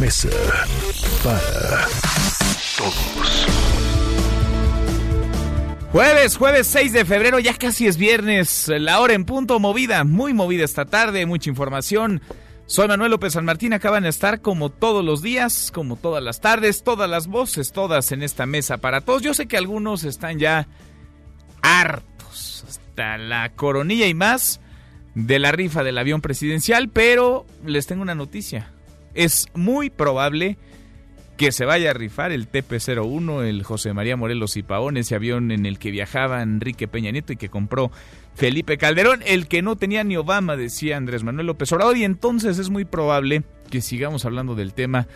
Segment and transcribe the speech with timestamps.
[0.00, 0.30] Mesa
[1.22, 1.86] para
[2.78, 3.46] Todos.
[5.92, 10.32] Jueves, jueves 6 de febrero, ya casi es viernes, la hora en punto, movida, muy
[10.32, 12.22] movida esta tarde, mucha información.
[12.64, 16.40] Soy Manuel López San Martín, acaban de estar como todos los días, como todas las
[16.40, 19.20] tardes, todas las voces, todas en esta mesa para todos.
[19.20, 20.66] Yo sé que algunos están ya
[21.60, 24.62] hartos, hasta la coronilla y más
[25.14, 28.72] de la rifa del avión presidencial, pero les tengo una noticia.
[29.14, 30.56] Es muy probable
[31.40, 35.50] que se vaya a rifar el TP-01, el José María Morelos y Paón, ese avión
[35.52, 37.90] en el que viajaba Enrique Peña Nieto y que compró
[38.34, 42.58] Felipe Calderón, el que no tenía ni Obama, decía Andrés Manuel López Obrador, y entonces
[42.58, 45.06] es muy probable que sigamos hablando del tema,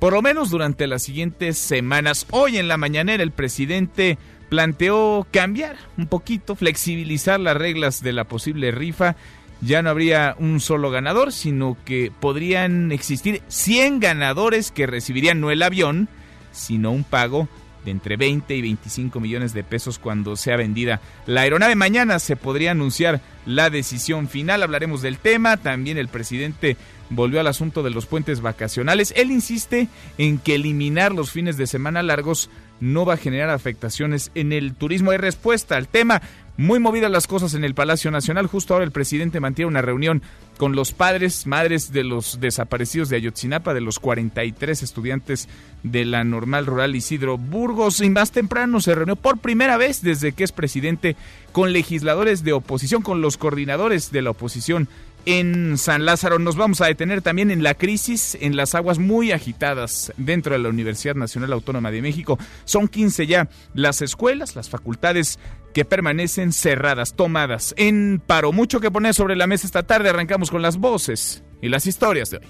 [0.00, 2.26] por lo menos durante las siguientes semanas.
[2.30, 8.24] Hoy en la mañanera el presidente planteó cambiar un poquito, flexibilizar las reglas de la
[8.24, 9.14] posible rifa
[9.60, 15.50] ya no habría un solo ganador, sino que podrían existir 100 ganadores que recibirían no
[15.50, 16.08] el avión,
[16.52, 17.48] sino un pago
[17.84, 21.74] de entre 20 y 25 millones de pesos cuando sea vendida la aeronave.
[21.74, 26.76] Mañana se podría anunciar la decisión final, hablaremos del tema, también el presidente
[27.08, 29.12] volvió al asunto de los puentes vacacionales.
[29.16, 34.30] Él insiste en que eliminar los fines de semana largos no va a generar afectaciones
[34.34, 35.10] en el turismo.
[35.10, 36.22] Hay respuesta al tema.
[36.60, 38.46] Muy movidas las cosas en el Palacio Nacional.
[38.46, 40.20] Justo ahora el presidente mantiene una reunión
[40.58, 45.48] con los padres, madres de los desaparecidos de Ayotzinapa, de los 43 estudiantes
[45.82, 48.02] de la normal rural Isidro Burgos.
[48.02, 51.16] Y más temprano se reunió por primera vez desde que es presidente
[51.52, 54.86] con legisladores de oposición, con los coordinadores de la oposición
[55.26, 56.38] en San Lázaro.
[56.38, 60.58] Nos vamos a detener también en la crisis, en las aguas muy agitadas dentro de
[60.60, 62.38] la Universidad Nacional Autónoma de México.
[62.64, 65.38] Son 15 ya las escuelas, las facultades
[65.74, 68.52] que permanecen cerradas, tomadas en paro.
[68.52, 70.08] Mucho que poner sobre la mesa esta tarde.
[70.08, 72.46] Arrancamos con las voces y las historias de hoy.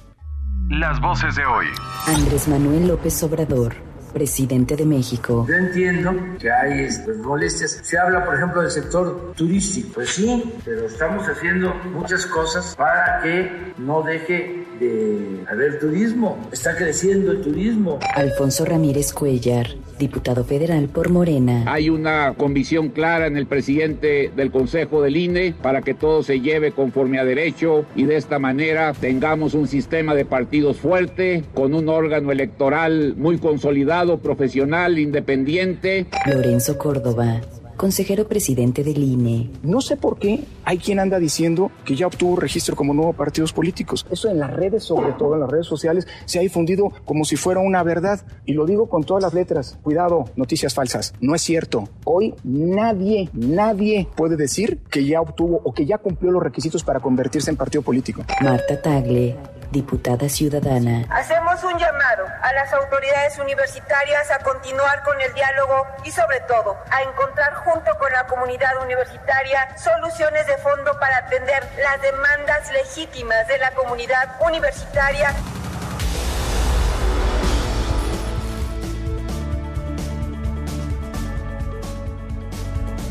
[0.71, 1.67] Las voces de hoy.
[2.07, 3.75] Andrés Manuel López Obrador,
[4.13, 5.47] presidente de México.
[5.49, 7.81] Yo entiendo que hay este, molestias.
[7.83, 9.91] Se habla, por ejemplo, del sector turístico.
[9.95, 16.39] Pues sí, pero estamos haciendo muchas cosas para que no deje de haber turismo.
[16.53, 17.99] Está creciendo el turismo.
[18.15, 19.69] Alfonso Ramírez Cuellar,
[20.01, 21.63] diputado federal por Morena.
[21.69, 26.41] Hay una convicción clara en el presidente del Consejo del INE para que todo se
[26.41, 31.75] lleve conforme a derecho y de esta manera tengamos un sistema de partidos fuerte, con
[31.75, 36.07] un órgano electoral muy consolidado, profesional, independiente.
[36.27, 37.41] Lorenzo Córdoba,
[37.81, 39.49] consejero presidente del INE.
[39.63, 43.55] No sé por qué hay quien anda diciendo que ya obtuvo registro como nuevo partidos
[43.55, 44.05] políticos.
[44.11, 47.37] Eso en las redes, sobre todo en las redes sociales, se ha difundido como si
[47.37, 48.21] fuera una verdad.
[48.45, 49.79] Y lo digo con todas las letras.
[49.83, 51.15] Cuidado, noticias falsas.
[51.23, 51.89] No es cierto.
[52.05, 57.01] Hoy nadie, nadie puede decir que ya obtuvo o que ya cumplió los requisitos para
[57.01, 58.27] convertirse en partido político.
[58.43, 59.39] Marta Tagle,
[59.71, 61.07] diputada ciudadana.
[61.11, 66.77] Hacemos un llamado a las autoridades universitarias a continuar con el diálogo y sobre todo
[66.91, 73.47] a encontrar junto con la comunidad universitaria soluciones de fondo para atender las demandas legítimas
[73.49, 75.35] de la comunidad universitaria.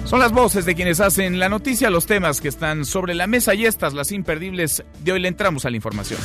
[0.10, 3.54] Son las voces de quienes hacen la noticia, los temas que están sobre la mesa
[3.54, 4.84] y estas, las imperdibles.
[5.04, 6.20] De hoy le entramos a la información.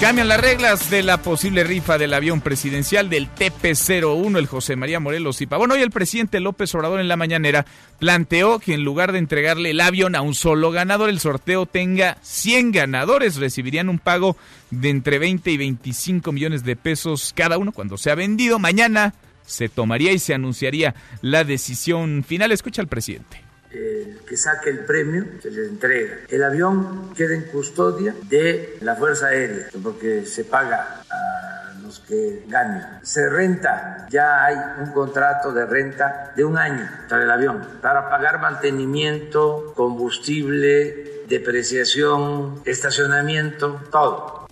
[0.00, 5.00] Cambian las reglas de la posible rifa del avión presidencial del TP-01, el José María
[5.00, 5.70] Morelos y Pavón.
[5.70, 7.66] Hoy el presidente López Obrador en la mañanera
[7.98, 12.16] planteó que en lugar de entregarle el avión a un solo ganador, el sorteo tenga
[12.22, 13.36] 100 ganadores.
[13.36, 14.38] Recibirían un pago
[14.70, 18.58] de entre 20 y 25 millones de pesos cada uno cuando sea vendido.
[18.58, 19.12] Mañana
[19.46, 22.52] se tomaría y se anunciaría la decisión final.
[22.52, 23.42] Escucha al presidente.
[23.70, 26.18] El que saque el premio se le entrega.
[26.28, 32.44] El avión queda en custodia de la Fuerza Aérea, porque se paga a los que
[32.46, 32.82] ganen.
[33.02, 38.08] Se renta, ya hay un contrato de renta de un año para el avión, para
[38.08, 44.43] pagar mantenimiento, combustible, depreciación, estacionamiento, todo.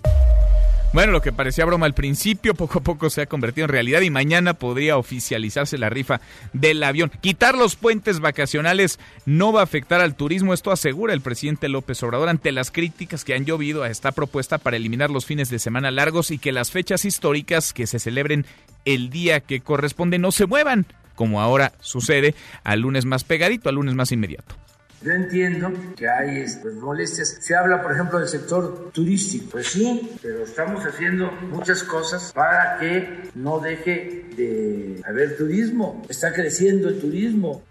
[0.93, 4.01] Bueno, lo que parecía broma al principio, poco a poco se ha convertido en realidad
[4.01, 6.21] y mañana podría oficializarse la rifa
[6.53, 7.11] del avión.
[7.19, 12.03] Quitar los puentes vacacionales no va a afectar al turismo, esto asegura el presidente López
[12.03, 15.57] Obrador ante las críticas que han llovido a esta propuesta para eliminar los fines de
[15.57, 18.45] semana largos y que las fechas históricas que se celebren
[18.85, 20.85] el día que corresponde no se muevan,
[21.15, 24.62] como ahora sucede al lunes más pegadito, al lunes más inmediato.
[25.03, 27.37] Yo entiendo que hay pues, molestias.
[27.41, 29.49] Se habla, por ejemplo, del sector turístico.
[29.51, 36.01] Pues sí, pero estamos haciendo muchas cosas para que no deje de haber turismo.
[36.07, 37.63] Está creciendo el turismo.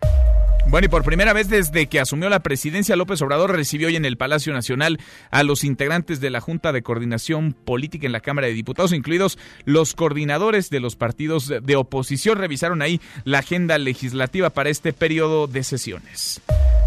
[0.73, 4.07] Bueno, y por primera vez desde que asumió la presidencia, López Obrador recibió hoy en
[4.07, 4.99] el Palacio Nacional
[5.31, 9.39] a los integrantes de la Junta de Coordinación Política en la Cámara de Diputados, incluidos
[9.67, 12.39] los coordinadores de los partidos de oposición.
[12.39, 16.41] Revisaron ahí la agenda legislativa para este periodo de sesiones.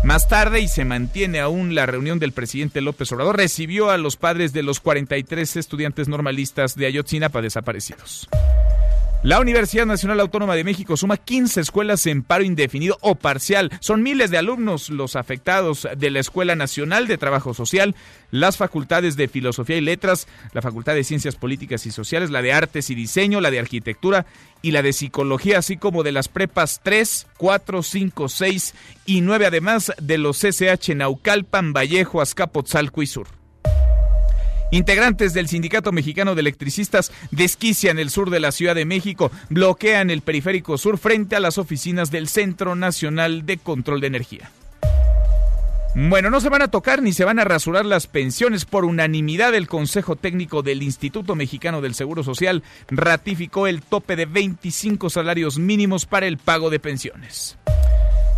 [0.03, 4.17] Más tarde, y se mantiene aún la reunión del presidente López Obrador, recibió a los
[4.17, 8.27] padres de los 43 estudiantes normalistas de Ayotzinapa desaparecidos.
[9.25, 13.71] La Universidad Nacional Autónoma de México suma 15 escuelas en paro indefinido o parcial.
[13.79, 17.95] Son miles de alumnos los afectados de la Escuela Nacional de Trabajo Social,
[18.29, 22.53] las facultades de Filosofía y Letras, la Facultad de Ciencias Políticas y Sociales, la de
[22.53, 24.27] Artes y Diseño, la de Arquitectura
[24.61, 28.75] y la de Psicología, así como de las prepas 3, 4, 5, 6
[29.07, 33.34] y 9, además de los CCH Naucalpan, Vallejo, Azcapotzalco y Sur.
[34.75, 40.09] Integrantes del Sindicato Mexicano de Electricistas desquician el sur de la Ciudad de México, bloquean
[40.09, 44.51] el periférico sur frente a las oficinas del Centro Nacional de Control de Energía.
[45.95, 48.65] Bueno, no se van a tocar ni se van a rasurar las pensiones.
[48.65, 54.25] Por unanimidad, el Consejo Técnico del Instituto Mexicano del Seguro Social ratificó el tope de
[54.25, 57.57] 25 salarios mínimos para el pago de pensiones.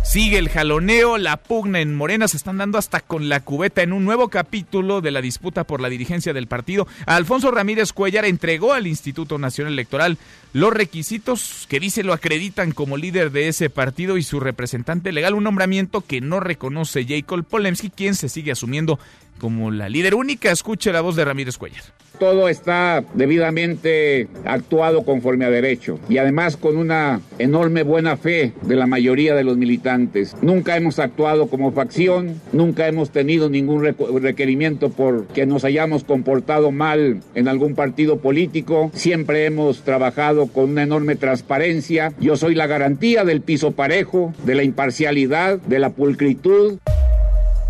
[0.02, 3.92] Sigue el jaloneo, la pugna en Morena se están dando hasta con la cubeta en
[3.92, 6.88] un nuevo capítulo de la disputa por la dirigencia del partido.
[7.04, 10.16] Alfonso Ramírez Cuellar entregó al Instituto Nacional Electoral
[10.54, 15.34] los requisitos que dice lo acreditan como líder de ese partido y su representante legal,
[15.34, 18.98] un nombramiento que no reconoce Jacob Polemski, quien se sigue asumiendo
[19.38, 20.50] como la líder única.
[20.50, 26.56] Escuche la voz de Ramírez Cuellar todo está debidamente actuado conforme a derecho y además
[26.56, 30.36] con una enorme buena fe de la mayoría de los militantes.
[30.42, 36.70] Nunca hemos actuado como facción, nunca hemos tenido ningún requerimiento por que nos hayamos comportado
[36.70, 42.12] mal en algún partido político, siempre hemos trabajado con una enorme transparencia.
[42.20, 46.78] Yo soy la garantía del piso parejo, de la imparcialidad, de la pulcritud.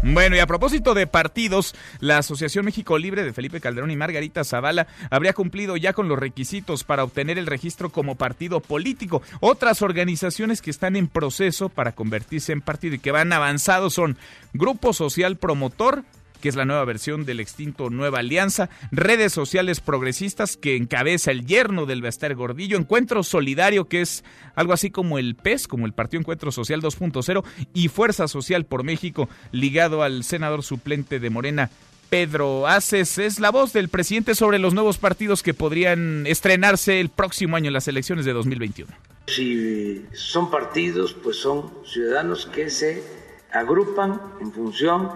[0.00, 4.44] Bueno, y a propósito de partidos, la Asociación México Libre de Felipe Calderón y Margarita
[4.44, 9.22] Zavala habría cumplido ya con los requisitos para obtener el registro como partido político.
[9.40, 14.16] Otras organizaciones que están en proceso para convertirse en partido y que van avanzados son
[14.52, 16.04] Grupo Social Promotor,
[16.40, 21.46] que es la nueva versión del extinto Nueva Alianza, redes sociales progresistas que encabeza el
[21.46, 24.24] yerno del Bester Gordillo, Encuentro Solidario, que es
[24.54, 27.44] algo así como el PES, como el Partido Encuentro Social 2.0,
[27.74, 31.70] y Fuerza Social por México, ligado al senador suplente de Morena,
[32.08, 37.10] Pedro Aces es la voz del presidente sobre los nuevos partidos que podrían estrenarse el
[37.10, 38.90] próximo año en las elecciones de 2021.
[39.26, 43.02] Si son partidos, pues son ciudadanos que se
[43.52, 45.10] agrupan en función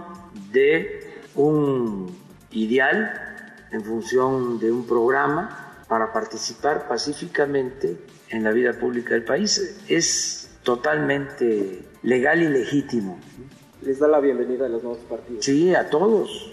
[0.52, 2.16] de un
[2.50, 3.12] ideal
[3.70, 7.98] en función de un programa para participar pacíficamente
[8.30, 9.80] en la vida pública del país.
[9.88, 13.18] Es totalmente legal y legítimo.
[13.82, 15.44] ¿Les da la bienvenida a los nuevos partidos?
[15.44, 16.51] Sí, a todos.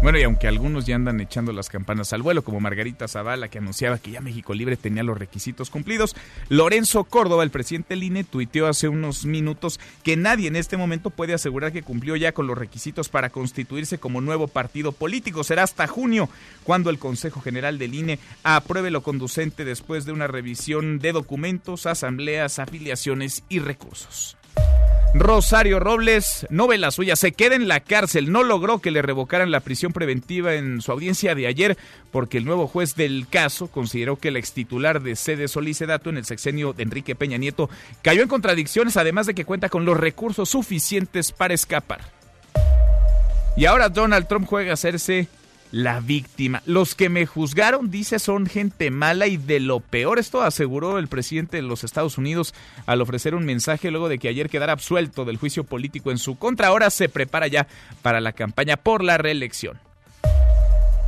[0.00, 3.58] Bueno, y aunque algunos ya andan echando las campanas al vuelo, como Margarita Zavala, que
[3.58, 6.14] anunciaba que ya México Libre tenía los requisitos cumplidos,
[6.48, 11.10] Lorenzo Córdoba, el presidente del INE, tuiteó hace unos minutos que nadie en este momento
[11.10, 15.42] puede asegurar que cumplió ya con los requisitos para constituirse como nuevo partido político.
[15.42, 16.30] Será hasta junio
[16.62, 21.86] cuando el Consejo General del INE apruebe lo conducente después de una revisión de documentos,
[21.86, 24.37] asambleas, afiliaciones y recursos.
[25.14, 29.02] Rosario Robles no ve la suya, se queda en la cárcel, no logró que le
[29.02, 31.78] revocaran la prisión preventiva en su audiencia de ayer
[32.10, 36.24] porque el nuevo juez del caso consideró que el extitular de sede Solicedato en el
[36.24, 37.70] sexenio de Enrique Peña Nieto
[38.02, 42.00] cayó en contradicciones además de que cuenta con los recursos suficientes para escapar.
[43.56, 45.26] Y ahora Donald Trump juega a hacerse
[45.72, 46.62] la víctima.
[46.66, 50.18] Los que me juzgaron, dice, son gente mala y de lo peor.
[50.18, 52.54] Esto aseguró el presidente de los Estados Unidos
[52.86, 56.38] al ofrecer un mensaje luego de que ayer quedara absuelto del juicio político en su
[56.38, 56.68] contra.
[56.68, 57.66] Ahora se prepara ya
[58.02, 59.78] para la campaña por la reelección.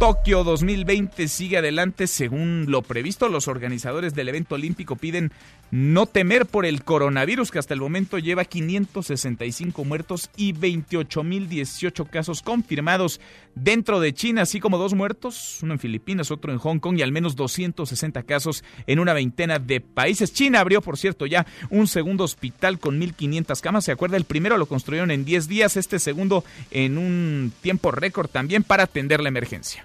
[0.00, 3.28] Tokio 2020 sigue adelante según lo previsto.
[3.28, 5.30] Los organizadores del evento olímpico piden
[5.70, 12.40] no temer por el coronavirus que hasta el momento lleva 565 muertos y 28.018 casos
[12.40, 13.20] confirmados
[13.54, 17.02] dentro de China, así como dos muertos, uno en Filipinas, otro en Hong Kong y
[17.02, 20.32] al menos 260 casos en una veintena de países.
[20.32, 23.84] China abrió, por cierto, ya un segundo hospital con 1.500 camas.
[23.84, 24.16] ¿Se acuerda?
[24.16, 28.84] El primero lo construyeron en 10 días, este segundo en un tiempo récord también para
[28.84, 29.84] atender la emergencia.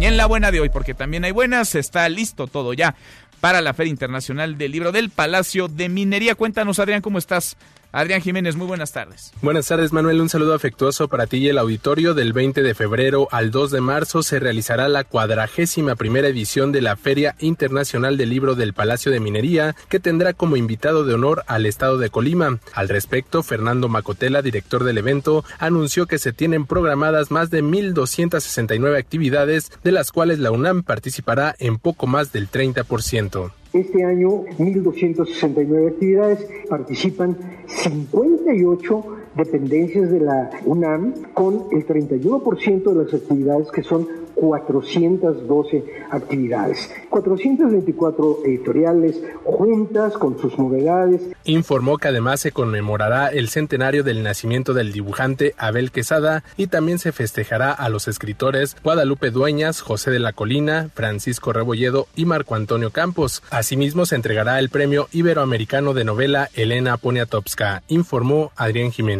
[0.00, 2.94] Y en la buena de hoy, porque también hay buenas, está listo todo ya
[3.40, 6.34] para la Feria Internacional del Libro del Palacio de Minería.
[6.34, 7.58] Cuéntanos, Adrián, ¿cómo estás?
[7.92, 9.32] Adrián Jiménez, muy buenas tardes.
[9.42, 10.20] Buenas tardes, Manuel.
[10.20, 12.14] Un saludo afectuoso para ti y el auditorio.
[12.14, 16.82] Del 20 de febrero al 2 de marzo se realizará la cuadragésima primera edición de
[16.82, 21.42] la Feria Internacional del Libro del Palacio de Minería, que tendrá como invitado de honor
[21.48, 22.60] al estado de Colima.
[22.74, 28.98] Al respecto, Fernando Macotela, director del evento, anunció que se tienen programadas más de 1.269
[28.98, 33.52] actividades, de las cuales la UNAM participará en poco más del 30%.
[33.72, 37.36] Este año 1.269 actividades, participan
[37.68, 44.06] 58 dependencias de la UNAM con el 31% de las actividades que son
[44.40, 51.20] 412 actividades, 424 editoriales juntas con sus novedades.
[51.44, 56.98] Informó que además se conmemorará el centenario del nacimiento del dibujante Abel Quesada y también
[56.98, 62.54] se festejará a los escritores Guadalupe Dueñas, José de la Colina, Francisco Rebolledo y Marco
[62.54, 63.42] Antonio Campos.
[63.50, 69.19] Asimismo se entregará el premio iberoamericano de novela Elena Poniatowska, informó Adrián Jiménez.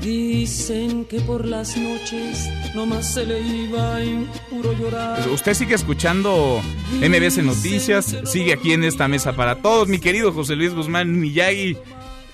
[0.00, 5.16] Dicen que por las noches nomás se le iba en puro llorar.
[5.16, 6.60] Pues usted sigue escuchando
[6.92, 9.88] MBS Noticias, sigue aquí en esta mesa para todos.
[9.88, 11.76] Mi querido José Luis Guzmán Miyagi,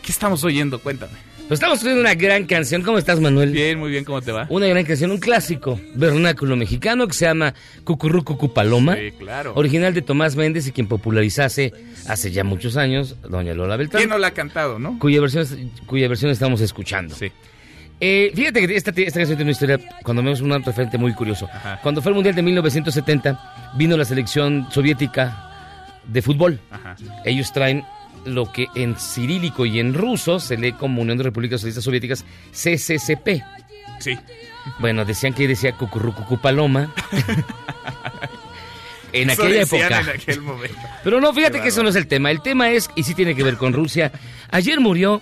[0.02, 0.78] ¿qué estamos oyendo?
[0.78, 1.12] Cuéntame.
[1.48, 2.80] Pues estamos oyendo una gran canción.
[2.80, 3.50] ¿Cómo estás, Manuel?
[3.50, 4.46] Bien, muy bien, ¿cómo te va?
[4.48, 7.52] Una gran canción, un clásico vernáculo mexicano que se llama
[7.84, 8.96] Cucurrucucu Paloma.
[8.96, 9.52] Sí, claro.
[9.54, 11.74] Original de Tomás Méndez y quien popularizase
[12.08, 14.00] hace ya muchos años, doña Lola Beltrán.
[14.00, 14.98] ¿Quién no la ha cantado, no?
[14.98, 15.46] Cuya versión,
[15.84, 17.14] cuya versión estamos escuchando.
[17.14, 17.30] Sí.
[18.00, 21.48] Eh, fíjate que esta, esta canción tiene una historia, cuando vemos un referente muy curioso.
[21.52, 21.80] Ajá.
[21.82, 25.50] Cuando fue el Mundial de 1970, vino la selección soviética
[26.06, 26.60] de fútbol.
[26.70, 26.96] Ajá.
[27.24, 27.84] Ellos traen
[28.24, 32.24] lo que en cirílico y en ruso se lee como Unión de Repúblicas Socialistas Soviéticas,
[32.52, 33.42] CCCP.
[34.00, 34.18] Sí.
[34.78, 36.92] Bueno, decían que decía Cucurrucucu Paloma.
[39.12, 40.00] en Eso aquella época.
[40.00, 40.78] en aquel momento.
[41.02, 42.30] Pero no, fíjate Qué que eso no es el tema.
[42.30, 44.10] El tema es, y sí tiene que ver con Rusia.
[44.50, 45.20] Ayer murió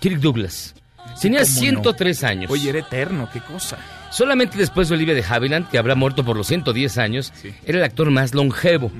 [0.00, 0.74] Kirk Douglas.
[1.20, 1.60] Tenía ¿Cómo no?
[1.60, 2.50] 103 años.
[2.50, 3.78] Oye, era eterno, qué cosa.
[4.10, 7.52] Solamente después de Olivia de Havilland, que habrá muerto por los 110 años, Sí.
[7.66, 8.90] era el actor más longevo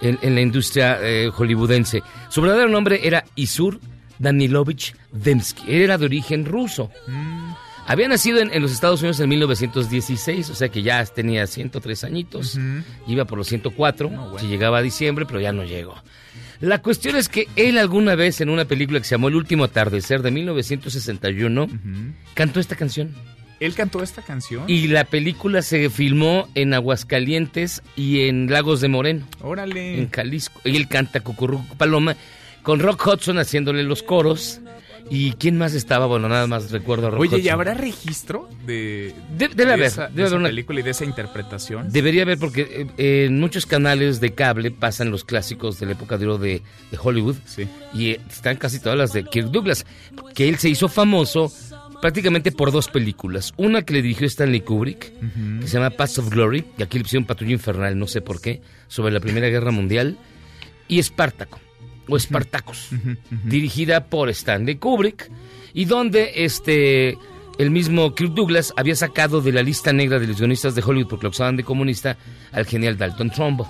[0.00, 2.02] en, en la industria eh, hollywoodense.
[2.30, 3.80] Su verdadero nombre era Isur
[4.18, 5.64] Danilovich Dembski.
[5.68, 6.90] Era de origen ruso.
[7.06, 7.52] Mm.
[7.86, 12.04] Había nacido en, en los Estados Unidos en 1916, o sea que ya tenía 103
[12.04, 12.58] añitos.
[13.06, 14.38] Iba por los 104, No, bueno.
[14.38, 15.94] si llegaba a diciembre, pero ya no llegó.
[16.60, 19.64] La cuestión es que él alguna vez en una película que se llamó El último
[19.64, 21.68] atardecer de 1961
[22.34, 23.14] cantó esta canción.
[23.60, 24.64] Él cantó esta canción.
[24.68, 29.98] Y la película se filmó en Aguascalientes y en Lagos de Moreno, Órale.
[29.98, 30.60] en Jalisco.
[30.64, 32.16] Y él canta Cucurruco Paloma
[32.62, 34.60] con Rock Hudson haciéndole los coros.
[35.10, 36.06] ¿Y quién más estaba?
[36.06, 37.52] Bueno, nada más recuerdo a Rock Oye, ¿y Hudson.
[37.52, 40.90] habrá registro de, De- debe de haber, esa, debe de haber una- película y de
[40.90, 41.90] esa interpretación?
[41.92, 45.92] Debería haber porque eh, eh, en muchos canales de cable pasan los clásicos de la
[45.92, 47.36] época de oro de, de Hollywood.
[47.44, 47.68] Sí.
[47.92, 49.84] Y eh, están casi todas las de Kirk Douglas,
[50.34, 51.52] que él se hizo famoso
[52.00, 53.52] prácticamente por dos películas.
[53.56, 55.12] Una que le dirigió Stanley Kubrick,
[55.60, 58.40] que se llama Paths of Glory, y aquí le pusieron Patrulla Infernal, no sé por
[58.40, 60.18] qué, sobre la Primera Guerra Mundial,
[60.86, 61.60] y Espartaco,
[62.08, 62.90] o Espartacus,
[63.44, 65.30] dirigida por Stanley Kubrick,
[65.72, 67.16] y donde este
[67.58, 71.08] el mismo Kirk Douglas había sacado de la lista negra de los guionistas de Hollywood
[71.08, 72.16] porque lo acusaban de comunista
[72.50, 73.68] al genial Dalton Trumbo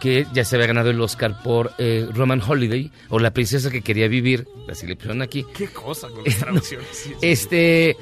[0.00, 3.80] que ya se había ganado el Oscar por eh, Roman Holiday o La princesa que
[3.80, 5.44] quería vivir, así le pusieron aquí.
[5.54, 7.10] Qué cosa con las traducciones.
[7.22, 7.96] Este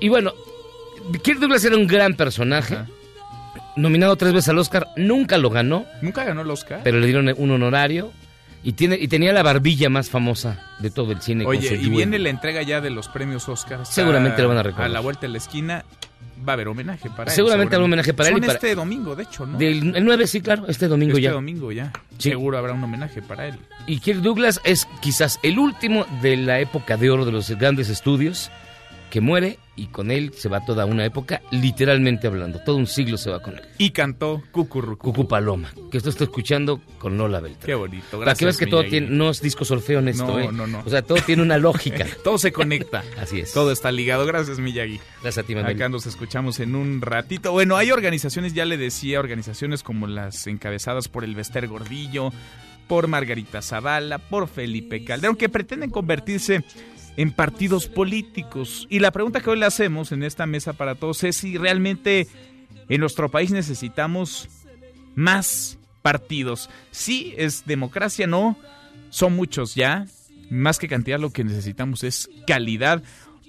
[0.00, 0.32] y bueno,
[1.22, 2.76] Kirk Douglas era un gran personaje,
[3.76, 6.80] nominado tres veces al Oscar, nunca lo ganó, Nunca ganó el Oscar.
[6.82, 8.12] pero le dieron un honorario
[8.68, 11.44] y tiene y tenía la barbilla más famosa de todo el cine.
[11.44, 11.96] con Oye, su y duelo.
[11.98, 13.86] viene la entrega ya de los premios Oscar.
[13.86, 14.86] Seguramente lo van a recordar.
[14.86, 15.84] A la vuelta de la esquina
[16.46, 17.36] va a haber homenaje para él.
[17.36, 19.56] Seguramente habrá homenaje para él y para- este domingo, de hecho, ¿no?
[19.56, 21.30] Del el 9, sí, claro, este domingo este ya.
[21.32, 21.92] domingo ya.
[22.18, 22.30] Sí.
[22.30, 23.54] Seguro habrá un homenaje para él.
[23.86, 27.88] Y Kirk Douglas es quizás el último de la época de oro de los grandes
[27.88, 28.50] estudios
[29.10, 32.60] que muere y con él se va toda una época, literalmente hablando.
[32.60, 33.62] Todo un siglo se va con él.
[33.78, 34.96] Y cantó Cucurru.
[34.96, 37.66] Cucu Paloma, que esto está escuchando con Lola Beltrán.
[37.66, 38.38] Qué bonito, Para gracias.
[38.38, 40.48] que veas que todo tiene, no es disco solfeo esto, No, ¿eh?
[40.50, 40.82] no, no.
[40.84, 42.06] O sea, todo tiene una lógica.
[42.24, 43.04] Todo se conecta.
[43.20, 43.52] Así es.
[43.52, 44.26] Todo está ligado.
[44.26, 44.98] Gracias, Miyagi.
[45.22, 45.76] Gracias a ti, Manuel.
[45.76, 47.52] Acá nos escuchamos en un ratito.
[47.52, 52.32] Bueno, hay organizaciones, ya le decía, organizaciones como las encabezadas por el Bester Gordillo,
[52.88, 56.64] por Margarita Zavala, por Felipe Calderón, que pretenden convertirse
[57.16, 58.86] en partidos políticos.
[58.90, 62.28] Y la pregunta que hoy le hacemos en esta mesa para todos es si realmente
[62.88, 64.48] en nuestro país necesitamos
[65.14, 66.70] más partidos.
[66.90, 68.56] Sí, es democracia, no.
[69.10, 70.06] Son muchos ya.
[70.50, 73.02] Más que cantidad, lo que necesitamos es calidad.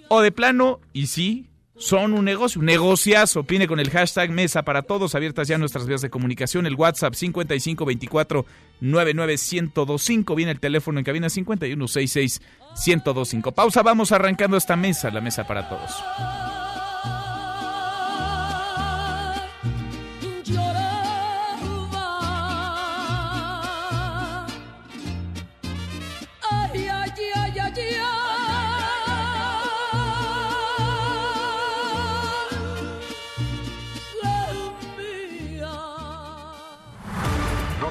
[0.10, 1.48] O de plano, y sí,
[1.78, 3.42] son un negocio, un negociazo.
[3.42, 7.14] Opine con el hashtag Mesa para Todos, abiertas ya nuestras vías de comunicación, el WhatsApp
[7.14, 8.46] 5524
[8.80, 12.42] 99125, viene el teléfono en cabina 5166
[12.86, 13.52] 1025.
[13.52, 16.47] Pausa, vamos arrancando esta mesa, la Mesa para Todos.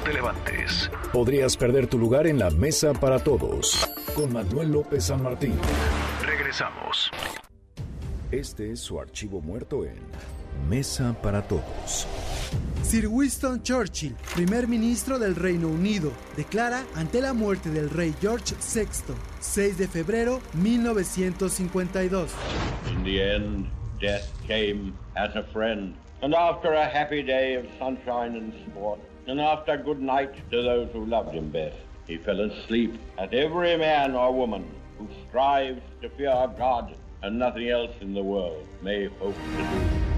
[0.07, 0.91] Te levantes.
[1.13, 3.89] Podrías perder tu lugar en la mesa para todos.
[4.15, 5.59] Con Manuel López San Martín.
[6.25, 7.11] Regresamos.
[8.31, 9.97] Este es su archivo muerto en
[10.69, 12.07] Mesa para Todos.
[12.83, 18.55] Sir Winston Churchill, primer ministro del Reino Unido, declara ante la muerte del rey George
[18.55, 22.31] VI, 6 de febrero 1952.
[22.91, 23.67] In the end,
[24.01, 25.95] death came as a friend.
[26.23, 30.89] And after a happy day of sunshine and sport, and after good night to those
[30.93, 32.99] who loved him best, he fell asleep.
[33.19, 34.65] And every man or woman
[34.99, 40.16] who strives to fear God and nothing else in the world may hope to do.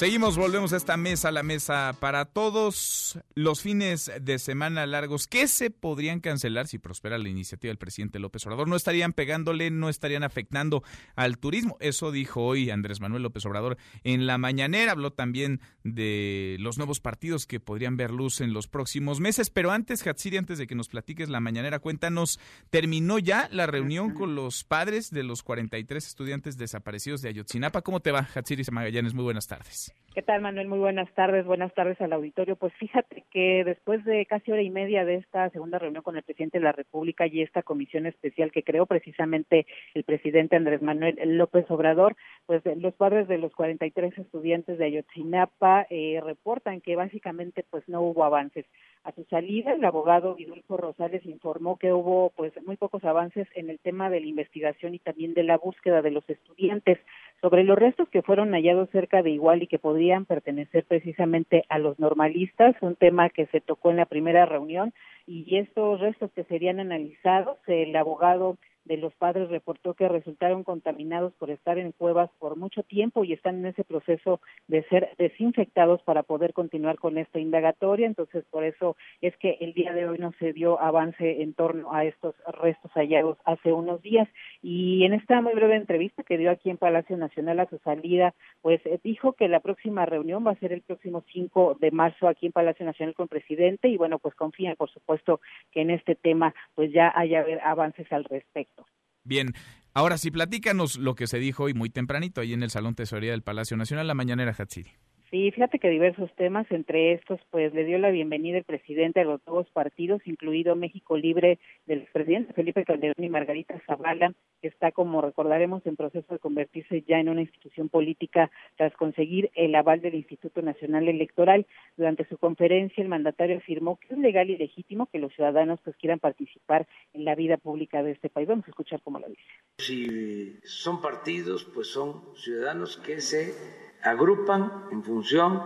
[0.00, 3.18] Seguimos, volvemos a esta mesa, la mesa para todos.
[3.34, 8.18] Los fines de semana largos, ¿qué se podrían cancelar si prospera la iniciativa del presidente
[8.18, 8.66] López Obrador?
[8.66, 10.82] No estarían pegándole, no estarían afectando
[11.16, 11.76] al turismo.
[11.80, 14.92] Eso dijo hoy Andrés Manuel López Obrador en la mañanera.
[14.92, 19.50] Habló también de los nuevos partidos que podrían ver luz en los próximos meses.
[19.50, 22.40] Pero antes, Hatsiri, antes de que nos platiques la mañanera, cuéntanos,
[22.70, 27.82] ¿terminó ya la reunión con los padres de los 43 estudiantes desaparecidos de Ayotzinapa?
[27.82, 29.12] ¿Cómo te va, Hatsiri Magallanes?
[29.12, 29.89] Muy buenas tardes.
[30.12, 30.66] ¿Qué tal, Manuel?
[30.66, 31.46] Muy buenas tardes.
[31.46, 32.56] Buenas tardes al auditorio.
[32.56, 36.24] Pues fíjate que después de casi hora y media de esta segunda reunión con el
[36.24, 41.16] presidente de la República y esta comisión especial que creó precisamente el presidente Andrés Manuel
[41.38, 47.64] López Obrador, pues los padres de los 43 estudiantes de Ayotzinapa eh, reportan que básicamente
[47.70, 48.66] pues no hubo avances.
[49.04, 53.70] A su salida, el abogado Vidulfo Rosales informó que hubo pues muy pocos avances en
[53.70, 56.98] el tema de la investigación y también de la búsqueda de los estudiantes
[57.40, 61.78] sobre los restos que fueron hallados cerca de Igual y que podrían pertenecer precisamente a
[61.78, 64.92] los normalistas, un tema que se tocó en la primera reunión
[65.26, 68.58] y estos restos que serían analizados, el abogado
[68.90, 73.32] de los padres reportó que resultaron contaminados por estar en cuevas por mucho tiempo y
[73.32, 78.08] están en ese proceso de ser desinfectados para poder continuar con esta indagatoria.
[78.08, 81.94] Entonces, por eso es que el día de hoy no se dio avance en torno
[81.94, 84.28] a estos restos hallados hace unos días.
[84.60, 88.34] Y en esta muy breve entrevista que dio aquí en Palacio Nacional a su salida,
[88.60, 92.26] pues eh, dijo que la próxima reunión va a ser el próximo 5 de marzo
[92.26, 95.90] aquí en Palacio Nacional con el presidente y bueno, pues confía, por supuesto, que en
[95.90, 98.79] este tema pues ya haya avances al respecto.
[99.24, 99.54] Bien,
[99.92, 103.32] ahora sí, platícanos lo que se dijo hoy muy tempranito ahí en el Salón Tesorería
[103.32, 104.92] del Palacio Nacional, la mañanera Hatsiri.
[105.30, 109.24] Sí, fíjate que diversos temas, entre estos, pues le dio la bienvenida el presidente a
[109.24, 114.90] los nuevos partidos, incluido México Libre del presidente Felipe Calderón y Margarita Zavala, que está,
[114.90, 120.00] como recordaremos, en proceso de convertirse ya en una institución política tras conseguir el aval
[120.00, 121.64] del Instituto Nacional Electoral.
[121.96, 125.94] Durante su conferencia, el mandatario afirmó que es legal y legítimo que los ciudadanos pues
[125.94, 128.48] quieran participar en la vida pública de este país.
[128.48, 129.42] Vamos a escuchar cómo lo dice.
[129.78, 135.62] Si son partidos, pues son ciudadanos que se agrupan en función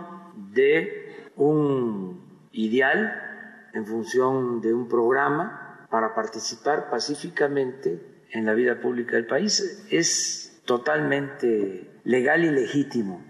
[0.53, 7.99] de un ideal, en función de un programa para participar pacíficamente
[8.31, 9.87] en la vida pública del país.
[9.91, 13.23] Es totalmente legal y legítimo.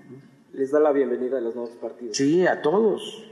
[0.53, 2.15] Les da la bienvenida a los nuevos partidos.
[2.15, 3.31] Sí, a todos.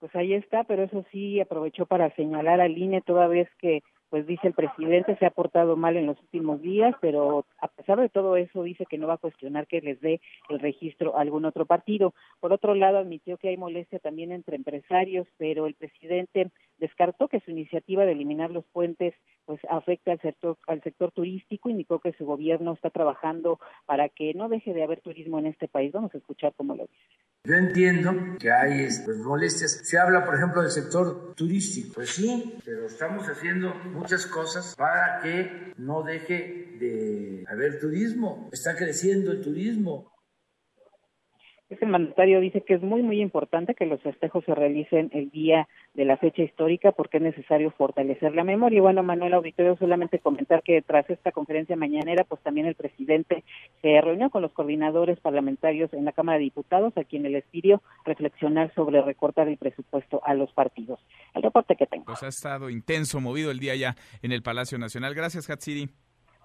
[0.00, 3.82] Pues ahí está, pero eso sí aprovechó para señalar al INE toda vez que
[4.14, 7.98] pues dice el presidente se ha portado mal en los últimos días, pero a pesar
[7.98, 11.20] de todo eso dice que no va a cuestionar que les dé el registro a
[11.20, 12.14] algún otro partido.
[12.38, 17.40] Por otro lado, admitió que hay molestia también entre empresarios, pero el presidente descartó que
[17.40, 19.14] su iniciativa de eliminar los puentes
[19.46, 24.32] pues afecte al sector al sector turístico, indicó que su gobierno está trabajando para que
[24.32, 25.90] no deje de haber turismo en este país.
[25.90, 27.33] Vamos a escuchar cómo lo dice.
[27.46, 29.80] Yo entiendo que hay pues, molestias.
[29.82, 31.92] Se habla, por ejemplo, del sector turístico.
[31.94, 38.48] Pues sí, pero estamos haciendo muchas cosas para que no deje de haber turismo.
[38.50, 40.13] Está creciendo el turismo.
[41.70, 45.66] Este mandatario dice que es muy, muy importante que los festejos se realicen el día
[45.94, 48.76] de la fecha histórica porque es necesario fortalecer la memoria.
[48.76, 53.44] Y bueno, Manuel Auditorio, solamente comentar que tras esta conferencia mañanera, pues también el presidente
[53.80, 57.82] se reunió con los coordinadores parlamentarios en la Cámara de Diputados, a quienes les pidió
[58.04, 61.00] reflexionar sobre recortar el presupuesto a los partidos.
[61.34, 62.04] El reporte que tengo.
[62.04, 65.14] Pues ha estado intenso, movido el día ya en el Palacio Nacional.
[65.14, 65.88] Gracias, Hatsiri.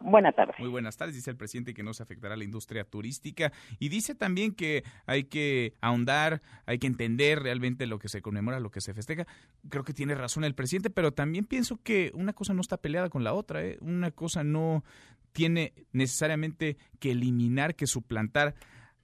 [0.01, 0.55] Buenas tardes.
[0.59, 1.15] Muy buenas tardes.
[1.15, 4.83] Dice el presidente que no se afectará a la industria turística y dice también que
[5.05, 9.27] hay que ahondar, hay que entender realmente lo que se conmemora, lo que se festeja.
[9.69, 13.09] Creo que tiene razón el presidente, pero también pienso que una cosa no está peleada
[13.09, 13.63] con la otra.
[13.63, 13.77] ¿eh?
[13.81, 14.83] Una cosa no
[15.31, 18.55] tiene necesariamente que eliminar, que suplantar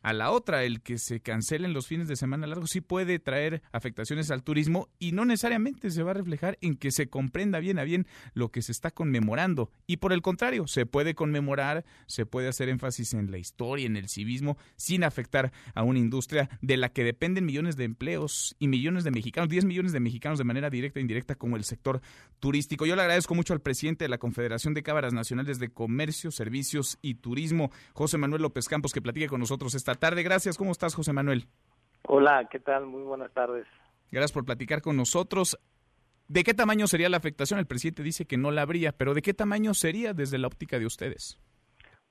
[0.06, 0.64] a la otra.
[0.64, 4.88] El que se cancelen los fines de semana largos sí puede traer afectaciones al turismo
[5.00, 8.52] y no necesariamente se va a reflejar en que se comprenda bien a bien lo
[8.52, 9.72] que se está conmemorando.
[9.88, 13.98] Y por el contrario, se puede conmemorar, se puede hacer énfasis en la historia, en
[13.98, 18.68] el civismo, sin afectar a una industria de la que dependen millones de empleos y
[18.68, 22.02] millones de mexicanos, 10 millones de mexicanos de manera directa e indirecta como el sector
[22.40, 22.86] turístico.
[22.86, 27.00] Yo le agradezco mucho al presidente de la Confederación de Cámaras Nacionales de Comercio, Servicios
[27.02, 30.24] y Turismo, José Manuel López Campos, que platique con nosotros esta tarde.
[30.24, 30.58] Gracias.
[30.58, 31.48] ¿Cómo estás, José Manuel?
[32.08, 32.86] Hola, ¿qué tal?
[32.86, 33.66] Muy buenas tardes.
[34.12, 35.58] Gracias por platicar con nosotros.
[36.28, 37.60] ¿De qué tamaño sería la afectación?
[37.60, 40.80] El presidente dice que no la habría, pero ¿de qué tamaño sería desde la óptica
[40.80, 41.40] de ustedes?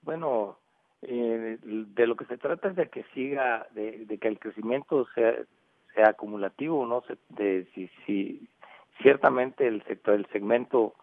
[0.02, 0.58] Bueno,
[1.02, 5.34] eh, de lo que se trata es de que siga, de, que el crecimiento sea,
[5.94, 8.48] sea acumulativo, no de si, si
[9.02, 10.94] ciertamente el sector, el segmento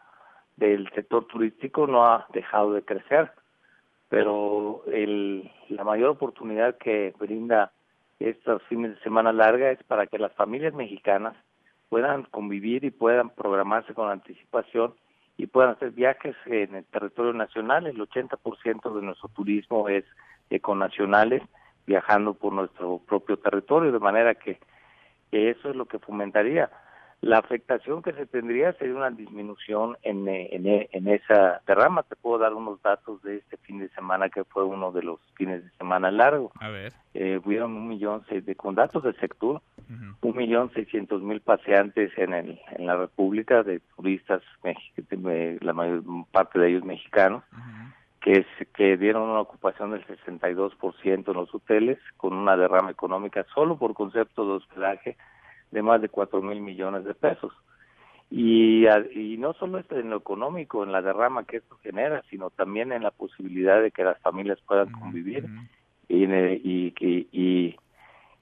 [0.55, 3.31] del sector turístico no ha dejado de crecer
[4.11, 7.71] pero el, la mayor oportunidad que brinda
[8.19, 11.33] estos fines de semana larga es para que las familias mexicanas
[11.87, 14.95] puedan convivir y puedan programarse con anticipación
[15.37, 17.87] y puedan hacer viajes en el territorio nacional.
[17.87, 20.03] El 80% de nuestro turismo es
[20.49, 21.41] econacionales,
[21.87, 24.59] viajando por nuestro propio territorio, de manera que
[25.31, 26.69] eso es lo que fomentaría
[27.21, 32.01] la afectación que se tendría sería una disminución en, en, en, esa derrama.
[32.01, 35.19] Te puedo dar unos datos de este fin de semana que fue uno de los
[35.35, 36.51] fines de semana largo.
[36.59, 36.93] A ver.
[37.13, 39.61] Eh, hubieron un millón de, con datos del sector,
[40.21, 44.41] un millón seiscientos mil paseantes en, el, en la República de turistas,
[45.59, 47.43] la mayor parte de ellos mexicanos.
[48.21, 53.77] que, que dieron una ocupación del 62% en los hoteles, con una derrama económica solo
[53.77, 55.17] por concepto de hospedaje
[55.71, 57.53] de más de cuatro mil millones de pesos.
[58.29, 62.49] Y, y no solo es en lo económico, en la derrama que esto genera, sino
[62.49, 65.49] también en la posibilidad de que las familias puedan convivir
[66.07, 66.93] y, y,
[67.31, 67.75] y,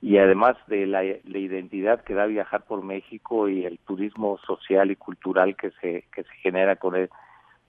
[0.01, 4.91] y, además de la, la, identidad que da viajar por México y el turismo social
[4.91, 7.09] y cultural que se, que se genera con él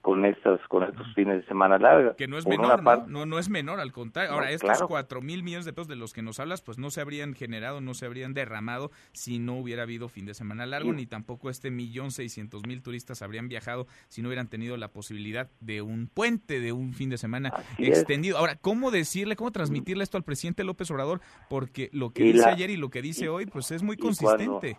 [0.01, 2.15] con estos con estos fines de semana larga.
[2.17, 3.27] Que no es menor, ¿no?
[3.27, 3.39] ¿no?
[3.39, 4.33] es menor, al contrario.
[4.33, 7.01] Ahora, estos cuatro mil millones de pesos de los que nos hablas, pues no se
[7.01, 11.07] habrían generado, no se habrían derramado si no hubiera habido fin de semana largo, ni
[11.07, 15.83] tampoco este millón seiscientos mil turistas habrían viajado si no hubieran tenido la posibilidad de
[15.83, 18.39] un puente, de un fin de semana extendido.
[18.39, 21.21] Ahora, ¿cómo decirle, cómo transmitirle esto al presidente López Obrador?
[21.49, 24.79] Porque lo que dice ayer y lo que dice hoy, pues es muy consistente.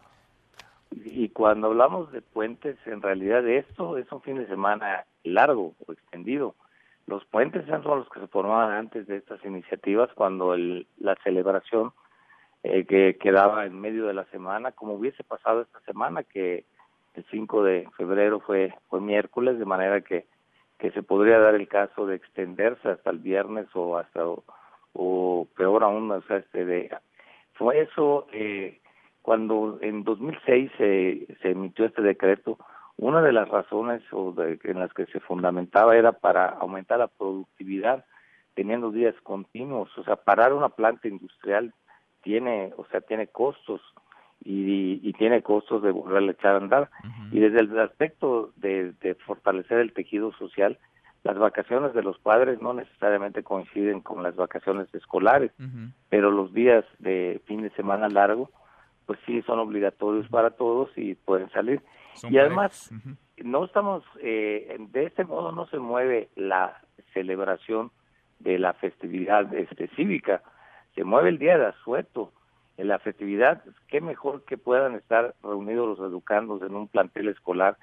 [0.91, 5.91] Y cuando hablamos de puentes, en realidad esto es un fin de semana largo o
[5.91, 6.55] extendido.
[7.07, 11.93] Los puentes son los que se formaban antes de estas iniciativas cuando el, la celebración
[12.63, 16.65] eh, que quedaba en medio de la semana, como hubiese pasado esta semana, que
[17.15, 20.25] el 5 de febrero fue, fue miércoles, de manera que,
[20.77, 24.21] que se podría dar el caso de extenderse hasta el viernes o hasta,
[24.93, 26.95] o, peor aún, o sea, este de,
[27.53, 28.80] fue eso, eh,
[29.21, 32.57] cuando en 2006 se, se emitió este decreto,
[32.97, 37.07] una de las razones o de, en las que se fundamentaba era para aumentar la
[37.07, 38.05] productividad
[38.53, 41.73] teniendo días continuos, o sea, parar una planta industrial
[42.21, 43.81] tiene, o sea, tiene costos
[44.43, 46.89] y, y tiene costos de volver a echar a andar.
[47.31, 50.77] Y desde el aspecto de, de fortalecer el tejido social,
[51.23, 55.51] las vacaciones de los padres no necesariamente coinciden con las vacaciones escolares,
[56.09, 58.49] pero los días de fin de semana largo,
[59.05, 61.81] pues sí son obligatorios para todos y pueden salir.
[62.29, 62.91] Y además,
[63.37, 66.81] no estamos, eh, de este modo no se mueve la
[67.13, 67.91] celebración
[68.39, 70.41] de la festividad este, cívica,
[70.95, 72.31] se mueve el día de asueto.
[72.77, 77.77] En la festividad, qué mejor que puedan estar reunidos los educandos en un plantel escolar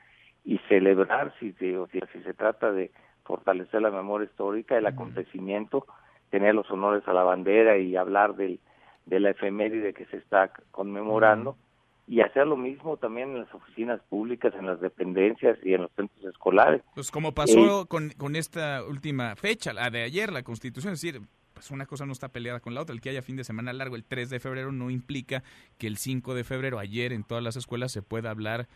[0.44, 2.90] y celebrar, si, se, si, si se trata de
[3.22, 5.87] fortalecer la memoria histórica, el acontecimiento,
[6.31, 8.59] tener los honores a la bandera y hablar del,
[9.09, 11.57] de la efeméride que se está conmemorando
[12.07, 15.90] y hacer lo mismo también en las oficinas públicas, en las dependencias y en los
[15.92, 16.83] centros escolares.
[16.94, 21.21] Pues como pasó con, con esta última fecha, la de ayer, la Constitución, es decir,
[21.53, 22.94] pues una cosa no está peleada con la otra.
[22.94, 25.42] El que haya fin de semana largo el 3 de febrero no implica
[25.77, 28.68] que el 5 de febrero, ayer en todas las escuelas, se pueda hablar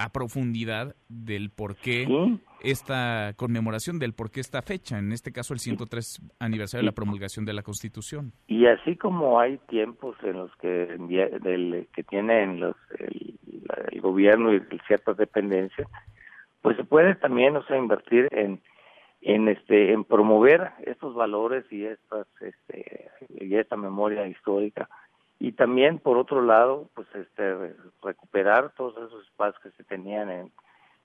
[0.00, 2.08] a profundidad del por qué
[2.62, 6.94] esta conmemoración, del por qué esta fecha, en este caso el 103 aniversario de la
[6.94, 8.32] promulgación de la Constitución.
[8.46, 10.68] Y así como hay tiempos en los que,
[11.42, 15.86] del, que tienen los, el, gobierno y ciertas dependencias,
[16.62, 18.60] pues se puede también, o sea, invertir en
[19.22, 24.88] en este en promover estos valores y estas este y esta memoria histórica
[25.40, 30.52] y también por otro lado pues este recuperar todos esos espacios que se tenían en,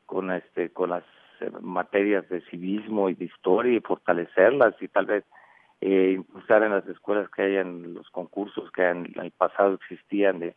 [0.06, 1.04] con este con las
[1.40, 5.24] eh, materias de civismo y de historia y fortalecerlas y tal vez
[5.82, 10.56] eh, impulsar en las escuelas que hayan los concursos que en el pasado existían de,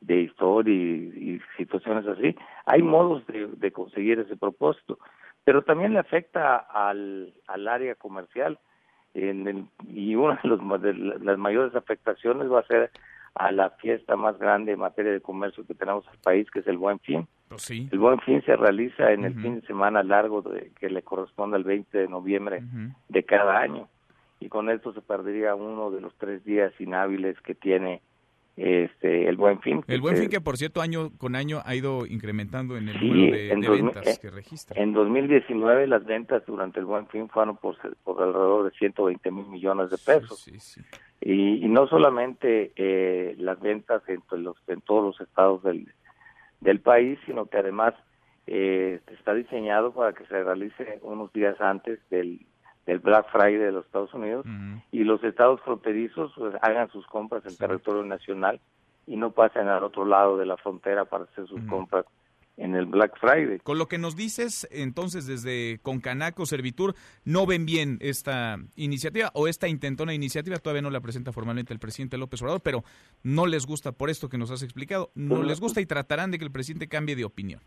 [0.00, 2.36] de historia y, situaciones así.
[2.64, 4.98] Hay modos de, conseguir ese propósito,
[5.44, 8.58] pero también le afecta al, al área comercial
[9.14, 12.90] en el, y una de, los, de las mayores afectaciones va a ser
[13.38, 16.60] a la fiesta más grande en materia de comercio que tenemos en el país, que
[16.60, 17.26] es el Buen Fin.
[17.48, 21.02] Pues el Buen Fin se realiza en el fin de semana largo de, que le
[21.02, 22.62] corresponde al 20 de noviembre
[23.08, 23.88] de cada año.
[24.40, 28.00] Y con esto se perdería uno de los tres días inhábiles que tiene
[28.56, 29.84] este el Buen Fin.
[29.86, 33.36] El Buen Fin que, por cierto, año con año ha ido incrementando en el número
[33.36, 34.80] de, ventas eh, que registra.
[34.80, 39.46] En 2019 las ventas durante el Buen Fin fueron por, por alrededor de 120 mil
[39.46, 40.40] millones de pesos.
[40.40, 40.80] Sí, sí,
[41.20, 45.92] y, no solamente eh, las ventas entre los, en todos los estados del,
[46.60, 47.94] del país, sino que además
[48.46, 52.46] eh, está diseñado para que se realice unos días antes del,
[52.86, 54.46] del Black Friday de los Estados Unidos
[54.92, 58.60] y los estados fronterizos pues, hagan sus compras en territorio nacional
[59.06, 62.06] y no pasen al otro lado de la frontera para hacer sus compras
[62.56, 63.58] en el Black Friday.
[63.58, 66.94] Con lo que nos dices, entonces, desde Concanaco, Servitur,
[67.24, 70.56] ¿no ven bien esta iniciativa o esta intentona iniciativa?
[70.56, 72.82] Todavía no la presenta formalmente el presidente López Obrador, pero
[73.22, 75.10] no les gusta por esto que nos has explicado.
[75.14, 77.60] No pues les gusta y tratarán de que el presidente cambie de opinión.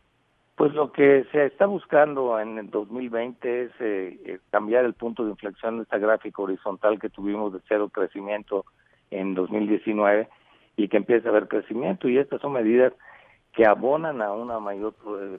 [0.60, 5.24] Pues lo que se está buscando en el 2020 es eh, eh, cambiar el punto
[5.24, 8.66] de inflexión de esta gráfica horizontal que tuvimos de cero crecimiento
[9.10, 10.28] en 2019
[10.76, 12.10] y que empiece a haber crecimiento.
[12.10, 12.92] Y estas son medidas
[13.54, 14.96] que abonan a una mayor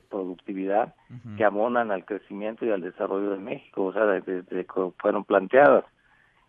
[0.09, 0.95] productividad,
[1.37, 5.85] que abonan al crecimiento y al desarrollo de México, o sea, desde que fueron planteadas.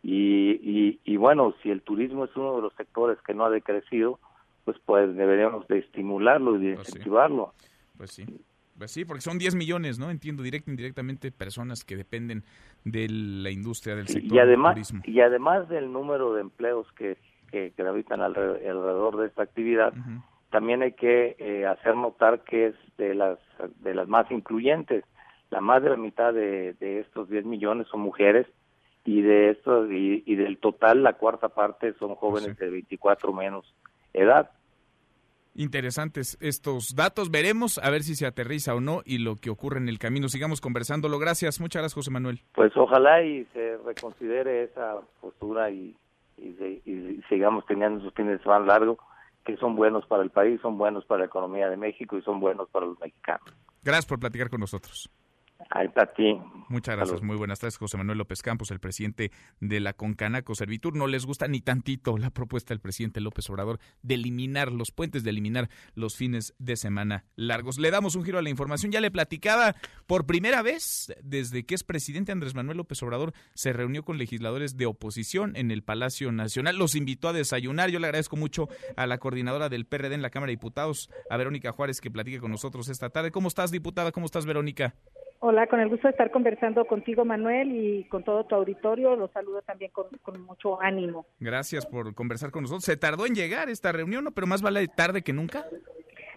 [0.01, 4.17] Y, y, bueno, si el turismo es uno de los sectores que no ha decrecido,
[4.63, 7.53] pues pues deberíamos de estimularlo y de pues incentivarlo.
[7.97, 8.25] Pues sí.
[8.81, 10.09] Pues sí, porque son 10 millones, ¿no?
[10.09, 12.43] Entiendo, directo e indirectamente, personas que dependen
[12.83, 15.01] de la industria del sector y además, turismo.
[15.05, 17.15] Y además del número de empleos que,
[17.51, 19.93] que gravitan alrededor, de esta actividad,
[20.49, 23.37] también hay que eh, hacer notar que es de las
[23.81, 25.03] de las más incluyentes.
[25.51, 28.47] La más de la mitad de, de estos 10 millones son mujeres
[29.05, 33.75] y de estos y, del total la cuarta parte son jóvenes de 24 menos
[34.11, 34.49] edad.
[35.53, 37.29] Interesantes estos datos.
[37.29, 40.29] Veremos a ver si se aterriza o no y lo que ocurre en el camino.
[40.29, 41.19] Sigamos conversándolo.
[41.19, 41.59] Gracias.
[41.59, 42.41] Muchas gracias, José Manuel.
[42.53, 45.95] Pues ojalá y se reconsidere esa postura y,
[46.37, 48.97] y, sigamos teniendo esos fines de semana largos
[49.45, 52.39] que son buenos para el país, son buenos para la economía de México y son
[52.39, 53.45] buenos para los mexicanos.
[53.83, 55.09] Gracias por platicar con nosotros.
[55.69, 56.37] Ahí está ti.
[56.69, 57.21] Muchas gracias.
[57.21, 60.95] Muy buenas tardes, José Manuel López Campos, el presidente de la Concanaco Servitur.
[60.95, 65.23] No les gusta ni tantito la propuesta del presidente López Obrador de eliminar los puentes,
[65.23, 67.77] de eliminar los fines de semana largos.
[67.77, 68.91] Le damos un giro a la información.
[68.91, 69.75] Ya le platicaba
[70.07, 74.77] por primera vez desde que es presidente Andrés Manuel López Obrador se reunió con legisladores
[74.77, 76.77] de oposición en el Palacio Nacional.
[76.77, 77.89] Los invitó a desayunar.
[77.89, 81.37] Yo le agradezco mucho a la coordinadora del PRD en la Cámara de Diputados, a
[81.37, 83.31] Verónica Juárez, que platique con nosotros esta tarde.
[83.31, 84.11] ¿Cómo estás, diputada?
[84.11, 84.95] ¿Cómo estás, Verónica?
[85.43, 89.15] Hola, con el gusto de estar conversando contigo, Manuel, y con todo tu auditorio.
[89.15, 90.07] Los saludo también con,
[90.43, 91.25] mucho ánimo.
[91.39, 92.85] Gracias por conversar con nosotros.
[92.85, 94.29] Se tardó en llegar esta reunión, ¿no?
[94.29, 95.65] pero más vale tarde que nunca.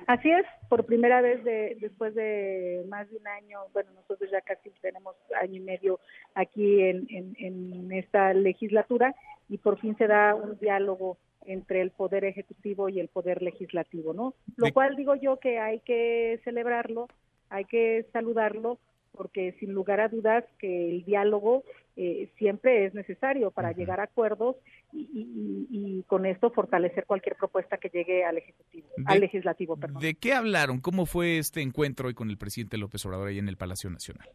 [0.07, 4.41] Así es, por primera vez de, después de más de un año, bueno, nosotros ya
[4.41, 6.01] casi tenemos año y medio
[6.35, 9.15] aquí en, en esta legislatura
[9.51, 14.15] y por fin se da un diálogo entre el poder ejecutivo y el poder legislativo,
[14.15, 14.33] ¿no?
[14.57, 17.09] Lo cual digo yo que hay que celebrarlo
[17.55, 18.79] hay que saludarlo
[19.17, 21.65] porque sin lugar a dudas que el diálogo
[21.97, 24.57] eh, siempre es necesario para llegar a acuerdos
[24.93, 29.77] y, con esto fortalecer cualquier propuesta que llegue al ejecutivo, al legislativo.
[29.77, 30.03] Perdón.
[30.03, 30.81] ¿De qué hablaron?
[30.81, 34.29] ¿Cómo fue este encuentro hoy con el presidente López Obrador ahí en el Palacio Nacional?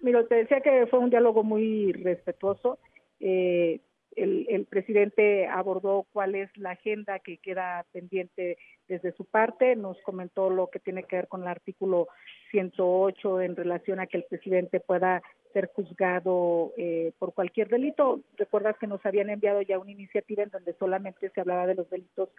[0.00, 2.78] Mira, te decía que fue un diálogo muy respetuoso.
[3.20, 3.80] Eh,
[4.16, 10.50] el, presidente abordó cuál es la agenda que queda pendiente desde su parte, nos comentó
[10.50, 12.08] lo que tiene que ver con el artículo
[12.50, 15.22] 108 en relación a que el presidente pueda
[15.52, 18.20] ser juzgado eh, por cualquier delito.
[18.36, 21.88] Recuerdas que nos habían enviado ya una iniciativa en donde solamente se hablaba de los
[21.90, 22.30] delitos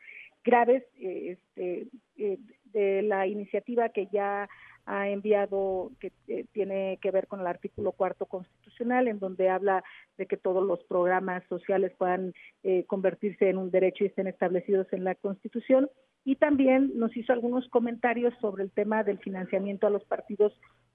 [0.43, 4.49] graves, eh, este, eh, de la iniciativa que ya
[4.85, 9.83] ha enviado que eh, tiene que ver con el artículo cuarto constitucional, en donde habla
[10.17, 14.87] de que todos los programas sociales puedan eh, convertirse en un derecho y estén establecidos
[14.91, 15.89] en la Constitución.
[16.25, 20.53] Y también nos hizo algunos comentarios sobre el tema del financiamiento a los partidos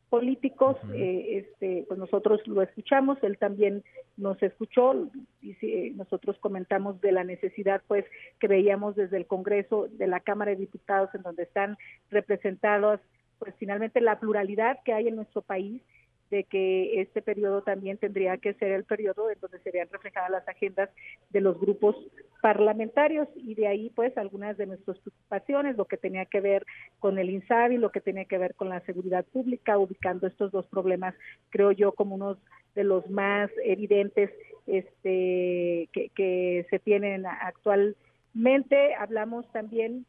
[0.08, 3.84] políticos, eh, este, pues nosotros lo escuchamos, él también
[4.16, 5.10] nos escuchó
[5.42, 5.54] y
[5.96, 8.06] nosotros comentamos de la necesidad, pues,
[8.40, 11.76] que veíamos desde el Congreso, de la Cámara de Diputados, en donde están
[12.10, 13.00] representados
[13.38, 15.82] pues finalmente la pluralidad que hay en nuestro país
[16.30, 20.46] de que este periodo también tendría que ser el periodo en donde serían reflejadas las
[20.46, 20.90] agendas
[21.30, 21.96] de los grupos
[22.42, 26.66] parlamentarios y de ahí pues algunas de nuestras preocupaciones, lo que tenía que ver
[27.00, 30.66] con el INSABI, lo que tenía que ver con la seguridad pública, ubicando estos dos
[30.66, 31.14] problemas,
[31.50, 32.38] creo yo, como unos
[32.74, 34.30] de los más evidentes
[34.66, 38.94] este, que, que se tienen actualmente.
[38.94, 40.04] Hablamos también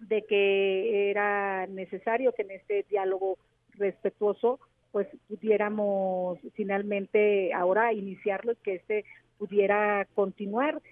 [0.00, 3.38] de que era necesario que en este diálogo
[3.74, 4.58] respetuoso
[4.92, 9.04] pues pudiéramos finalmente ahora iniciarlo y que este
[9.38, 10.82] pudiera continuar.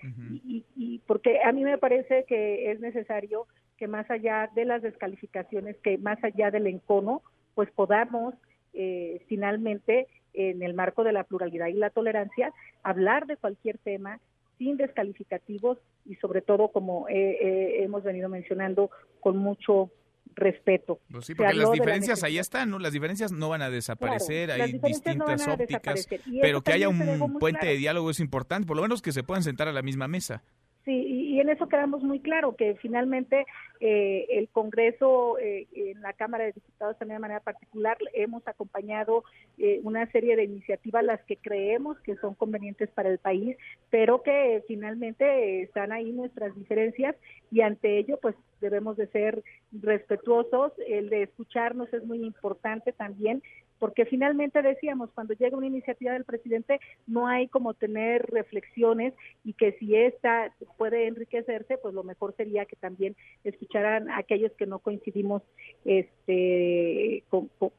[0.43, 4.83] Y, y, porque a mí me parece que es necesario que más allá de las
[4.83, 7.23] descalificaciones que más allá del encono
[7.55, 8.35] pues podamos
[8.73, 14.21] eh, finalmente en el marco de la pluralidad y la tolerancia hablar de cualquier tema
[14.59, 18.91] sin descalificativos y sobre todo, como hemos venido mencionando,
[19.21, 19.91] con mucho
[20.35, 21.01] respeto.
[21.11, 22.79] Pues sí, porque las diferencias ahí están, ¿no?
[22.79, 26.07] Las diferencias no van a desaparecer, hay distintas ópticas,
[26.41, 29.43] pero que haya un puente de diálogo es importante, por lo menos que se puedan
[29.43, 30.43] sentar a la misma mesa.
[30.89, 30.95] Sí,
[31.35, 33.45] y, en eso quedamos muy claro, que finalmente
[33.79, 39.23] eh, el Congreso, eh, en la Cámara de Diputados también de manera particular, hemos acompañado
[39.59, 43.59] eh, una serie de iniciativas, las que creemos que son convenientes para el país,
[43.91, 47.15] pero que finalmente están ahí nuestras diferencias
[47.51, 53.43] y ante ello pues debemos de ser respetuosos, el de escucharnos es muy importante también
[53.79, 59.15] porque finalmente decíamos, cuando llega una iniciativa del presidente, no hay como tener reflexiones
[59.45, 64.53] y que si esta puede enriquecerse, pues lo mejor sería que también escucharan a aquellos
[64.53, 65.43] que no coincidimos
[65.85, 67.25] este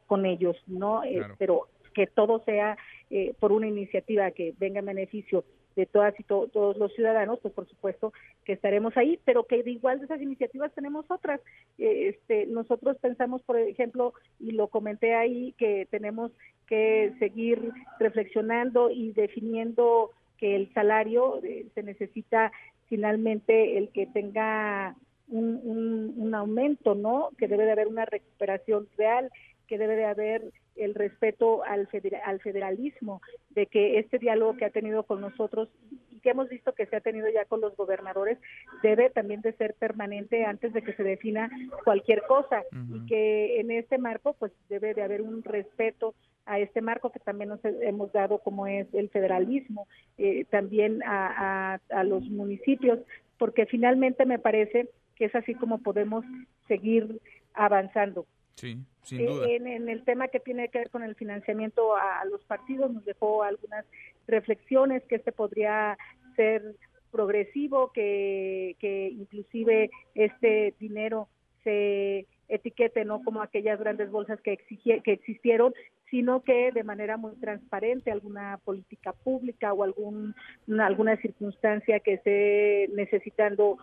[0.07, 1.03] con, ellos, ¿no?
[1.03, 2.77] Eh, pero que todo sea
[3.09, 5.43] eh, por una iniciativa que venga en beneficio
[5.79, 8.11] de todas y todos los ciudadanos, pues por supuesto
[8.43, 11.39] que estaremos ahí, pero que de igual de esas iniciativas tenemos otras.
[11.77, 16.31] Eh, este, nosotros pensamos, por ejemplo, y lo comenté ahí, que tenemos
[16.67, 22.51] que seguir reflexionando y definiendo que el salario eh, se necesita
[22.87, 24.95] finalmente el que tenga
[25.29, 27.29] un, un, aumento, ¿no?
[27.37, 29.29] Que debe de haber una recuperación real,
[29.69, 31.87] que debe de haber el respeto al,
[32.25, 35.69] al federalismo, de que este diálogo que ha tenido con nosotros
[36.09, 38.39] y que hemos visto que se ha tenido ya con los gobernadores
[38.81, 41.51] debe también de ser permanente antes de que se defina
[41.83, 46.81] cualquier cosa y que en este marco pues debe de haber un respeto a este
[46.81, 52.23] marco que también nos hemos dado como es el federalismo, eh, también a, a los
[52.23, 52.99] municipios,
[53.37, 56.25] porque finalmente me parece que es así como podemos
[56.67, 57.19] seguir
[57.53, 58.25] avanzando.
[58.59, 59.47] Sí, sin duda.
[59.47, 63.43] En, el tema que tiene que ver con el financiamiento a, los partidos, nos dejó
[63.43, 63.85] algunas
[64.27, 65.97] reflexiones que este podría
[66.35, 66.75] ser
[67.09, 71.29] progresivo, que, que inclusive este dinero
[71.63, 75.73] se etiquete no como aquellas grandes bolsas que, que existieron,
[76.09, 80.35] sino que de manera muy transparente alguna política pública o algún,
[80.79, 83.77] alguna circunstancia que esté necesitando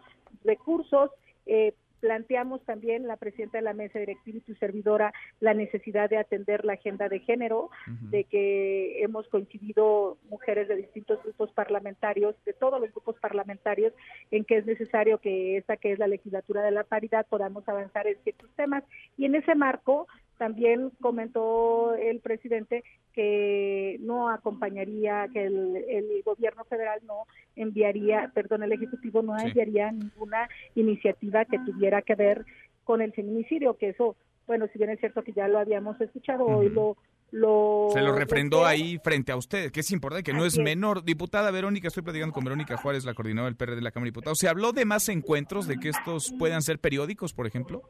[0.44, 1.10] recursos.
[1.46, 6.18] Eh, Planteamos también, la presidenta de la mesa directiva y su servidora, la necesidad de
[6.18, 7.70] atender la agenda de género,
[8.11, 13.92] de que hemos coincidido mujeres de distintos grupos parlamentarios, de todos los grupos parlamentarios,
[14.30, 18.06] en que es necesario que esta que es la legislatura de la paridad podamos avanzar
[18.06, 18.85] en ciertos temas.
[19.16, 20.06] Y en ese marco,
[20.38, 28.72] también comentó el presidente que no acompañaría, que el, gobierno federal no enviaría, perdón, el
[28.72, 32.44] Ejecutivo no enviaría ninguna iniciativa que tuviera que ver
[32.85, 36.44] con el feminicidio, que eso bueno, si bien es cierto que ya lo habíamos escuchado,
[36.44, 36.96] hoy lo,
[37.33, 37.88] lo...
[37.92, 41.04] Se lo refrendó ahí frente a usted, que es importante, que no es, menor.
[41.04, 44.10] Diputada Verónica, estoy platicando con Verónica Juárez, la coordinadora del PRD de la Cámara de
[44.10, 44.38] Diputados.
[44.38, 47.83] ¿Se habló de más encuentros, de que estos puedan ser periódicos, por ejemplo?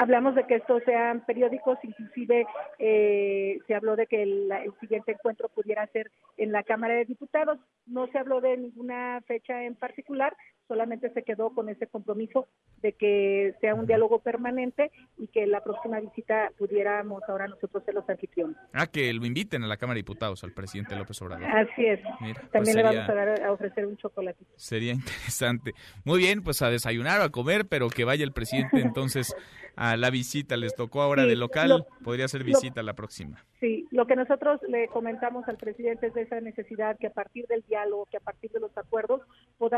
[0.00, 2.46] Hablamos de que estos sean periódicos, inclusive
[2.78, 7.04] eh, se habló de que el, el, siguiente encuentro pudiera ser en la Cámara de
[7.04, 7.58] Diputados.
[7.84, 10.34] No se habló de ninguna fecha en particular,
[10.70, 12.46] solamente se quedó con ese compromiso
[12.80, 17.94] de que sea un diálogo permanente y que la próxima visita pudiéramos ahora nosotros ser
[17.94, 18.56] los anfitriones.
[18.72, 21.44] Ah, que lo inviten a la Cámara de Diputados, al presidente López Obrador.
[21.44, 21.98] Así es.
[22.20, 24.44] Mira, pues También le vamos a, dar, a ofrecer un chocolate.
[24.54, 25.72] Sería interesante.
[26.04, 29.34] Muy bien, pues a desayunar o a comer, pero que vaya el presidente entonces
[29.74, 30.56] a la visita.
[30.56, 33.44] Les tocó ahora Sí, de local, lo- podría ser lo- visita la próxima.
[33.58, 37.46] Sí, lo que nosotros le comentamos al presidente es de esa necesidad que a partir
[37.46, 38.89] del diálogo, que a partir de los acuerdos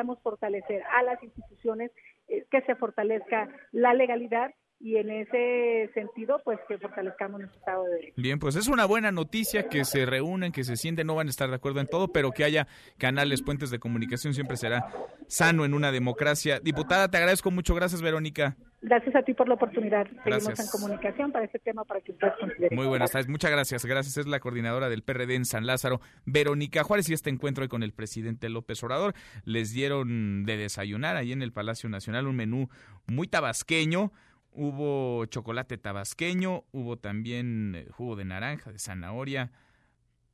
[0.02, 1.92] podamos fortalecer a las instituciones,
[2.28, 4.52] eh, que se fortalezca la legalidad
[4.82, 8.14] y en ese sentido, pues que fortalezcamos nuestro Estado de Derecho.
[8.16, 11.30] Bien, pues es una buena noticia que se reúnen, que se sienten, no van a
[11.30, 12.66] estar de acuerdo en todo, pero que haya
[12.98, 14.92] canales, puentes de comunicación, siempre será
[15.28, 16.58] sano en una democracia.
[16.58, 17.76] Diputada, te agradezco mucho.
[17.76, 18.56] Gracias, Verónica.
[18.80, 20.08] Gracias a ti por la oportunidad.
[20.08, 20.74] Seguimos Gracias.
[20.74, 22.76] en comunicación para este tema, para que ustedes consideren.
[22.76, 23.86] Muy buenas tardes, muchas gracias.
[23.86, 27.68] Gracias, es la coordinadora del PRD en San Lázaro, Verónica Juárez, y este encuentro hoy
[27.68, 29.14] con el presidente López Obrador.
[29.44, 32.68] Les dieron de desayunar ahí en el Palacio Nacional un menú
[33.06, 34.10] muy tabasqueño.
[34.54, 39.50] Hubo chocolate tabasqueño, hubo también eh, jugo de naranja, de zanahoria,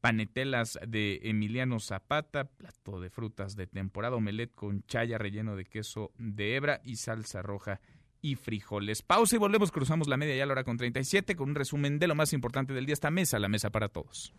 [0.01, 6.13] panetelas de Emiliano Zapata, plato de frutas de temporada, omelet con chaya relleno de queso
[6.19, 7.81] de hebra y salsa roja
[8.21, 9.03] y frijoles.
[9.03, 11.99] Pausa y volvemos, cruzamos la media ya a la hora con 37 con un resumen
[11.99, 14.33] de lo más importante del día esta mesa, la mesa para todos.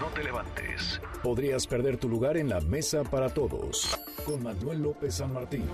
[0.00, 1.00] No te levantes.
[1.22, 3.96] Podrías perder tu lugar en la mesa para todos.
[4.24, 5.64] Con Manuel López San Martín.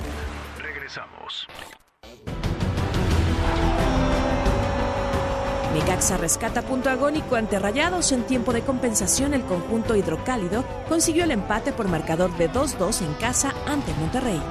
[0.60, 1.46] Regresamos.
[5.78, 9.32] Necaxa rescata punto agónico ante Rayados en tiempo de compensación.
[9.32, 14.42] El conjunto hidrocálido consiguió el empate por marcador de 2-2 en casa ante Monterrey.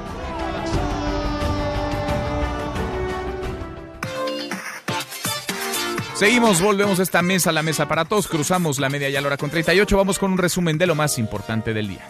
[6.15, 9.27] Seguimos, volvemos a esta mesa, la mesa para todos, cruzamos la media ya a la
[9.27, 12.07] hora con 38, vamos con un resumen de lo más importante del día.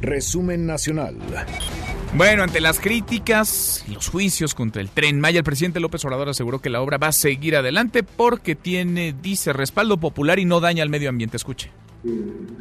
[0.00, 1.18] Resumen nacional.
[2.16, 6.28] Bueno, ante las críticas y los juicios contra el tren Maya, el presidente López Obrador
[6.28, 10.60] aseguró que la obra va a seguir adelante porque tiene, dice, respaldo popular y no
[10.60, 11.36] daña al medio ambiente.
[11.36, 11.72] Escuche.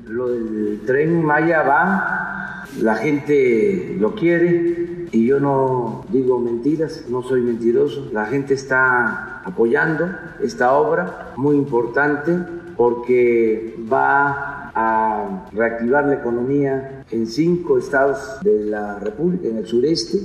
[0.08, 7.22] Lo del tren Maya va, la gente lo quiere y yo no digo mentiras, no
[7.22, 8.10] soy mentiroso.
[8.12, 10.10] La gente está apoyando
[10.42, 12.40] esta obra muy importante
[12.76, 20.18] porque va a reactivar la economía en cinco estados de la República, en el sureste.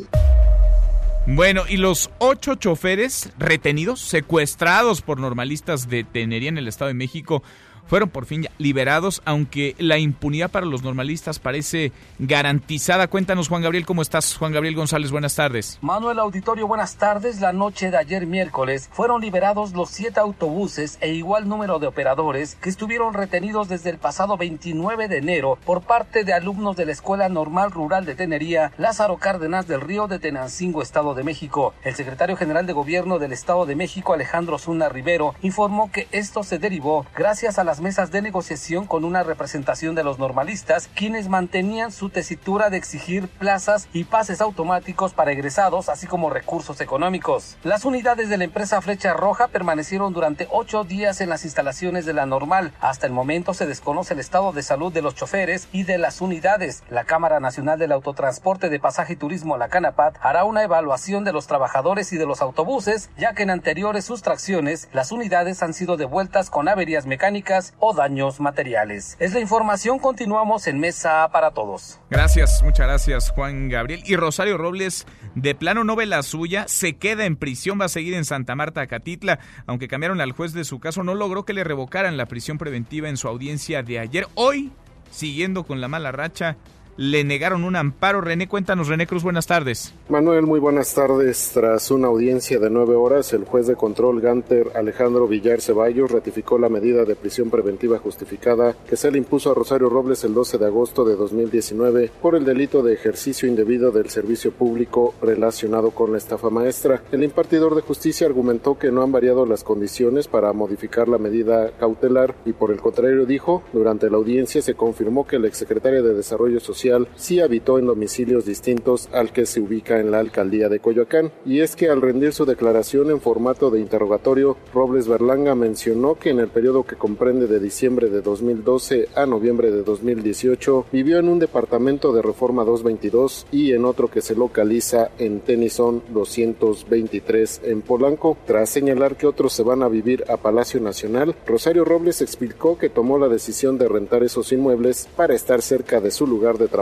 [1.27, 6.95] Bueno, y los ocho choferes retenidos, secuestrados por normalistas de Tenería en el Estado de
[6.95, 7.43] México,
[7.89, 13.09] fueron por fin liberados, aunque la impunidad para los normalistas parece garantizada.
[13.09, 14.37] Cuéntanos, Juan Gabriel, ¿cómo estás?
[14.37, 15.79] Juan Gabriel González, buenas tardes.
[15.81, 17.41] Manuel Auditorio, buenas tardes.
[17.41, 22.57] La noche de ayer miércoles fueron liberados los siete autobuses e igual número de operadores
[22.57, 26.93] que estuvieron retenidos desde el pasado 29 de enero por parte de alumnos de la
[26.93, 31.75] Escuela Normal Rural de Tenería, Lázaro Cárdenas del Río de Tenancingo, Estado de México.
[31.83, 36.43] El secretario general de Gobierno del Estado de México, Alejandro Zuna Rivero, informó que esto
[36.43, 41.29] se derivó gracias a las mesas de negociación con una representación de los normalistas, quienes
[41.29, 47.57] mantenían su tesitura de exigir plazas y pases automáticos para egresados, así como recursos económicos.
[47.63, 52.13] Las unidades de la empresa Flecha Roja permanecieron durante ocho días en las instalaciones de
[52.13, 52.73] la normal.
[52.81, 56.21] Hasta el momento se desconoce el estado de salud de los choferes y de las
[56.21, 56.83] unidades.
[56.91, 61.33] La Cámara Nacional del Autotransporte de Pasaje y Turismo, la CANAPAT, hará una evaluación de
[61.33, 65.97] los trabajadores y de los autobuses, ya que en anteriores sustracciones las unidades han sido
[65.97, 69.17] devueltas con averías mecánicas o daños materiales.
[69.19, 72.01] Es la información, continuamos en Mesa para Todos.
[72.11, 74.03] Gracias, muchas gracias, Juan Gabriel.
[74.05, 77.89] Y Rosario Robles, de plano no ve la suya, se queda en prisión, va a
[77.89, 79.39] seguir en Santa Marta, Catitla.
[79.67, 83.09] Aunque cambiaron al juez de su caso, no logró que le revocaran la prisión preventiva
[83.09, 84.27] en su audiencia de ayer.
[84.35, 84.73] Hoy,
[85.11, 86.57] siguiendo con la mala racha,
[86.99, 88.21] le negaron un amparo.
[88.21, 89.95] René, cuéntanos, René Cruz, buenas tardes.
[90.09, 91.53] Manuel, muy buenas tardes.
[91.55, 96.59] Tras una audiencia de nueve horas, el juez de control Ganter Alejandro Villar Ceballos ratificó
[96.59, 100.59] la medida de prisión preventiva justificada que se le impuso a Rosario Robles el 12
[100.59, 106.11] de agosto de 2019 por el delito de ejercicio indebido del servicio público relacionado con
[106.11, 107.05] la estafa maestra.
[107.13, 111.71] El impartidor de justicia argumentó que no han variado las condiciones para modificar la medida
[111.79, 116.15] cautelar y por el contrario dijo, durante la audiencia se confirmó que el exsecretario de
[116.15, 120.81] Desarrollo Social Sí habitó en domicilios distintos al que se ubica en la alcaldía de
[120.81, 121.33] Coyoacán.
[121.45, 126.31] Y es que al rendir su declaración en formato de interrogatorio, Robles Berlanga mencionó que
[126.31, 131.29] en el periodo que comprende de diciembre de 2012 a noviembre de 2018 vivió en
[131.29, 137.83] un departamento de Reforma 222 y en otro que se localiza en Tennyson 223 en
[137.83, 138.37] Polanco.
[138.47, 142.89] Tras señalar que otros se van a vivir a Palacio Nacional, Rosario Robles explicó que
[142.89, 146.78] tomó la decisión de rentar esos inmuebles para estar cerca de su lugar de trabajo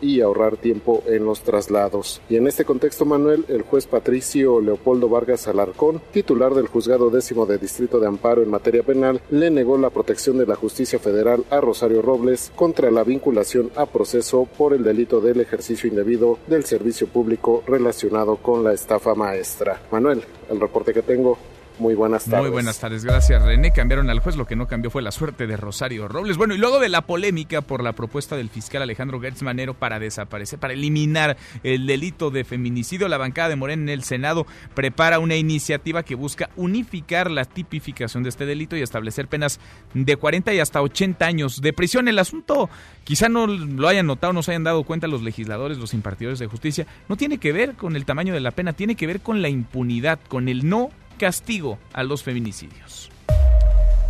[0.00, 2.20] y ahorrar tiempo en los traslados.
[2.28, 7.46] Y en este contexto, Manuel, el juez Patricio Leopoldo Vargas Alarcón, titular del juzgado décimo
[7.46, 11.44] de Distrito de Amparo en materia penal, le negó la protección de la justicia federal
[11.50, 16.64] a Rosario Robles contra la vinculación a proceso por el delito del ejercicio indebido del
[16.64, 19.82] servicio público relacionado con la estafa maestra.
[19.90, 21.38] Manuel, el reporte que tengo.
[21.78, 22.40] Muy buenas tardes.
[22.40, 23.70] Muy buenas tardes, gracias René.
[23.70, 26.38] Cambiaron al juez, lo que no cambió fue la suerte de Rosario Robles.
[26.38, 29.98] Bueno, y luego de la polémica por la propuesta del fiscal Alejandro Gertz Manero para
[29.98, 35.18] desaparecer, para eliminar el delito de feminicidio, la bancada de Morena en el Senado prepara
[35.18, 39.60] una iniciativa que busca unificar la tipificación de este delito y establecer penas
[39.92, 42.08] de 40 y hasta 80 años de prisión.
[42.08, 42.70] El asunto,
[43.04, 46.46] quizá no lo hayan notado, no se hayan dado cuenta los legisladores, los impartidores de
[46.46, 49.42] justicia, no tiene que ver con el tamaño de la pena, tiene que ver con
[49.42, 53.10] la impunidad, con el no castigo a los feminicidios.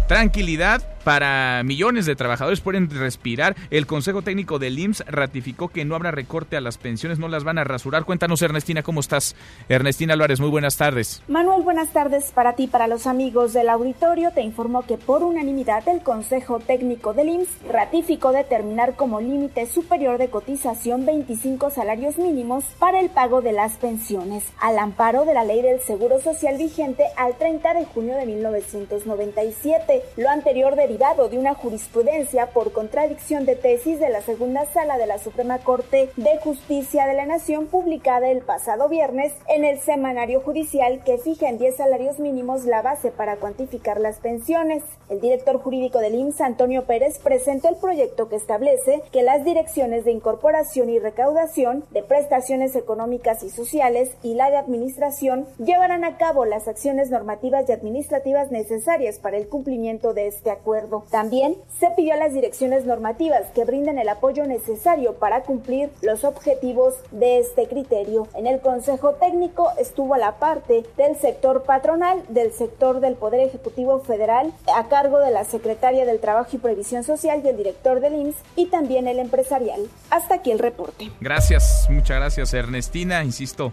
[0.09, 3.54] Tranquilidad para millones de trabajadores pueden respirar.
[3.70, 7.44] El Consejo Técnico del IMSS ratificó que no habrá recorte a las pensiones, no las
[7.44, 8.04] van a rasurar.
[8.04, 9.36] Cuéntanos, Ernestina, ¿cómo estás?
[9.68, 11.22] Ernestina Álvarez, muy buenas tardes.
[11.28, 14.32] Manuel, buenas tardes para ti, para los amigos del auditorio.
[14.32, 20.18] Te informo que por unanimidad el Consejo Técnico del IMSS ratificó determinar como límite superior
[20.18, 25.44] de cotización 25 salarios mínimos para el pago de las pensiones, al amparo de la
[25.44, 30.02] ley del Seguro Social vigente al 30 de junio de 1997.
[30.16, 35.07] Lo anterior derivado de una jurisprudencia por contradicción de tesis de la segunda sala de
[35.07, 40.40] la Suprema Corte de Justicia de la Nación publicada el pasado viernes en el semanario
[40.40, 44.84] judicial que fija en 10 salarios mínimos la base para cuantificar las pensiones.
[45.11, 50.07] El director jurídico del IMSS, Antonio Pérez, presentó el proyecto que establece que las direcciones
[50.07, 56.16] de incorporación y recaudación de prestaciones económicas y sociales y la de administración llevarán a
[56.16, 60.86] cabo las acciones normativas y administrativas necesarias para el cumplimiento de este acuerdo.
[61.11, 66.24] También se pidió a las direcciones normativas que brinden el apoyo necesario para cumplir los
[66.24, 68.28] objetivos de este criterio.
[68.34, 74.01] En el Consejo Técnico estuvo la parte del sector patronal, del sector del Poder Ejecutivo
[74.01, 78.14] Federal, a cargo de la Secretaria del Trabajo y Previsión Social y el director del
[78.14, 79.80] IMSS y también el empresarial.
[80.11, 81.11] Hasta aquí el reporte.
[81.20, 83.22] Gracias, muchas gracias Ernestina.
[83.24, 83.72] Insisto,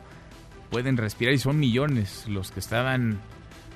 [0.70, 3.22] pueden respirar y son millones los que estaban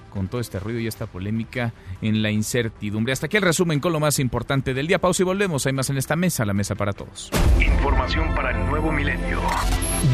[0.10, 3.14] con todo este ruido y esta polémica en la incertidumbre.
[3.14, 5.00] Hasta aquí el resumen con lo más importante del día.
[5.00, 5.66] Pausa y volvemos.
[5.66, 7.32] Hay más en esta mesa, la mesa para todos.
[7.60, 9.42] Información para el nuevo milenio.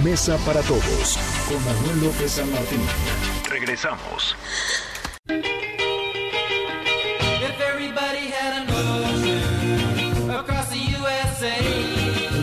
[0.04, 1.18] Mesa para todos
[1.48, 2.82] con Manuel López San Martín.
[3.50, 4.36] Regresamos.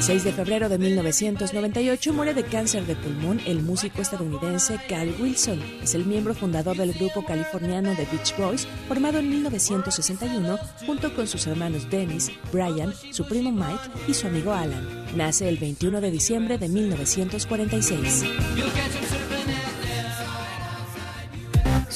[0.00, 5.14] El 6 de febrero de 1998 muere de cáncer de pulmón el músico estadounidense Cal
[5.20, 5.60] Wilson.
[5.82, 11.26] Es el miembro fundador del grupo californiano The Beach Boys, formado en 1961 junto con
[11.26, 14.88] sus hermanos Dennis, Brian, su primo Mike y su amigo Alan.
[15.14, 18.24] Nace el 21 de diciembre de 1946.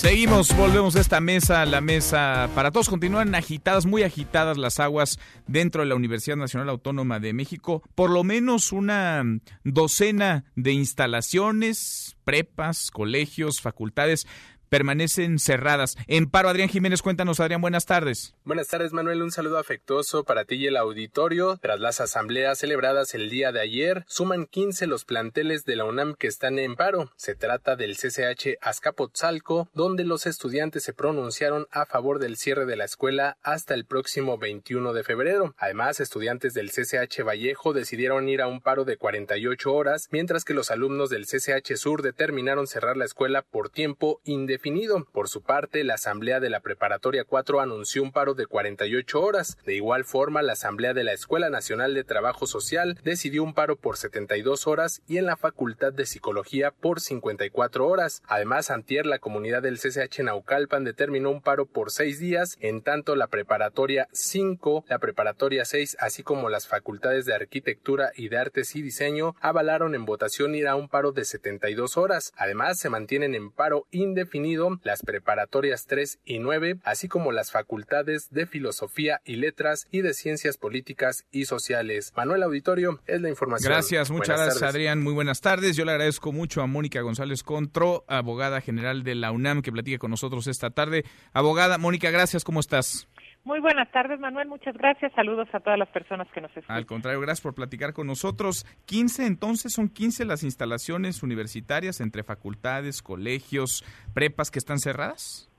[0.04, 2.90] Seguimos, volvemos a esta mesa, la mesa para todos.
[2.90, 7.82] Continúan agitadas, muy agitadas las aguas dentro de la Universidad Nacional Autónoma de México.
[7.94, 9.24] Por lo menos una
[9.64, 14.26] docena de instalaciones, prepas, colegios, facultades
[14.74, 15.96] permanecen cerradas.
[16.08, 18.34] En paro, Adrián Jiménez, cuéntanos, Adrián, buenas tardes.
[18.44, 19.22] Buenas tardes, Manuel.
[19.22, 21.58] Un saludo afectuoso para ti y el auditorio.
[21.62, 26.16] Tras las asambleas celebradas el día de ayer, suman 15 los planteles de la UNAM
[26.16, 27.12] que están en paro.
[27.14, 32.74] Se trata del CCH Azcapotzalco, donde los estudiantes se pronunciaron a favor del cierre de
[32.74, 35.54] la escuela hasta el próximo 21 de febrero.
[35.56, 40.52] Además, estudiantes del CCH Vallejo decidieron ir a un paro de 48 horas, mientras que
[40.52, 44.63] los alumnos del CCH Sur determinaron cerrar la escuela por tiempo indefinido
[45.12, 49.58] por su parte, la Asamblea de la Preparatoria 4 anunció un paro de 48 horas.
[49.66, 53.76] De igual forma, la Asamblea de la Escuela Nacional de Trabajo Social decidió un paro
[53.76, 58.22] por 72 horas y en la Facultad de Psicología por 54 horas.
[58.26, 63.16] Además, antier la comunidad del CCH Naucalpan determinó un paro por seis días, en tanto
[63.16, 68.74] la Preparatoria 5, la Preparatoria 6, así como las facultades de Arquitectura y de Artes
[68.76, 72.32] y Diseño avalaron en votación ir a un paro de 72 horas.
[72.38, 74.43] Además, se mantienen en paro indefinido
[74.82, 80.12] las preparatorias 3 y 9, así como las facultades de Filosofía y Letras y de
[80.12, 82.12] Ciencias Políticas y Sociales.
[82.14, 83.72] Manuel Auditorio es la información.
[83.72, 85.76] Gracias, muchas gracias Adrián, muy buenas tardes.
[85.76, 89.98] Yo le agradezco mucho a Mónica González Contro, abogada general de la UNAM, que platique
[89.98, 91.04] con nosotros esta tarde.
[91.32, 93.08] Abogada, Mónica, gracias, ¿cómo estás?
[93.44, 94.48] Muy buenas tardes, Manuel.
[94.48, 95.12] Muchas gracias.
[95.12, 96.76] Saludos a todas las personas que nos escuchan.
[96.76, 98.64] Al contrario, gracias por platicar con nosotros.
[98.86, 103.84] 15, entonces, son 15 las instalaciones universitarias entre facultades, colegios,
[104.14, 105.50] prepas que están cerradas.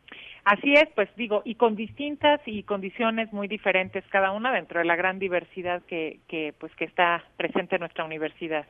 [0.45, 4.85] Así es, pues digo, y con distintas y condiciones muy diferentes cada una dentro de
[4.85, 8.67] la gran diversidad que, que pues que está presente en nuestra universidad.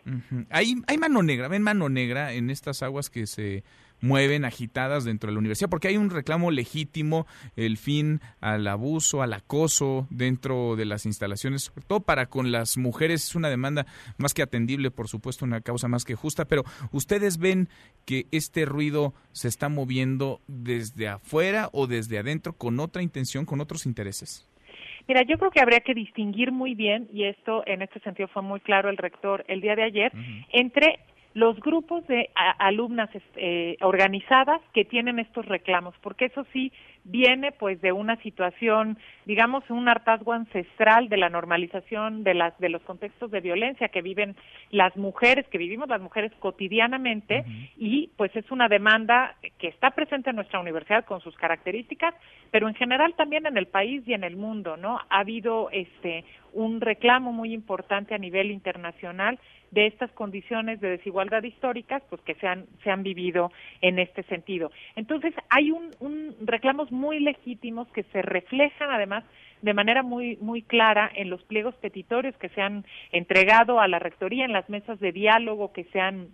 [0.51, 3.66] Hay hay mano negra, ven mano negra en estas aguas que se
[4.02, 7.26] mueven agitadas dentro de la universidad, porque hay un reclamo legítimo,
[7.56, 12.78] el fin al abuso, al acoso dentro de las instalaciones, sobre todo para con las
[12.78, 13.86] mujeres, es una demanda
[14.18, 17.70] más que atendible, por supuesto, una causa más que justa, pero ustedes ven
[18.06, 23.62] que este ruido se está moviendo desde afuera o desde adentro con otra intención, con
[23.62, 24.48] otros intereses.
[25.08, 28.41] Mira, yo creo que habría que distinguir muy bien, y esto en este sentido fue
[28.41, 30.12] muy claro el rector el día de ayer,
[30.52, 31.00] entre
[31.36, 32.30] los grupos de
[32.60, 36.72] alumnas eh, organizadas que tienen estos reclamos, porque eso sí
[37.04, 42.70] viene pues de una situación, digamos, un hartazgo ancestral de la normalización de las de
[42.70, 44.38] los contextos de violencia que viven
[44.72, 47.44] las mujeres, que vivimos las mujeres cotidianamente
[47.78, 52.16] y pues es una demanda que está presente en nuestra universidad con sus características,
[52.50, 55.00] pero en general también en el país y en el mundo, ¿no?
[55.10, 56.24] Ha habido este
[56.54, 59.38] un reclamo muy importante a nivel internacional
[59.76, 63.51] de estas condiciones de desigualdad históricas pues que se han, se han vivido
[63.82, 64.71] en este sentido.
[64.95, 69.26] Entonces, hay un, un reclamos muy legítimos que se reflejan además
[69.61, 73.99] de manera muy muy clara en los pliegos petitorios que se han entregado a la
[73.99, 76.30] rectoría en las mesas de diálogo que se han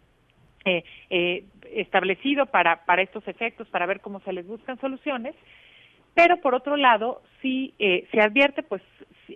[0.65, 5.33] eh, eh, establecido para para estos efectos para ver cómo se les buscan soluciones
[6.13, 8.81] pero por otro lado sí eh, se advierte pues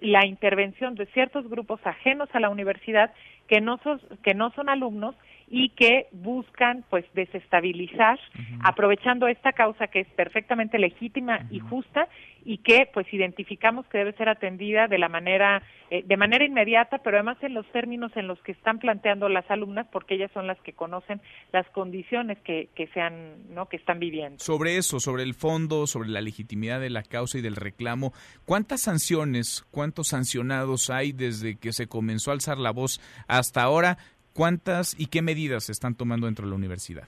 [0.01, 3.13] la intervención de ciertos grupos ajenos a la universidad
[3.47, 5.15] que no son, que no son alumnos
[5.47, 8.19] y que buscan pues desestabilizar
[8.63, 12.07] aprovechando esta causa que es perfectamente legítima y justa
[12.43, 16.99] y que pues identificamos que debe ser atendida de la manera eh, de manera inmediata
[16.99, 20.47] pero además en los términos en los que están planteando las alumnas porque ellas son
[20.47, 21.21] las que conocen
[21.51, 24.39] las condiciones que que sean no que están viviendo.
[24.39, 28.13] Sobre eso sobre el fondo sobre la legitimidad de la causa y del reclamo
[28.45, 33.97] cuántas sanciones cuántos sancionados hay desde que se comenzó a alzar la voz hasta ahora
[34.35, 37.07] ¿Cuántas y qué medidas se están tomando dentro de la universidad?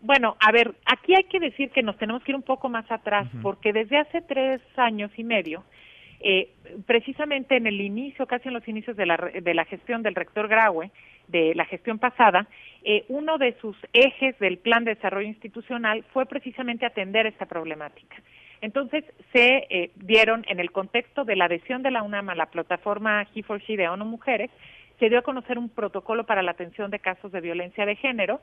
[0.00, 2.88] Bueno, a ver, aquí hay que decir que nos tenemos que ir un poco más
[2.88, 5.64] atrás, porque desde hace tres años y medio,
[6.20, 6.50] eh,
[6.86, 10.46] precisamente en el inicio, casi en los inicios de la, de la gestión del rector
[10.46, 10.92] Graue,
[11.26, 12.46] de la gestión pasada,
[12.84, 18.18] eh, uno de sus ejes del plan de desarrollo institucional fue precisamente atender esta problemática.
[18.60, 22.46] Entonces, se eh, dieron en el contexto de la adhesión de la UNAM a la
[22.46, 24.50] plataforma He4She de ONU Mujeres,
[24.98, 28.40] se dio a conocer un protocolo para la atención de casos de violencia de género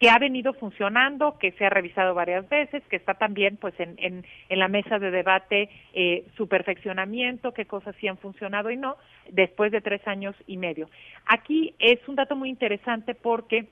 [0.00, 3.94] que ha venido funcionando, que se ha revisado varias veces, que está también pues en,
[3.98, 4.24] en,
[4.58, 8.96] la mesa de debate eh, su perfeccionamiento, qué cosas sí han funcionado y no,
[9.30, 10.90] después de tres años y medio.
[11.26, 13.66] Aquí es un dato muy interesante porque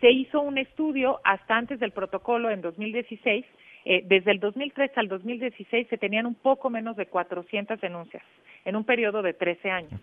[0.00, 3.44] se hizo un estudio hasta antes del protocolo en 2016
[3.84, 8.22] eh, desde el 2003 al 2016 se tenían un poco menos de 400 denuncias
[8.64, 10.00] en un periodo de 13 años.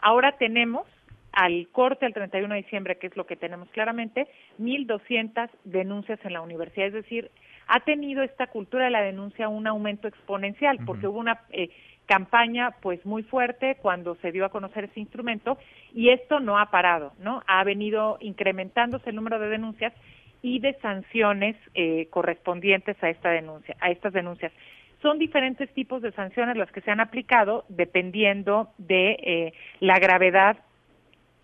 [0.00, 0.86] Ahora tenemos
[1.32, 4.26] al corte al 31 de diciembre, que es lo que tenemos claramente,
[4.58, 6.88] 1.200 denuncias en la universidad.
[6.88, 7.30] Es decir,
[7.66, 11.68] ha tenido esta cultura de la denuncia un aumento exponencial, porque hubo una eh,
[12.06, 15.58] campaña pues muy fuerte cuando se dio a conocer ese instrumento
[15.94, 17.42] y esto no ha parado, ¿no?
[17.46, 19.92] Ha venido incrementándose el número de denuncias
[20.42, 24.52] y de sanciones eh, correspondientes a esta denuncia, a estas denuncias.
[25.02, 30.58] Son diferentes tipos de sanciones las que se han aplicado dependiendo de eh, la gravedad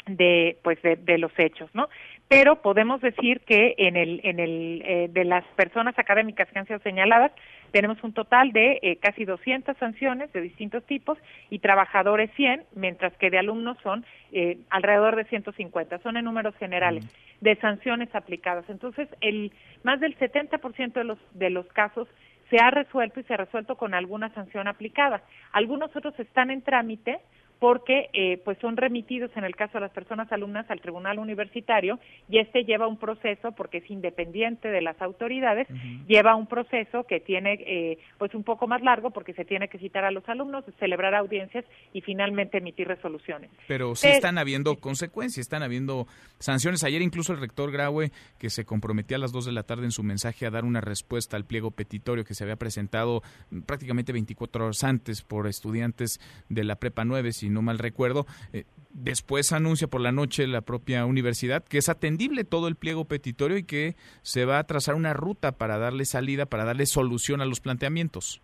[0.07, 1.89] de pues de, los hechos, ¿no?
[2.29, 6.67] Pero podemos decir que en el en el eh, de las personas académicas que han
[6.67, 7.33] sido señaladas
[7.75, 11.19] tenemos un total de eh, casi 200 sanciones de distintos tipos
[11.51, 15.99] y trabajadores 100, mientras que de alumnos son eh, alrededor de 150.
[15.99, 17.05] Son en números generales
[17.41, 18.65] de sanciones aplicadas.
[18.71, 19.51] Entonces, el
[19.83, 22.07] más del 70% de los de los casos
[22.49, 25.23] se ha resuelto y se ha resuelto con alguna sanción aplicada.
[25.51, 27.19] Algunos otros están en trámite
[27.59, 31.99] porque eh, pues son remitidos en el caso de las personas alumnas al tribunal universitario
[32.29, 35.69] y este lleva un proceso porque es independiente de las autoridades
[36.07, 39.79] lleva un proceso que tiene eh, pues un poco más largo porque se tiene que
[39.79, 43.51] citar a los alumnos celebrar audiencias y finalmente emitir resoluciones.
[43.69, 46.07] Pero sí están habiendo consecuencias están habiendo
[46.39, 46.85] sanciones.
[46.85, 49.93] Ayer incluso el rector Graue que se comprometía a las dos de la tarde en
[49.93, 53.23] su mensaje a dar una respuesta al pliego petitorio que se había presentado
[53.67, 58.27] prácticamente 24 horas antes por estudiantes de la prepa 9 si no mal recuerdo.
[58.55, 63.05] Eh, después anuncia por la noche la propia universidad que es atendible todo el pliego
[63.05, 67.43] petitorio y que se va a trazar una ruta para darle salida, para darle solución
[67.43, 68.41] a los planteamientos.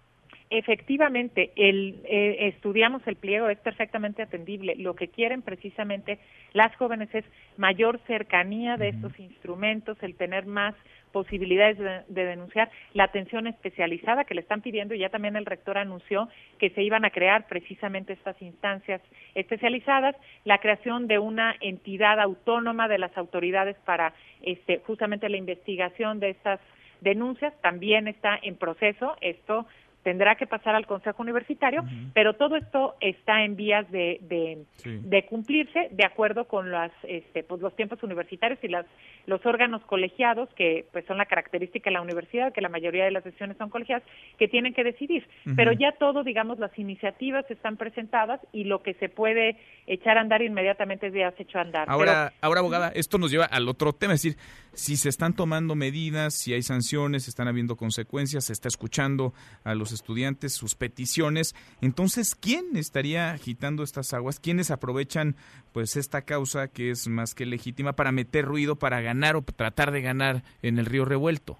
[0.51, 4.74] Efectivamente, el, eh, estudiamos el pliego, es perfectamente atendible.
[4.74, 6.18] Lo que quieren precisamente
[6.53, 7.24] las jóvenes es
[7.57, 10.74] mayor cercanía de estos instrumentos, el tener más
[11.12, 15.78] posibilidades de, denunciar, la atención especializada que le están pidiendo y ya también el rector
[15.78, 19.00] anunció que se iban a crear precisamente estas instancias
[19.34, 26.20] especializadas, la creación de una entidad autónoma de las autoridades para este, justamente la investigación
[26.20, 26.61] de estas
[27.00, 29.16] denuncias también está en proceso.
[29.20, 29.66] Esto
[30.03, 31.84] tendrá que pasar al Consejo Universitario,
[32.14, 34.18] pero todo esto está en vías de,
[34.84, 38.86] de, cumplirse de acuerdo con las, este, pues, los tiempos universitarios y las,
[39.26, 43.11] los órganos colegiados, que pues son la característica de la universidad, que la mayoría de
[43.11, 44.03] las sesiones son colegiadas,
[44.38, 45.26] que tienen que decidir.
[45.57, 50.20] Pero ya todo, digamos, las iniciativas están presentadas y lo que se puede echar a
[50.20, 51.90] andar inmediatamente ya se hecho a andar.
[51.90, 54.38] Ahora, ahora abogada, esto nos lleva al otro tema, es decir,
[54.72, 59.34] si se están tomando medidas, si hay sanciones, están habiendo consecuencias, se está escuchando
[59.64, 64.41] a los estudiantes sus peticiones, entonces ¿quién estaría agitando estas aguas?
[64.41, 65.36] ¿Quiénes aprovechan
[65.72, 69.91] pues esta causa que es más que legítima para meter ruido, para ganar o tratar
[69.91, 71.59] de ganar en el río revuelto?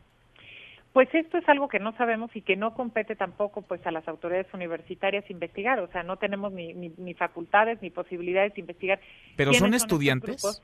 [0.93, 4.09] Pues esto es algo que no sabemos y que no compete tampoco pues a las
[4.09, 9.01] autoridades universitarias investigar, o sea, no tenemos ni, ni, facultades ni posibilidades de investigar.
[9.37, 10.63] Pero son estudiantes.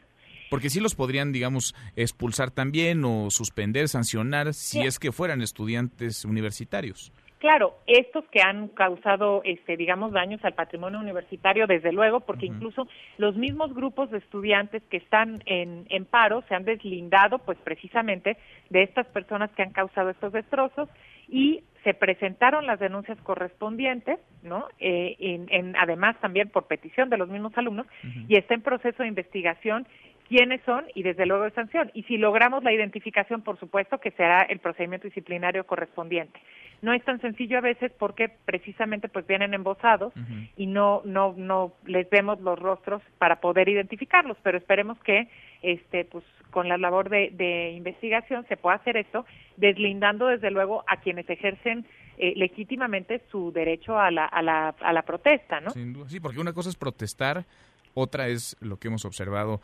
[0.50, 6.24] Porque sí los podrían, digamos, expulsar también o suspender, sancionar si es que fueran estudiantes
[6.24, 7.12] universitarios.
[7.38, 12.88] Claro, estos que han causado, este, digamos, daños al patrimonio universitario, desde luego, porque incluso
[13.18, 18.38] los mismos grupos de estudiantes que están en, en paro se han deslindado, pues precisamente,
[18.70, 20.88] de estas personas que han causado estos destrozos
[21.28, 24.66] y se presentaron las denuncias correspondientes, ¿no?
[24.80, 27.86] Eh, en, además también por petición de los mismos alumnos
[28.28, 29.86] y está en proceso de investigación
[30.28, 31.90] quiénes son y desde luego de sanción.
[31.94, 36.40] Y si logramos la identificación, por supuesto que será el procedimiento disciplinario correspondiente.
[36.82, 40.12] No es tan sencillo a veces porque precisamente pues vienen embosados
[40.56, 45.28] y no no no les vemos los rostros para poder identificarlos, pero esperemos que
[45.62, 49.24] este pues con la labor de, de investigación se pueda hacer esto,
[49.56, 51.86] deslindando desde luego a quienes ejercen
[52.18, 55.70] eh, legítimamente su derecho a la, a la, a la protesta, ¿no?
[55.70, 57.44] sí, porque una cosa es protestar,
[57.92, 59.60] otra es lo que hemos observado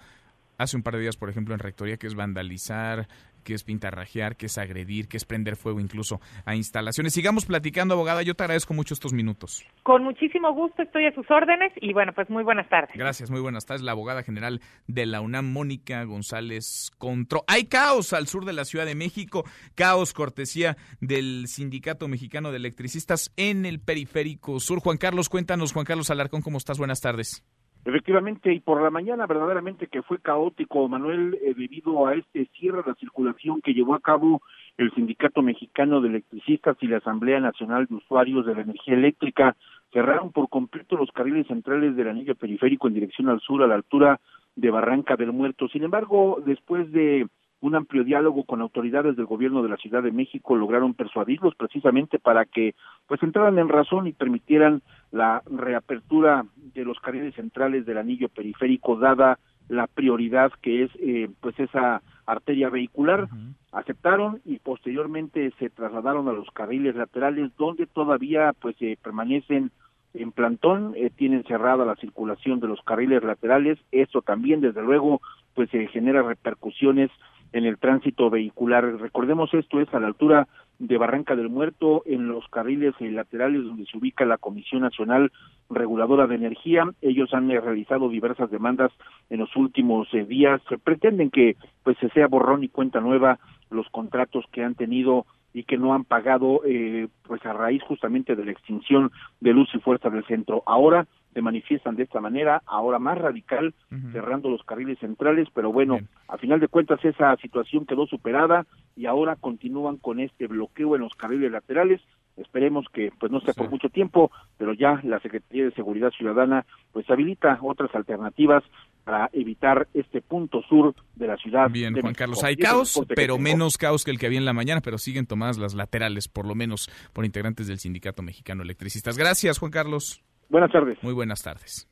[0.62, 3.08] hace un par de días, por ejemplo, en Rectoría, que es vandalizar,
[3.42, 7.12] que es pintarrajear, que es agredir, que es prender fuego incluso a instalaciones.
[7.12, 8.22] Sigamos platicando, abogada.
[8.22, 9.64] Yo te agradezco mucho estos minutos.
[9.82, 12.90] Con muchísimo gusto, estoy a sus órdenes y bueno, pues muy buenas tardes.
[12.94, 13.82] Gracias, muy buenas tardes.
[13.82, 17.44] La abogada general de la UNAM, Mónica González Contro.
[17.46, 19.44] Hay caos al sur de la Ciudad de México,
[19.74, 24.80] caos cortesía del Sindicato Mexicano de Electricistas en el periférico sur.
[24.80, 26.78] Juan Carlos, cuéntanos, Juan Carlos Alarcón, ¿cómo estás?
[26.78, 27.44] Buenas tardes.
[27.84, 32.82] Efectivamente, y por la mañana verdaderamente que fue caótico, Manuel, eh, debido a este cierre
[32.82, 34.40] de la circulación que llevó a cabo
[34.76, 39.56] el Sindicato Mexicano de Electricistas y la Asamblea Nacional de Usuarios de la Energía Eléctrica,
[39.92, 43.74] cerraron por completo los carriles centrales del anillo periférico en dirección al sur a la
[43.74, 44.20] altura
[44.54, 45.66] de Barranca del Muerto.
[45.68, 47.26] Sin embargo, después de
[47.62, 52.18] un amplio diálogo con autoridades del gobierno de la Ciudad de México lograron persuadirlos precisamente
[52.18, 52.74] para que
[53.06, 54.82] pues entraran en razón y permitieran
[55.12, 59.38] la reapertura de los carriles centrales del anillo periférico dada
[59.68, 63.28] la prioridad que es eh, pues esa arteria vehicular.
[63.70, 69.70] Aceptaron y posteriormente se trasladaron a los carriles laterales donde todavía pues eh, permanecen
[70.14, 73.78] en plantón eh, tienen cerrada la circulación de los carriles laterales.
[73.92, 75.20] Eso también desde luego
[75.54, 77.10] pues genera repercusiones
[77.52, 78.84] en el tránsito vehicular.
[78.98, 80.48] Recordemos esto es a la altura
[80.78, 85.30] de Barranca del Muerto, en los carriles laterales donde se ubica la Comisión Nacional
[85.70, 86.84] Reguladora de Energía.
[87.00, 88.90] Ellos han realizado diversas demandas
[89.30, 90.60] en los últimos eh, días.
[90.82, 93.38] Pretenden que pues se sea borrón y cuenta nueva
[93.70, 98.34] los contratos que han tenido y que no han pagado eh, pues a raíz justamente
[98.34, 100.62] de la extinción de luz y fuerza del centro.
[100.66, 103.74] Ahora se manifiestan de esta manera, ahora más radical,
[104.12, 108.66] cerrando los carriles centrales, pero bueno, a final de cuentas esa situación quedó superada
[108.96, 112.00] y ahora continúan con este bloqueo en los carriles laterales
[112.36, 116.64] esperemos que pues no sea por mucho tiempo, pero ya la Secretaría de Seguridad Ciudadana
[116.92, 118.62] pues habilita otras alternativas
[119.04, 121.68] para evitar este punto sur de la ciudad.
[121.70, 124.80] Bien, Juan Carlos, hay caos, pero menos caos que el que había en la mañana,
[124.80, 129.18] pero siguen tomadas las laterales, por lo menos por integrantes del Sindicato Mexicano Electricistas.
[129.18, 130.22] Gracias, Juan Carlos.
[130.52, 130.98] Buenas tardes.
[131.00, 131.88] Muy buenas tardes.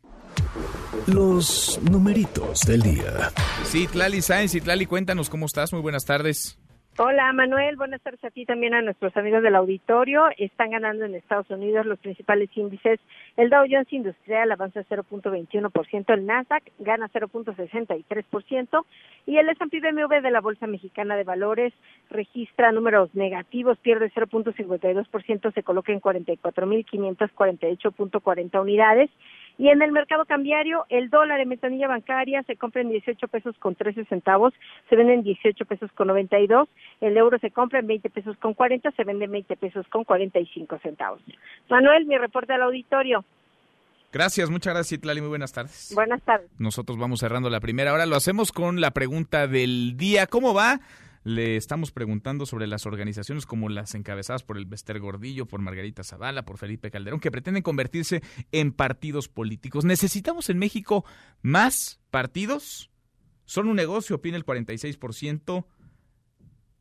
[1.06, 3.32] Los numeritos del día.
[3.64, 5.72] Sí, Tlali Sáenz, Tlali, cuéntanos cómo estás.
[5.72, 6.59] Muy buenas tardes.
[6.98, 10.24] Hola Manuel, buenas tardes a ti también a nuestros amigos del auditorio.
[10.36, 12.98] Están ganando en Estados Unidos los principales índices.
[13.36, 18.84] El Dow Jones Industrial avanza 0.21%, el Nasdaq gana 0.63%
[19.26, 21.72] y el S&P BMW de la Bolsa Mexicana de Valores
[22.10, 29.10] registra números negativos, pierde 0.52%, se coloca en 44.548.40 unidades.
[29.60, 33.54] Y en el mercado cambiario, el dólar en ventanilla bancaria se compra en 18 pesos
[33.58, 34.54] con 13 centavos,
[34.88, 36.66] se vende en 18 pesos con 92,
[37.02, 40.04] el euro se compra en 20 pesos con 40, se vende en 20 pesos con
[40.04, 41.20] 45 centavos.
[41.68, 43.22] Manuel, mi reporte al auditorio.
[44.10, 45.20] Gracias, muchas gracias, Itlali.
[45.20, 45.92] Muy buenas tardes.
[45.94, 46.48] Buenas tardes.
[46.58, 48.06] Nosotros vamos cerrando la primera hora.
[48.06, 50.26] Lo hacemos con la pregunta del día.
[50.26, 50.80] ¿Cómo va?
[51.22, 56.02] Le estamos preguntando sobre las organizaciones como las encabezadas por el Bester Gordillo, por Margarita
[56.02, 59.84] Zavala, por Felipe Calderón, que pretenden convertirse en partidos políticos.
[59.84, 61.04] ¿Necesitamos en México
[61.42, 62.90] más partidos?
[63.44, 65.66] Son un negocio, opina el 46%.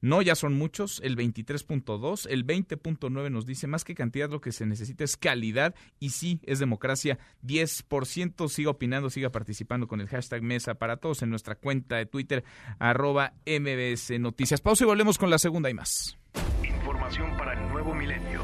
[0.01, 4.51] No, ya son muchos, el 23.2, el 20.9 nos dice más que cantidad lo que
[4.51, 7.19] se necesita es calidad y sí, es democracia.
[7.45, 12.05] 10% siga opinando, siga participando con el hashtag Mesa para todos en nuestra cuenta de
[12.05, 12.43] Twitter,
[12.79, 14.61] arroba MBS Noticias.
[14.61, 16.17] Pausa y volvemos con la segunda y más.
[16.63, 18.43] Información para el nuevo milenio.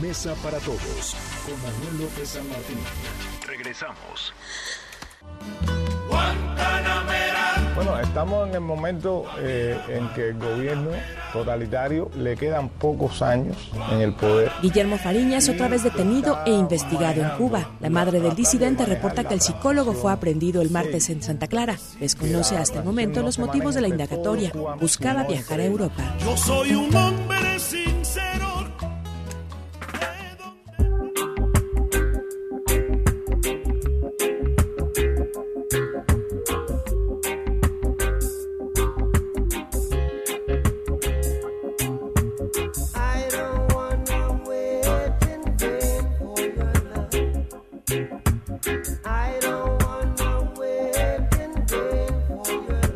[0.00, 2.78] Mesa para todos con Manuel López San Martín.
[3.46, 4.32] Regresamos.
[7.82, 10.90] Bueno, estamos en el momento eh, en que el gobierno
[11.32, 13.56] totalitario le quedan pocos años
[13.90, 14.52] en el poder.
[14.60, 17.70] Guillermo Fariñas, otra vez detenido e investigado en Cuba.
[17.80, 21.78] La madre del disidente reporta que el psicólogo fue aprendido el martes en Santa Clara.
[21.98, 24.52] Desconoce hasta el momento los motivos de la indagatoria.
[24.78, 26.16] Buscaba viajar a Europa.
[26.22, 27.99] Yo soy un hombre sincero.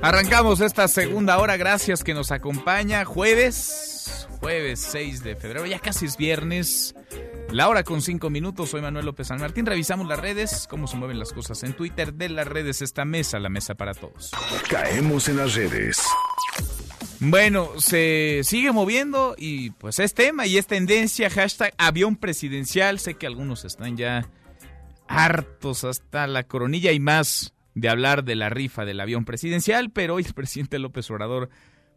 [0.05, 3.07] Arrancamos esta segunda hora, gracias que nos acompaña.
[3.07, 6.95] Jueves, jueves 6 de febrero, ya casi es viernes.
[7.51, 9.65] La hora con cinco minutos, soy Manuel López San Martín.
[9.65, 12.13] Revisamos las redes, cómo se mueven las cosas en Twitter.
[12.13, 14.31] De las redes, esta mesa, la mesa para todos.
[14.69, 16.03] Caemos en las redes.
[17.21, 21.31] Bueno, se sigue moviendo y pues es tema y es tendencia.
[21.31, 22.99] Hashtag avión presidencial.
[22.99, 24.29] Sé que algunos están ya
[25.09, 30.15] hartos hasta la coronilla y más de hablar de la rifa del avión presidencial, pero
[30.15, 31.51] hoy el presidente López Obrador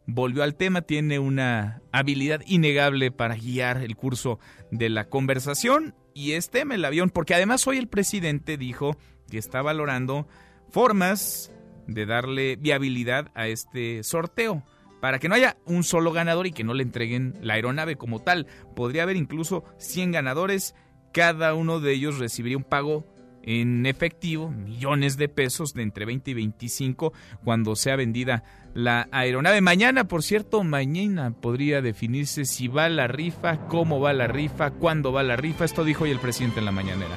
[0.05, 4.39] volvió al tema, tiene una habilidad innegable para guiar el curso
[4.71, 8.97] de la conversación y es tema el avión, porque además hoy el presidente dijo
[9.29, 10.27] que está valorando
[10.69, 11.51] formas
[11.87, 14.63] de darle viabilidad a este sorteo
[15.01, 18.21] para que no haya un solo ganador y que no le entreguen la aeronave como
[18.21, 18.47] tal.
[18.75, 20.75] Podría haber incluso 100 ganadores,
[21.13, 23.05] cada uno de ellos recibiría un pago
[23.47, 27.13] en efectivo, millones de pesos de entre 20 y 25
[27.45, 28.43] cuando sea vendida
[28.73, 29.61] la aeronave.
[29.61, 35.13] Mañana, por cierto, mañana podría definirse si va la rifa, cómo va la rifa, cuándo
[35.13, 35.63] va la rifa.
[35.63, 37.15] Esto dijo hoy el presidente en la mañanera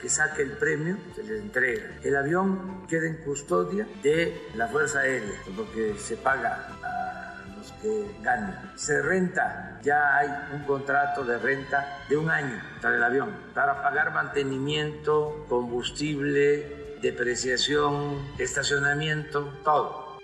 [0.00, 1.98] que saque el premio, se le entrega.
[2.04, 7.25] El avión queda en custodia de la Fuerza Aérea, porque se paga
[7.82, 8.54] que gane.
[8.74, 13.82] Se renta, ya hay un contrato de renta de un año para el avión, para
[13.82, 20.18] pagar mantenimiento, combustible, depreciación, estacionamiento, todo.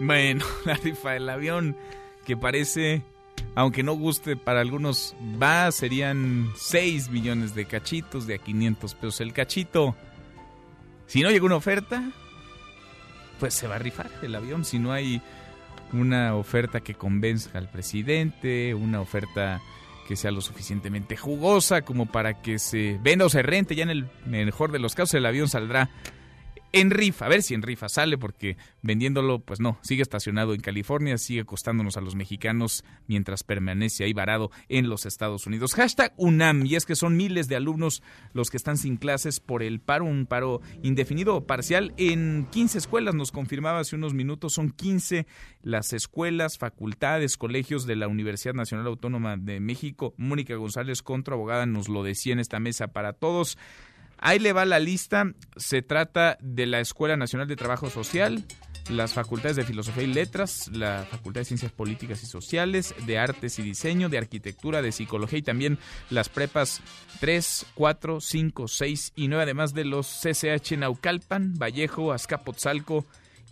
[0.00, 1.76] Bueno, la rifa del avión
[2.24, 3.02] que parece,
[3.54, 9.20] aunque no guste para algunos, va, serían 6 millones de cachitos, de a 500 pesos
[9.20, 9.94] el cachito.
[11.06, 12.02] Si no llega una oferta,
[13.38, 14.64] pues se va a rifar el avión.
[14.64, 15.20] Si no hay
[15.92, 19.60] una oferta que convenza al presidente, una oferta
[20.08, 23.74] que sea lo suficientemente jugosa como para que se venda o se rente.
[23.74, 25.90] Ya en el mejor de los casos el avión saldrá
[26.72, 30.60] en rifa, a ver si en rifa sale, porque vendiéndolo, pues no, sigue estacionado en
[30.60, 35.74] California, sigue costándonos a los mexicanos mientras permanece ahí varado en los Estados Unidos.
[35.74, 38.02] Hashtag UNAM, y es que son miles de alumnos
[38.32, 42.78] los que están sin clases por el paro, un paro indefinido o parcial en 15
[42.78, 45.26] escuelas, nos confirmaba hace unos minutos, son 15
[45.62, 50.14] las escuelas, facultades, colegios de la Universidad Nacional Autónoma de México.
[50.16, 53.58] Mónica González, contra abogada, nos lo decía en esta mesa para todos.
[54.24, 55.24] Ahí le va la lista.
[55.56, 58.44] Se trata de la Escuela Nacional de Trabajo Social,
[58.88, 63.58] las facultades de Filosofía y Letras, la Facultad de Ciencias Políticas y Sociales, de Artes
[63.58, 65.76] y Diseño, de Arquitectura, de Psicología y también
[66.08, 66.82] las prepas
[67.18, 73.04] 3, 4, 5, 6 y 9, además de los CCH Naucalpan, Vallejo, Azcapotzalco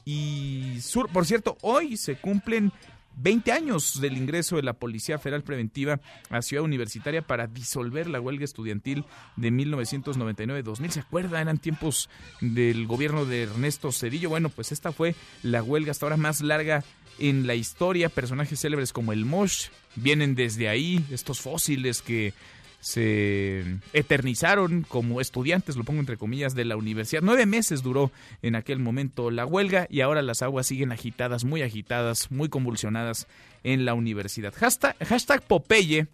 [0.05, 1.11] y Sur.
[1.11, 2.73] Por cierto, hoy se cumplen
[3.17, 6.01] 20 años del ingreso de la Policía Federal Preventiva
[6.31, 9.05] a Ciudad Universitaria para disolver la huelga estudiantil
[9.37, 10.91] de 1999-2000.
[10.91, 11.41] ¿Se acuerda?
[11.41, 12.09] Eran tiempos
[12.41, 14.31] del gobierno de Ernesto Cedillo.
[14.31, 16.85] Bueno, pues esta fue la huelga hasta ahora más larga
[17.19, 18.09] en la historia.
[18.09, 22.33] Personajes célebres como el Mosh vienen desde ahí, estos fósiles que
[22.81, 27.22] se eternizaron como estudiantes, lo pongo entre comillas, de la universidad.
[27.22, 28.11] Nueve meses duró
[28.43, 33.26] en aquel momento la huelga y ahora las aguas siguen agitadas, muy agitadas, muy convulsionadas
[33.62, 34.55] en la universidad.
[34.55, 36.09] Hashtag, hashtag Popeye,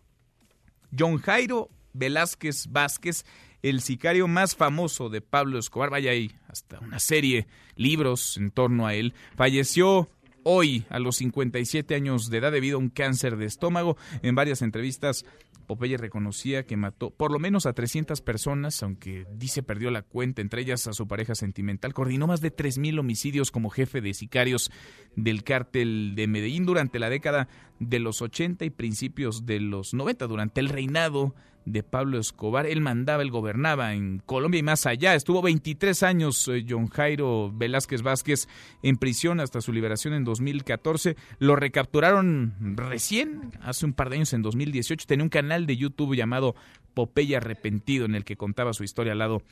[0.96, 3.24] John Jairo Velázquez Vázquez,
[3.62, 8.86] el sicario más famoso de Pablo Escobar, vaya ahí, hasta una serie, libros en torno
[8.86, 10.08] a él, falleció
[10.48, 13.96] hoy a los 57 años de edad debido a un cáncer de estómago.
[14.22, 15.24] En varias entrevistas
[15.66, 20.42] Popeye reconocía que mató por lo menos a 300 personas, aunque dice perdió la cuenta,
[20.42, 21.92] entre ellas a su pareja sentimental.
[21.92, 24.70] Coordinó más de 3.000 homicidios como jefe de sicarios
[25.16, 27.48] del cártel de Medellín durante la década
[27.80, 31.34] de los 80 y principios de los 90, durante el reinado
[31.66, 32.64] de Pablo Escobar.
[32.64, 35.14] Él mandaba, él gobernaba en Colombia y más allá.
[35.14, 38.48] Estuvo 23 años eh, John Jairo Velázquez Vázquez
[38.82, 41.16] en prisión hasta su liberación en 2014.
[41.38, 45.06] Lo recapturaron recién, hace un par de años, en 2018.
[45.06, 46.54] Tenía un canal de YouTube llamado
[46.94, 49.42] Popeye Arrepentido en el que contaba su historia al lado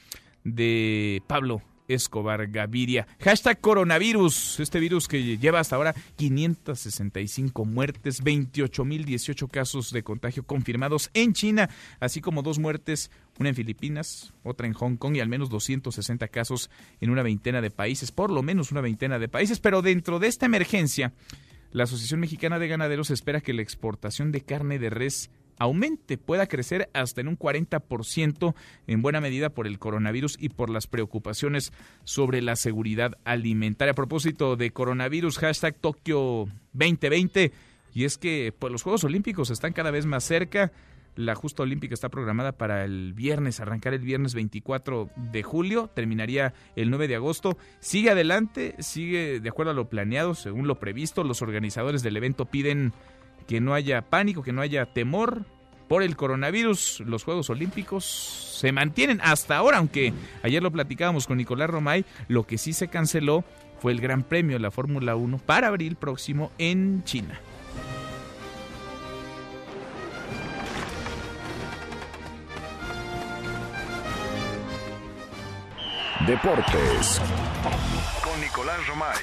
[0.45, 3.07] de Pablo Escobar Gaviria.
[3.21, 11.11] Hashtag coronavirus, este virus que lleva hasta ahora 565 muertes, 28.018 casos de contagio confirmados
[11.15, 11.69] en China,
[12.01, 16.29] así como dos muertes, una en Filipinas, otra en Hong Kong y al menos 260
[16.29, 16.71] casos
[17.01, 19.61] en una veintena de países, por lo menos una veintena de países.
[19.61, 21.13] Pero dentro de esta emergencia,
[21.73, 26.47] la Asociación Mexicana de Ganaderos espera que la exportación de carne de res aumente, pueda
[26.47, 28.55] crecer hasta en un 40%
[28.87, 31.73] en buena medida por el coronavirus y por las preocupaciones
[32.05, 33.93] sobre la seguridad alimentaria.
[33.93, 37.53] A propósito de coronavirus, hashtag Tokio 2020,
[37.95, 40.73] y es que pues, los Juegos Olímpicos están cada vez más cerca.
[41.17, 46.55] La justa olímpica está programada para el viernes, arrancar el viernes 24 de julio, terminaría
[46.75, 47.57] el 9 de agosto.
[47.79, 51.23] Sigue adelante, sigue de acuerdo a lo planeado, según lo previsto.
[51.23, 52.93] Los organizadores del evento piden
[53.47, 55.45] que no haya pánico, que no haya temor
[55.89, 57.03] por el coronavirus.
[57.07, 60.13] Los Juegos Olímpicos se mantienen hasta ahora, aunque
[60.43, 63.45] ayer lo platicábamos con Nicolás Romay, lo que sí se canceló
[63.81, 67.39] fue el Gran Premio de la Fórmula 1 para abril próximo en China.
[76.27, 77.21] Deportes
[78.25, 79.15] con Nicolás Romay.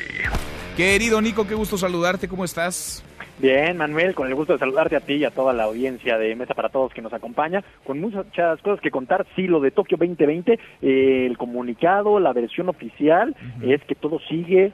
[0.77, 3.03] Querido Nico, qué gusto saludarte, ¿cómo estás?
[3.39, 6.35] Bien, Manuel, con el gusto de saludarte a ti y a toda la audiencia de
[6.35, 9.25] Mesa para Todos que nos acompaña, con muchas cosas que contar.
[9.35, 14.71] Sí, lo de Tokio 2020, eh, el comunicado, la versión oficial, es que todo sigue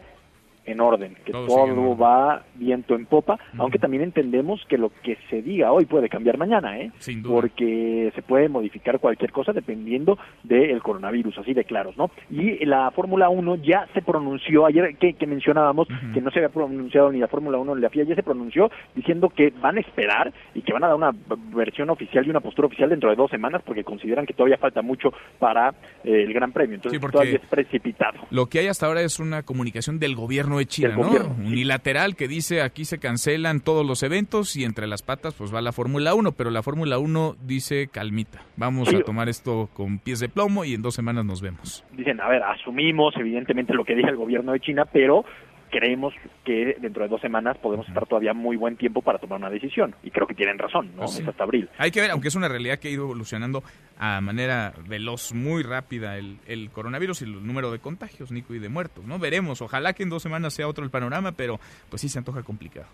[0.67, 5.41] en orden, que todo, va viento en popa, aunque también entendemos que lo que se
[5.41, 6.91] diga hoy puede cambiar mañana, ¿eh?
[7.25, 12.11] Porque se puede modificar cualquier cosa dependiendo del coronavirus, así de claros, ¿no?
[12.29, 17.11] Y la Fórmula 1 ya se pronunció, ayer que, mencionábamos que no se había pronunciado
[17.11, 20.33] ni la Fórmula 1 ni la FIA, ya se pronunció diciendo que van a esperar
[20.53, 21.11] y que van a dar una
[21.55, 24.81] versión oficial y una postura oficial dentro de dos semanas porque consideran que todavía falta
[24.81, 25.09] mucho
[25.39, 25.69] para
[26.03, 28.19] eh, el Gran Premio, entonces todavía es precipitado.
[28.31, 31.35] Lo que hay hasta ahora es una comunicación del gobierno de China, ¿no?
[31.45, 35.61] Unilateral que dice aquí se cancelan todos los eventos y entre las patas pues va
[35.61, 40.19] la Fórmula 1, pero la Fórmula 1 dice calmita, vamos a tomar esto con pies
[40.19, 41.83] de plomo y en dos semanas nos vemos.
[41.93, 45.25] Dicen, a ver, asumimos evidentemente lo que dice el gobierno de China, pero
[45.69, 46.13] creemos
[46.43, 49.95] que dentro de dos semanas podemos estar todavía muy buen tiempo para tomar una decisión.
[50.03, 51.05] Y creo que tienen razón, ¿no?
[51.05, 51.69] Es hasta abril.
[51.77, 53.63] Hay que ver, aunque es una realidad que ha ido evolucionando
[53.97, 58.59] a manera veloz, muy rápida, el, el coronavirus y el número de contagios, Nico, y
[58.59, 59.19] de muertos, ¿no?
[59.19, 59.61] Veremos.
[59.61, 61.59] Ojalá que en dos semanas sea otro el panorama, pero
[61.89, 62.87] pues sí se antoja complicado.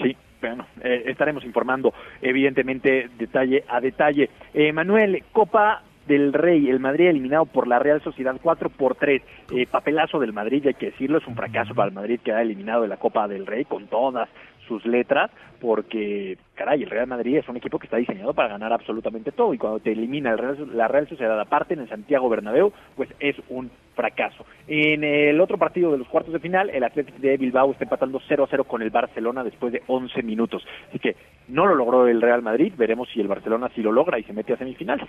[0.00, 4.30] Sí, bueno, eh, estaremos informando evidentemente detalle a detalle.
[4.54, 9.22] Eh, Manuel, Copa del Rey, el Madrid eliminado por la Real Sociedad 4 por 3.
[9.52, 12.42] Eh, papelazo del Madrid, hay que decirlo, es un fracaso para el Madrid que ha
[12.42, 14.28] eliminado de la Copa del Rey con todas
[14.66, 15.30] sus letras,
[15.60, 19.54] porque, caray, el Real Madrid es un equipo que está diseñado para ganar absolutamente todo,
[19.54, 23.08] y cuando te elimina el Real- la Real Sociedad aparte en el Santiago Bernabéu, pues
[23.20, 24.46] es un fracaso.
[24.68, 28.20] En el otro partido de los cuartos de final, el Athletic de Bilbao está empatando
[28.20, 30.62] 0-0 con el Barcelona después de 11 minutos.
[30.88, 31.16] Así que
[31.48, 34.32] no lo logró el Real Madrid, veremos si el Barcelona sí lo logra y se
[34.32, 35.08] mete a semifinales.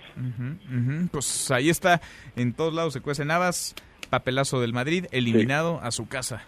[1.12, 2.00] Pues ahí está,
[2.34, 3.76] en todos lados se cuecen habas,
[4.10, 6.42] papelazo del Madrid, eliminado a su casa.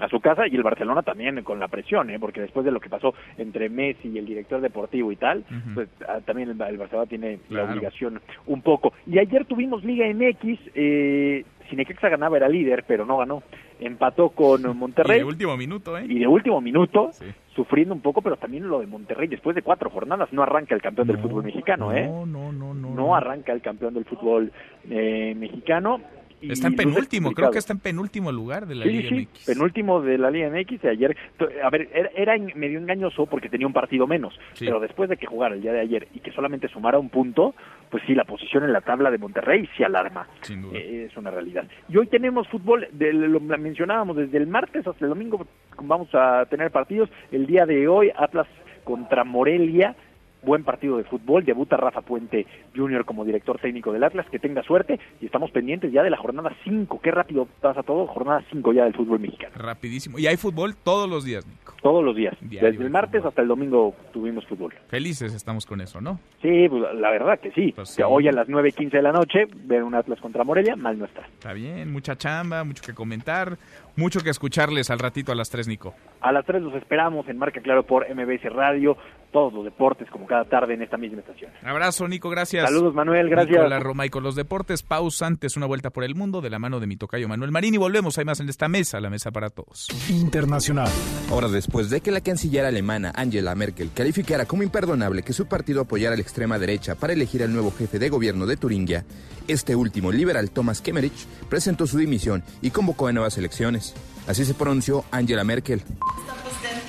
[0.00, 2.18] A su casa y el Barcelona también con la presión, ¿eh?
[2.20, 5.44] porque después de lo que pasó entre Messi y el director deportivo y tal,
[5.74, 7.66] pues ah, también el, el Barcelona tiene Claro.
[7.66, 8.92] la obligación un poco.
[9.06, 13.42] Y ayer tuvimos Liga MX, eh, si Necaxa ganaba era líder, pero no ganó.
[13.80, 15.16] Empató con Monterrey.
[15.18, 16.04] Y de último minuto, ¿eh?
[16.08, 17.10] y de último minuto,
[17.54, 20.82] sufriendo un poco, pero también lo de Monterrey, después de cuatro jornadas, no arranca el
[20.82, 22.06] campeón del fútbol mexicano, ¿eh?
[22.06, 22.90] No, no, no, no.
[22.94, 24.50] No arranca el campeón del fútbol
[24.90, 26.00] eh, mexicano.
[26.40, 29.14] Y Está en penúltimo, creo que está en penúltimo lugar de la Sí, Liga sí,
[29.32, 29.46] MX.
[29.46, 31.16] penúltimo de la Liga MX de ayer.
[31.62, 34.64] A ver, era, era medio engañoso porque tenía un partido menos, Sí.
[34.66, 37.54] pero después de que jugara el día de ayer y que solamente sumara un punto,
[37.90, 40.28] pues sí, la posición en la tabla de Monterrey sí alarma.
[40.42, 40.78] Sin duda.
[40.78, 41.64] Eh, es una realidad.
[41.88, 45.46] Y hoy tenemos fútbol, de- lo mencionábamos desde el martes hasta el domingo,
[45.82, 47.08] vamos a tener partidos.
[47.32, 48.46] El día de hoy, Atlas
[48.84, 49.94] contra Morelia.
[50.42, 53.04] Buen partido de fútbol, debuta Rafa Puente Jr.
[53.04, 56.54] como director técnico del Atlas, que tenga suerte y estamos pendientes ya de la jornada
[56.64, 59.54] 5, qué rápido pasa todo, jornada 5 ya del fútbol mexicano.
[59.56, 60.18] Rapidísimo.
[60.18, 61.74] Y hay fútbol todos los días, Nico.
[61.82, 62.36] Todos los días.
[62.40, 64.74] Diario Desde de el martes hasta el domingo tuvimos fútbol.
[64.88, 66.20] Felices estamos con eso, ¿no?
[66.42, 67.72] Sí, pues, la verdad que sí.
[67.74, 68.02] Pues sí.
[68.04, 71.22] Hoy a las 9.15 de la noche, ver un Atlas contra Morelia, mal no está.
[71.22, 73.58] Está bien, mucha chamba, mucho que comentar,
[73.98, 75.94] mucho que escucharles al ratito a las 3, Nico.
[76.20, 78.96] A las 3 los esperamos en Marca Claro por MBS Radio,
[79.32, 81.50] todos los deportes como cada tarde en esta misma estación.
[81.62, 82.64] Abrazo, Nico, gracias.
[82.64, 83.56] Saludos, Manuel, gracias.
[83.56, 86.58] Nicolás Roma y con los deportes, pausa antes, una vuelta por el mundo de la
[86.58, 89.30] mano de mi tocayo Manuel Marín y volvemos, hay más en esta mesa, la mesa
[89.30, 89.88] para todos.
[90.08, 90.88] Internacional.
[91.30, 95.82] Horas después de que la canciller alemana Angela Merkel calificara como imperdonable que su partido
[95.82, 99.04] apoyara a la extrema derecha para elegir al nuevo jefe de gobierno de Turingia,
[99.48, 103.94] este último, liberal Thomas Kemmerich, presentó su dimisión y convocó a nuevas elecciones.
[104.26, 105.82] Así se pronunció Angela Merkel.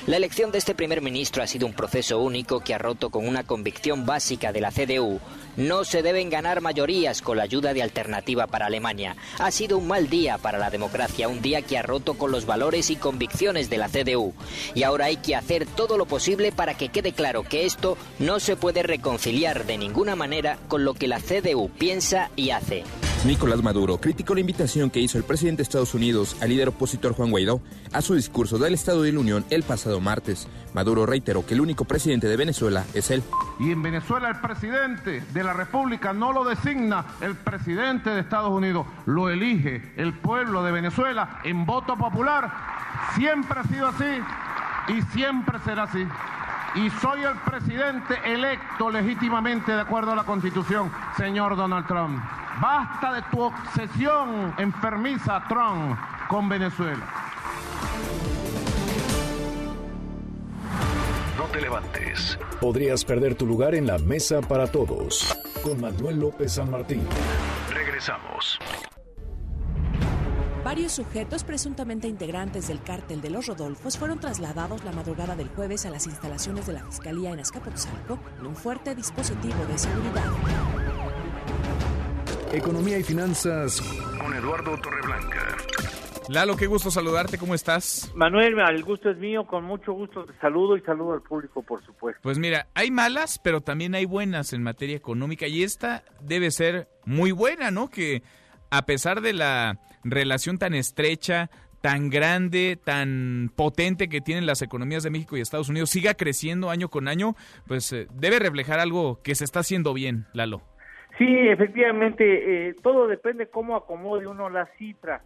[0.06, 3.28] La elección de este primer ministro ha sido un proceso único que ha roto con
[3.28, 5.20] una convicción básica de la CDU.
[5.58, 9.16] No se deben ganar mayorías con la ayuda de Alternativa para Alemania.
[9.38, 12.46] Ha sido un mal día para la democracia, un día que ha roto con los
[12.46, 14.32] valores y convicciones de la CDU.
[14.74, 18.40] Y ahora hay que hacer todo lo posible para que quede claro que esto no
[18.40, 22.84] se puede reconciliar de ninguna manera con lo que la CDU piensa y hace.
[23.26, 27.12] Nicolás Maduro criticó la invitación que hizo el presidente de Estados Unidos al líder opositor
[27.12, 27.60] Juan Guaidó
[27.92, 30.46] a su discurso del Estado de la Unión el pasado martes.
[30.74, 33.24] Maduro reiteró que el único presidente de Venezuela es él.
[33.58, 38.50] Y en Venezuela el presidente de la República no lo designa el presidente de Estados
[38.50, 42.52] Unidos, lo elige el pueblo de Venezuela en voto popular.
[43.14, 44.20] Siempre ha sido así
[44.88, 46.06] y siempre será así.
[46.74, 52.22] Y soy el presidente electo legítimamente de acuerdo a la Constitución, señor Donald Trump.
[52.60, 57.04] Basta de tu obsesión enfermiza, Trump, con Venezuela.
[61.50, 62.38] Te levantes.
[62.60, 65.36] Podrías perder tu lugar en la mesa para todos.
[65.62, 67.02] Con Manuel López San Martín.
[67.72, 68.58] Regresamos.
[70.64, 75.86] Varios sujetos presuntamente integrantes del cártel de los Rodolfos fueron trasladados la madrugada del jueves
[75.86, 80.30] a las instalaciones de la Fiscalía en Azcapotzalco en un fuerte dispositivo de seguridad.
[82.52, 83.80] Economía y finanzas
[84.20, 85.56] con Eduardo Torreblanca.
[86.28, 88.12] Lalo, qué gusto saludarte, ¿cómo estás?
[88.14, 91.82] Manuel, el gusto es mío, con mucho gusto te saludo y saludo al público, por
[91.84, 92.20] supuesto.
[92.22, 96.88] Pues mira, hay malas, pero también hay buenas en materia económica y esta debe ser
[97.04, 97.88] muy buena, ¿no?
[97.88, 98.22] Que
[98.70, 101.50] a pesar de la relación tan estrecha,
[101.80, 106.70] tan grande, tan potente que tienen las economías de México y Estados Unidos, siga creciendo
[106.70, 107.34] año con año,
[107.66, 110.62] pues eh, debe reflejar algo que se está haciendo bien, Lalo.
[111.18, 115.22] Sí, efectivamente, eh, todo depende cómo acomode uno las cifras.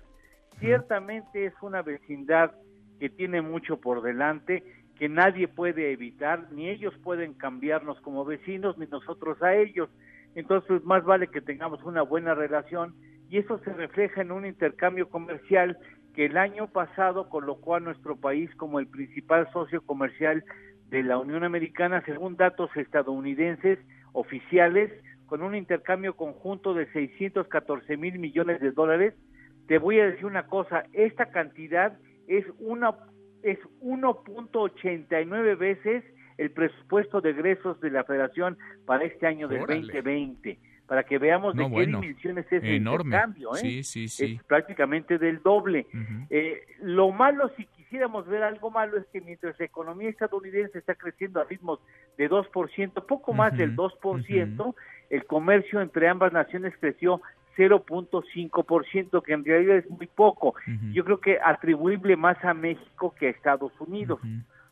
[0.60, 2.52] Ciertamente es una vecindad
[3.00, 4.62] que tiene mucho por delante,
[4.98, 9.90] que nadie puede evitar, ni ellos pueden cambiarnos como vecinos, ni nosotros a ellos.
[10.34, 12.94] Entonces, más vale que tengamos una buena relación
[13.28, 15.76] y eso se refleja en un intercambio comercial
[16.14, 20.44] que el año pasado colocó a nuestro país como el principal socio comercial
[20.90, 23.78] de la Unión Americana, según datos estadounidenses
[24.12, 24.92] oficiales,
[25.26, 29.14] con un intercambio conjunto de 614 mil millones de dólares.
[29.66, 31.98] Te voy a decir una cosa, esta cantidad
[32.28, 32.94] es una
[33.42, 36.04] es 1.89 veces
[36.38, 38.56] el presupuesto de egresos de la Federación
[38.86, 39.80] para este año del Órale.
[39.82, 40.58] 2020.
[40.86, 43.14] para que veamos No, de bueno, qué dimensiones es enorme.
[43.16, 43.54] el cambio.
[43.54, 43.58] ¿eh?
[43.58, 44.34] Sí, sí, sí.
[44.36, 45.86] Es prácticamente del doble.
[46.30, 50.94] Eh, lo malo, si quisiéramos ver algo malo, es que mientras la economía estadounidense está
[50.94, 51.80] creciendo a ritmos
[52.18, 54.74] de 2%, poco más del 2%,
[55.10, 57.20] el comercio entre ambas naciones creció
[57.56, 60.54] 0.5%, que en realidad es muy poco.
[60.92, 64.20] Yo creo que atribuible más a México que a Estados Unidos.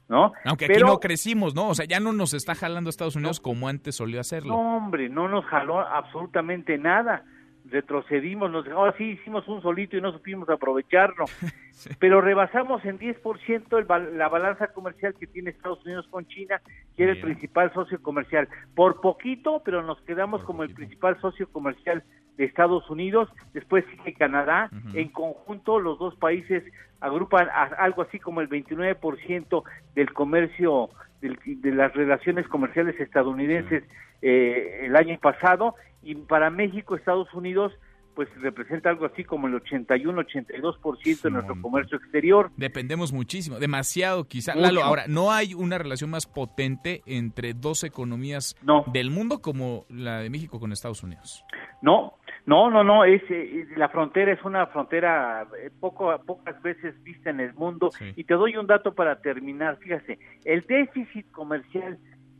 [0.08, 0.32] ¿No?
[0.44, 1.68] Aunque aquí Pero- no crecimos, ¿no?
[1.68, 4.54] O sea, ya no nos está jalando Estados Unidos como antes solía hacerlo.
[4.54, 7.24] No, hombre, no nos jaló absolutamente nada.
[7.64, 11.24] Retrocedimos, nos ahora sí hicimos un solito y no supimos aprovecharlo.
[12.00, 16.60] Pero rebasamos en 10% el, la balanza comercial que tiene Estados Unidos con China,
[16.96, 18.48] que era el principal socio comercial.
[18.74, 22.02] Por poquito, pero nos quedamos como el principal socio comercial
[22.36, 23.28] de Estados Unidos.
[23.52, 24.70] Después sigue Canadá.
[24.94, 26.62] En conjunto, los dos países
[27.00, 29.64] agrupan a- algo así como el 29%
[29.94, 30.88] del comercio,
[31.20, 33.84] del- de las relaciones comerciales estadounidenses
[34.22, 35.74] eh, el año pasado.
[36.02, 37.72] Y para México, Estados Unidos,
[38.14, 42.50] pues representa algo así como el 81-82% de nuestro comercio exterior.
[42.56, 44.52] Dependemos muchísimo, demasiado quizá.
[44.54, 44.62] Mucho.
[44.66, 48.54] Lalo, ahora, no hay una relación más potente entre dos economías
[48.92, 51.44] del mundo como la de México con Estados Unidos.
[51.80, 52.14] No,
[52.44, 57.30] no, no, no, es, eh, la frontera es una frontera eh, poco, pocas veces vista
[57.30, 57.90] en el mundo.
[58.16, 59.76] Y te doy un dato para terminar.
[59.78, 61.98] Fíjate, el déficit comercial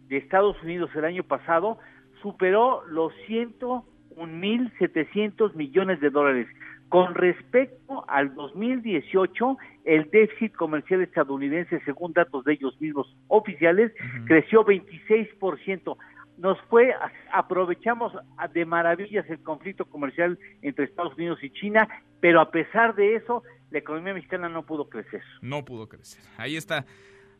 [0.09, 1.79] de Estados Unidos el año pasado
[2.20, 6.49] superó los 101.700 millones de dólares.
[6.89, 13.93] Con respecto al 2018, el déficit comercial estadounidense, según datos de ellos mismos oficiales,
[14.27, 15.97] creció 26%.
[16.43, 16.93] Nos fue,
[17.32, 18.12] aprovechamos
[18.52, 21.86] de maravillas el conflicto comercial entre Estados Unidos y China,
[22.19, 25.23] pero a pesar de eso, la economía mexicana no pudo crecer.
[25.40, 26.20] No pudo crecer.
[26.39, 26.85] Ahí está.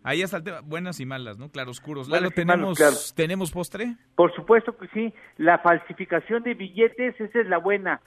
[0.05, 0.61] Ahí está el tema.
[0.61, 1.51] Buenas y malas, ¿no?
[1.51, 2.09] Claroscuros.
[2.09, 2.97] Lalo, y malas, ¿tenemos, claro.
[3.16, 3.97] ¿tenemos postre?
[4.15, 8.01] Por supuesto que sí, la falsificación de billetes, esa es la buena.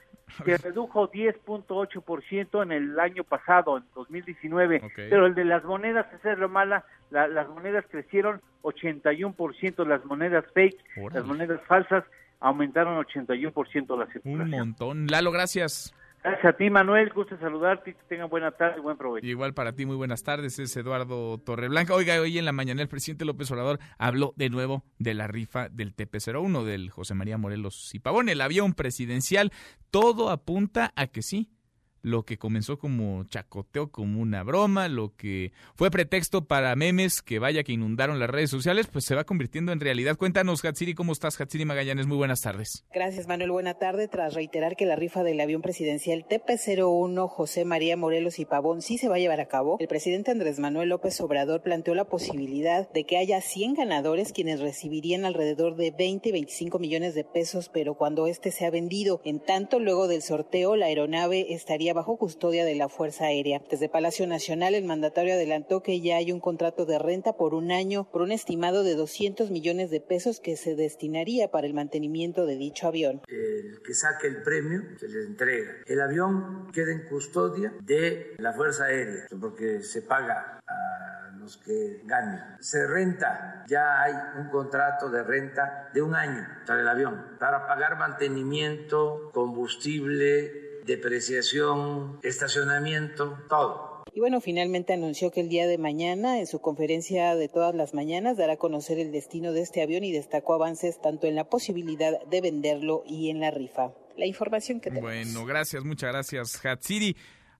[0.44, 6.32] Se redujo 10.8% en el año pasado, en 2019, pero el de las monedas, esa
[6.32, 11.20] es lo mala, la- las monedas crecieron 81%, las monedas fake, Órale.
[11.20, 12.04] las monedas falsas
[12.40, 14.50] aumentaron 81% la Un circulación.
[14.68, 15.06] montón.
[15.06, 15.94] Lalo, gracias.
[16.22, 19.26] Gracias a ti, Manuel, gusto saludarte, que tengan buena tarde y buen provecho.
[19.26, 20.58] Igual para ti, muy buenas tardes.
[20.58, 21.94] Es Eduardo Torreblanca.
[21.94, 25.68] Oiga, hoy en la mañana el presidente López Obrador habló de nuevo de la rifa
[25.68, 29.52] del TP-01 del José María Morelos y Pavón, el avión presidencial.
[29.90, 31.55] Todo apunta a que sí.
[32.06, 37.40] Lo que comenzó como chacoteo, como una broma, lo que fue pretexto para memes que
[37.40, 40.16] vaya que inundaron las redes sociales, pues se va convirtiendo en realidad.
[40.16, 41.40] Cuéntanos, Hatsiri, ¿cómo estás?
[41.40, 42.84] Hatsiri Magallanes, muy buenas tardes.
[42.94, 43.50] Gracias, Manuel.
[43.50, 44.06] Buena tarde.
[44.06, 48.98] Tras reiterar que la rifa del avión presidencial TP-01 José María Morelos y Pavón sí
[48.98, 52.88] se va a llevar a cabo, el presidente Andrés Manuel López Obrador planteó la posibilidad
[52.92, 57.68] de que haya 100 ganadores quienes recibirían alrededor de 20 y 25 millones de pesos,
[57.68, 59.20] pero cuando este sea vendido.
[59.24, 63.60] En tanto, luego del sorteo, la aeronave estaría bajo custodia de la Fuerza Aérea.
[63.68, 67.72] Desde Palacio Nacional, el mandatario adelantó que ya hay un contrato de renta por un
[67.72, 72.46] año por un estimado de 200 millones de pesos que se destinaría para el mantenimiento
[72.46, 73.22] de dicho avión.
[73.26, 75.72] El que saque el premio se le entrega.
[75.86, 82.02] El avión queda en custodia de la Fuerza Aérea, porque se paga a los que
[82.04, 82.40] ganen.
[82.60, 87.66] Se renta, ya hay un contrato de renta de un año para el avión, para
[87.66, 93.96] pagar mantenimiento, combustible, depreciación, estacionamiento, todo.
[94.14, 97.92] Y bueno, finalmente anunció que el día de mañana, en su conferencia de todas las
[97.92, 101.44] mañanas, dará a conocer el destino de este avión y destacó avances tanto en la
[101.50, 103.92] posibilidad de venderlo y en la rifa.
[104.16, 105.10] La información que tenemos.
[105.10, 107.14] Bueno, gracias, muchas gracias, Hatsiri.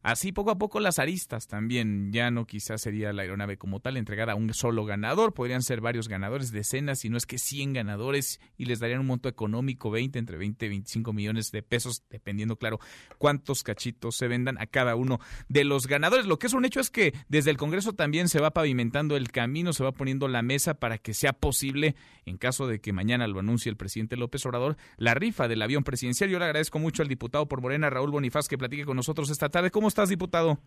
[0.07, 3.97] Así poco a poco las aristas también, ya no quizás sería la aeronave como tal
[3.97, 7.73] entregada a un solo ganador, podrían ser varios ganadores, decenas, si no es que 100
[7.73, 12.05] ganadores y les darían un monto económico, 20, entre 20 y 25 millones de pesos,
[12.09, 12.79] dependiendo, claro,
[13.19, 15.19] cuántos cachitos se vendan a cada uno
[15.49, 16.27] de los ganadores.
[16.27, 19.33] Lo que es un hecho es que desde el Congreso también se va pavimentando el
[19.33, 21.97] camino, se va poniendo la mesa para que sea posible,
[22.27, 25.83] en caso de que mañana lo anuncie el presidente López Obrador, la rifa del avión
[25.83, 26.31] presidencial.
[26.31, 29.49] Yo le agradezco mucho al diputado por Morena, Raúl Bonifaz, que platique con nosotros esta
[29.49, 29.73] tarde.
[29.73, 30.59] ¿Cómo estás, diputado?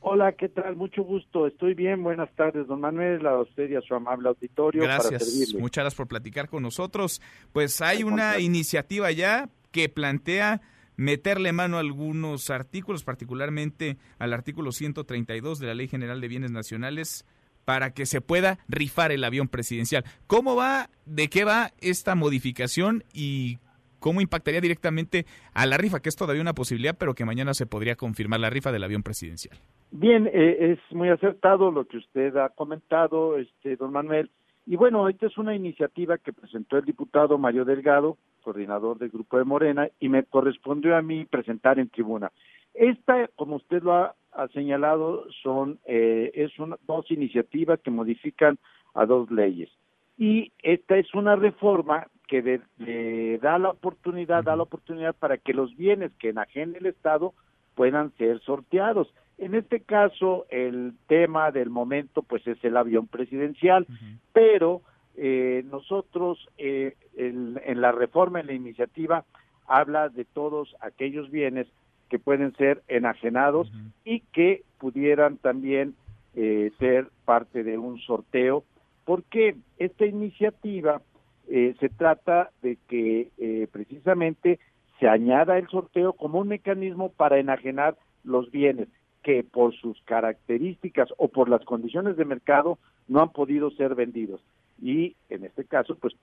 [0.00, 0.74] Hola, ¿qué tal?
[0.74, 1.46] Mucho gusto.
[1.46, 2.02] Estoy bien.
[2.02, 5.30] Buenas tardes, don Manuel, a usted y a su amable auditorio para Gracias.
[5.30, 5.60] servirle.
[5.60, 7.22] Muchas gracias por platicar con nosotros.
[7.52, 10.62] Pues hay una iniciativa ya que plantea
[10.96, 16.50] meterle mano a algunos artículos, particularmente al artículo 132 de la Ley General de Bienes
[16.50, 17.24] Nacionales
[17.64, 20.04] para que se pueda rifar el avión presidencial.
[20.26, 23.60] ¿Cómo va, de qué va esta modificación y
[24.02, 25.24] cómo impactaría directamente
[25.54, 28.50] a la rifa, que es todavía una posibilidad, pero que mañana se podría confirmar la
[28.50, 29.56] rifa del avión presidencial?
[29.92, 34.28] Bien, eh, es muy acertado lo que usted ha comentado, este, don Manuel.
[34.66, 39.38] Y bueno, esta es una iniciativa que presentó el diputado Mario Delgado, coordinador del Grupo
[39.38, 42.32] de Morena, y me correspondió a mí presentar en tribuna.
[42.74, 44.14] Esta, como usted lo ha,
[44.54, 46.52] señalado, son eh, es
[46.86, 48.58] dos iniciativas que modifican
[48.94, 49.68] a dos leyes.
[50.16, 55.52] Y esta es una reforma que le da la oportunidad, da la oportunidad para que
[55.52, 57.34] los bienes que enajene el Estado
[57.74, 59.12] puedan ser sorteados.
[59.36, 63.86] En este caso, el tema del momento, pues es el avión presidencial,
[64.32, 64.80] pero
[65.14, 69.26] eh, nosotros eh, en, la reforma, en la iniciativa,
[69.66, 71.66] habla de todos aquellos bienes
[72.08, 73.70] que pueden ser enajenados
[74.06, 75.96] y que pudieran también
[76.34, 78.64] eh, ser parte de un sorteo,
[79.04, 81.02] porque esta iniciativa
[81.48, 84.58] se trata de que precisamente
[84.98, 88.88] se añada el sorteo como un mecanismo para enajenar los bienes
[89.22, 92.78] que por sus características o por las condiciones de mercado
[93.08, 94.40] no han podido ser vendidos.
[94.80, 96.14] Y en este caso, pues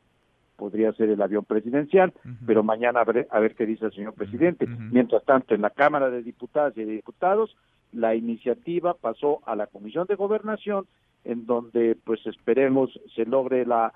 [0.57, 2.11] podría ser el avión presidencial,
[2.45, 4.67] pero mañana a ver, a ver, qué dice el señor presidente.
[4.67, 7.55] Mientras tanto, en la Cámara de Diputadas y de Diputados,
[7.93, 10.85] la iniciativa pasó a la Comisión de Gobernación,
[11.23, 13.93] en donde pues esperemos se logre la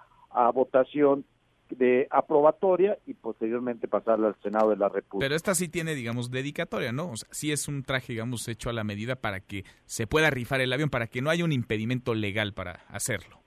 [0.52, 1.26] votación
[1.70, 5.26] de aprobatoria y posteriormente pasarla al Senado de la República.
[5.26, 7.12] Pero esta sí tiene, digamos, dedicatoria, ¿no?
[7.12, 10.30] O sea, sí es un traje, digamos, hecho a la medida para que se pueda
[10.30, 13.40] rifar el avión, para que no haya un impedimento legal para hacerlo.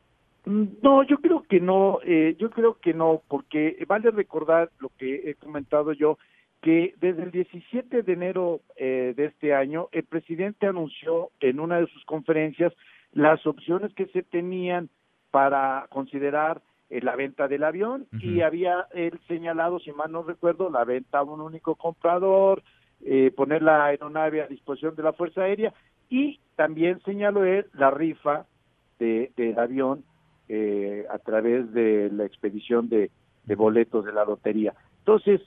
[0.47, 4.91] Mm, no, yo creo que no, eh, yo creo que no, porque vale recordar lo
[4.99, 6.19] que he comentado yo,
[6.63, 11.79] que desde el 17 de enero eh, de este año el presidente anunció en una
[11.79, 12.73] de sus conferencias
[13.13, 14.89] las opciones que se tenían
[15.31, 20.71] para considerar eh, la venta del avión y había él señalado, si mal no recuerdo,
[20.71, 22.63] la venta a un único comprador,
[23.05, 25.75] eh, poner la aeronave a disposición de la Fuerza Aérea
[26.09, 28.47] y también señaló él la rifa
[29.01, 30.05] de, del avión
[30.49, 33.11] eh, a través de la expedición de,
[33.57, 34.75] boletos de la lotería.
[34.99, 35.41] Entonces,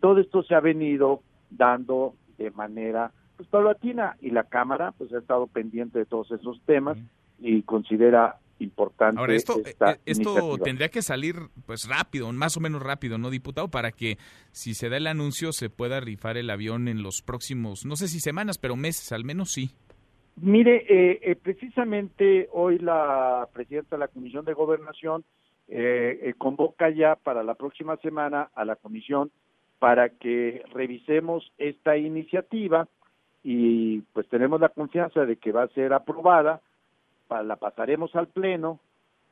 [0.00, 5.18] todo esto se ha venido dando de manera pues paulatina y la Cámara pues ha
[5.18, 6.96] estado pendiente de todos esos temas
[7.38, 9.20] y considera importante.
[9.20, 13.68] Ahora, esto, eh, esto tendría que salir pues rápido, más o menos rápido, ¿no, diputado?
[13.68, 14.18] Para que
[14.52, 18.08] si se da el anuncio se pueda rifar el avión en los próximos, no sé
[18.08, 19.70] si semanas, pero meses, al menos sí.
[20.36, 25.24] Mire, eh, eh, precisamente hoy la presidenta de la Comisión de Gobernación
[26.38, 29.32] convoca ya para la próxima semana a la Comisión
[29.80, 32.86] para que revisemos esta iniciativa
[33.42, 36.60] y pues tenemos la confianza de que va a ser aprobada
[37.28, 38.80] la pasaremos al Pleno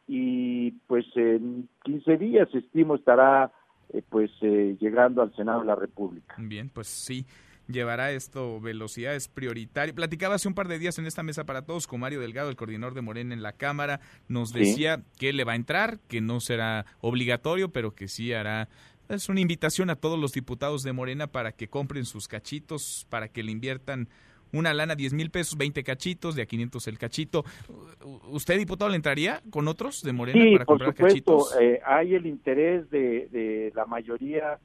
[0.06, 3.52] y pues en 15 días estimo estará
[3.90, 6.34] eh, pues eh, llegando al Senado de la República.
[6.38, 7.26] Bien, pues sí
[7.68, 9.94] llevará esto velocidades prioritarias.
[9.94, 12.56] Platicaba hace un par de días en esta mesa para todos con Mario Delgado, el
[12.56, 14.00] coordinador de Morena en la Cámara.
[14.28, 18.68] Nos decía que le va a entrar, que no será obligatorio, pero que sí hará.
[19.08, 23.28] Es una invitación a todos los diputados de Morena para que compren sus cachitos, para
[23.28, 24.08] que le inviertan
[24.54, 27.44] una lana 10 mil pesos, 20 cachitos, de a 500 el cachito.
[28.30, 31.56] ¿Usted, diputado, le entraría con otros de Morena para comprar supuesto, cachitos?
[31.60, 34.58] Eh, hay el interés de, de la mayoría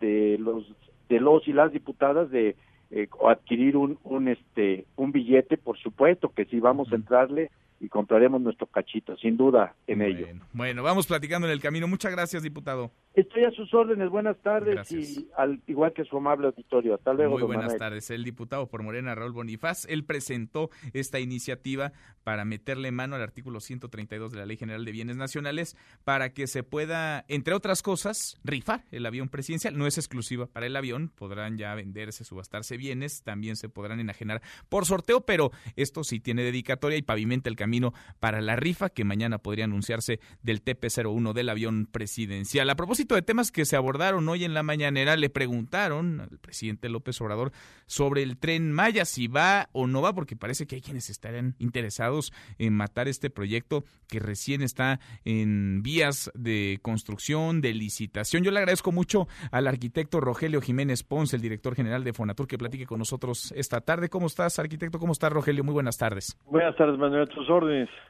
[0.00, 0.64] de los
[1.08, 2.56] de los y las diputadas de
[2.90, 7.50] eh, adquirir un, un este un billete, por supuesto que sí vamos a entrarle
[7.80, 10.26] y compraremos nuestro cachito, sin duda en ello.
[10.52, 11.88] Bueno, vamos platicando en el camino.
[11.88, 12.90] Muchas gracias, diputado.
[13.12, 14.08] Estoy a sus órdenes.
[14.08, 16.94] Buenas tardes y al igual que su amable auditorio.
[16.94, 17.38] Hasta luego.
[17.38, 18.08] Muy buenas tardes.
[18.10, 21.92] El diputado por Morena, Raúl Bonifaz, él presentó esta iniciativa
[22.22, 26.46] para meterle mano al artículo 132 de la Ley General de Bienes Nacionales para que
[26.46, 29.76] se pueda, entre otras cosas, rifar el avión presidencial.
[29.76, 34.40] No es exclusiva para el avión, podrán ya venderse, subastarse bienes, también se podrán enajenar
[34.68, 39.04] por sorteo, pero esto sí tiene dedicatoria y pavimenta el camino para la rifa que
[39.04, 42.70] mañana podría anunciarse del TP-01 del avión presidencial.
[42.70, 46.88] A propósito de temas que se abordaron hoy en la mañanera, le preguntaron al presidente
[46.88, 47.52] López Obrador
[47.86, 51.54] sobre el tren Maya, si va o no va, porque parece que hay quienes estarían
[51.58, 58.42] interesados en matar este proyecto que recién está en vías de construcción, de licitación.
[58.42, 62.58] Yo le agradezco mucho al arquitecto Rogelio Jiménez Ponce, el director general de Fonatur, que
[62.58, 64.08] platique con nosotros esta tarde.
[64.08, 64.98] ¿Cómo estás, arquitecto?
[64.98, 65.64] ¿Cómo estás, Rogelio?
[65.64, 66.36] Muy buenas tardes.
[66.46, 67.28] Buenas tardes, Manuel.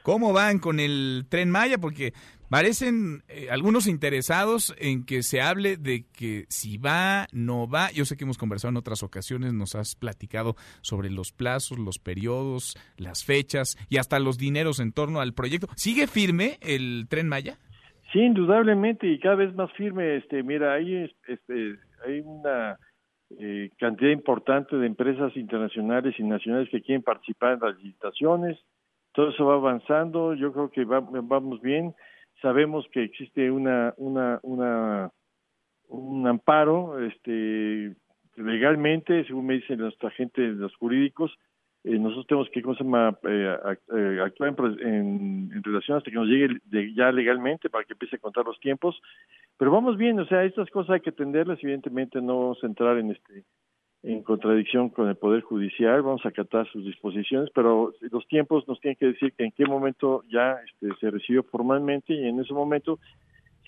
[0.03, 1.77] ¿Cómo van con el tren Maya?
[1.77, 2.13] Porque
[2.51, 7.91] parecen eh, algunos interesados en que se hable de que si va, no va.
[7.91, 11.97] Yo sé que hemos conversado en otras ocasiones, nos has platicado sobre los plazos, los
[11.97, 15.67] periodos, las fechas y hasta los dineros en torno al proyecto.
[15.77, 17.57] ¿Sigue firme el tren Maya?
[18.11, 20.17] Sí, indudablemente y cada vez más firme.
[20.17, 22.77] Este, mira, hay, este, hay una
[23.39, 28.59] eh, cantidad importante de empresas internacionales y nacionales que quieren participar en las licitaciones
[29.13, 31.93] todo eso va avanzando, yo creo que vamos bien,
[32.41, 35.11] sabemos que existe una, una, una,
[35.87, 37.95] un amparo, este,
[38.35, 41.31] legalmente, según me dicen nuestra gente, los jurídicos,
[41.83, 42.83] eh, nosotros tenemos que ¿cómo se?
[42.83, 43.57] Eh,
[43.95, 46.59] eh, actuar en, en, relación hasta que nos llegue
[46.93, 49.01] ya legalmente para que empiece a contar los tiempos.
[49.57, 52.97] Pero vamos bien, o sea, estas cosas hay que atenderlas, evidentemente no vamos a entrar
[52.97, 53.45] en este
[54.03, 58.79] en contradicción con el Poder Judicial, vamos a acatar sus disposiciones, pero los tiempos nos
[58.79, 62.53] tienen que decir que en qué momento ya este, se recibió formalmente y en ese
[62.53, 62.99] momento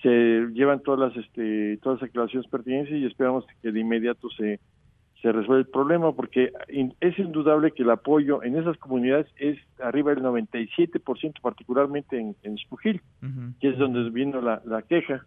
[0.01, 0.09] se
[0.53, 4.59] llevan todas las este, todas las aclaraciones pertinentes y esperamos que de inmediato se
[5.23, 10.13] se resuelve el problema porque es indudable que el apoyo en esas comunidades es arriba
[10.13, 13.01] del 97%, particularmente en, en Spugil,
[13.61, 15.25] que es donde vino la, la, queja.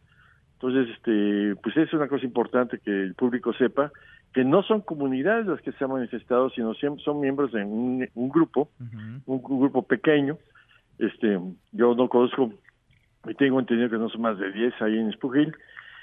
[0.52, 3.90] Entonces, este, pues es una cosa importante que el público sepa
[4.32, 8.68] que no son comunidades las que se han manifestado, sino son miembros de un, grupo,
[9.26, 10.38] un, grupo pequeño.
[10.98, 11.40] Este,
[11.72, 12.52] yo no conozco
[13.26, 15.54] y tengo entendido que no son más de 10 ahí en Spugil,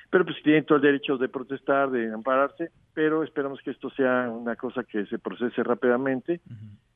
[0.10, 4.30] pero pues tienen todo el derecho de protestar, de ampararse, pero esperamos que esto sea
[4.30, 6.42] una cosa que se procese rápidamente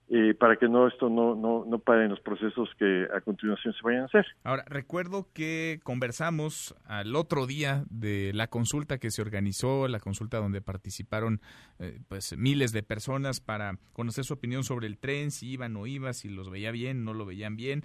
[0.10, 3.80] eh, para que no esto no, no, no paren los procesos que a continuación se
[3.84, 4.26] vayan a hacer.
[4.44, 10.38] Ahora, recuerdo que conversamos al otro día de la consulta que se organizó, la consulta
[10.38, 11.42] donde participaron
[11.80, 15.88] eh, pues miles de personas para conocer su opinión sobre el tren, si iban o
[15.88, 17.84] iban, si los veía bien, no lo veían bien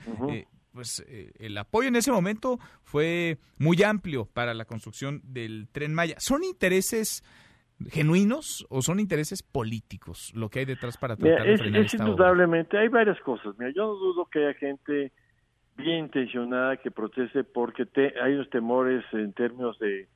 [0.73, 5.95] pues eh, el apoyo en ese momento fue muy amplio para la construcción del tren
[5.95, 6.17] Maya.
[6.19, 7.23] ¿Son intereses
[7.91, 12.79] genuinos o son intereses políticos lo que hay detrás para tratar de frenar es, indudablemente,
[12.79, 13.57] hay varias cosas.
[13.59, 15.13] Mira, yo no dudo que haya gente
[15.77, 17.87] bien intencionada que proteste porque
[18.23, 20.09] hay unos temores en términos de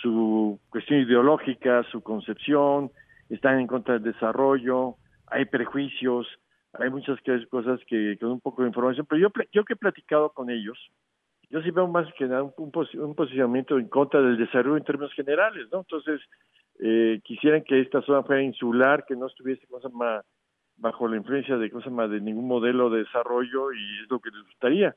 [0.00, 2.90] su cuestión ideológica, su concepción,
[3.28, 4.96] están en contra del desarrollo,
[5.26, 6.26] hay prejuicios,
[6.74, 7.18] hay muchas
[7.50, 10.78] cosas que con un poco de información, pero yo, yo que he platicado con ellos,
[11.50, 15.12] yo sí veo más que nada un, un, posicionamiento en contra del desarrollo en términos
[15.14, 15.80] generales, ¿no?
[15.80, 16.20] Entonces,
[16.78, 20.24] eh, quisieran que esta zona fuera insular, que no estuviese cosa más,
[20.76, 24.30] bajo la influencia de cosa más de ningún modelo de desarrollo y es lo que
[24.30, 24.96] les gustaría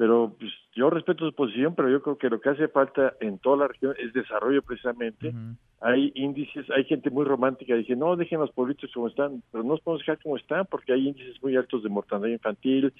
[0.00, 3.38] pero pues, yo respeto su posición, pero yo creo que lo que hace falta en
[3.38, 5.30] toda la región es desarrollo precisamente.
[5.78, 9.72] Hay índices, hay gente muy romántica dice, no, dejen los pueblitos como están, pero no
[9.72, 12.94] los podemos dejar como están porque hay índices muy altos de mortalidad infantil,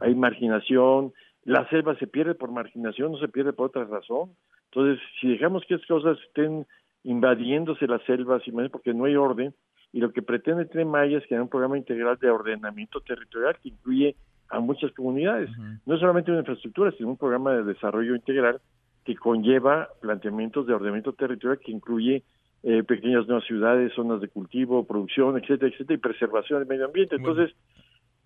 [0.00, 1.12] hay marginación,
[1.44, 4.30] la selva se pierde por marginación, no se pierde por otra razón.
[4.70, 6.66] Entonces, si dejamos que estas cosas estén
[7.06, 9.54] invadiéndose las selvas, porque no hay orden,
[9.92, 13.68] y lo que pretende Tren Maya es crear un programa integral de ordenamiento territorial que
[13.68, 14.16] incluye
[14.50, 15.48] a muchas comunidades.
[15.86, 18.60] No es solamente una infraestructura, sino un programa de desarrollo integral
[19.04, 22.24] que conlleva planteamientos de ordenamiento territorial que incluye
[22.64, 27.14] eh, pequeñas nuevas ciudades, zonas de cultivo, producción, etcétera, etcétera, y preservación del medio ambiente.
[27.14, 27.54] Entonces,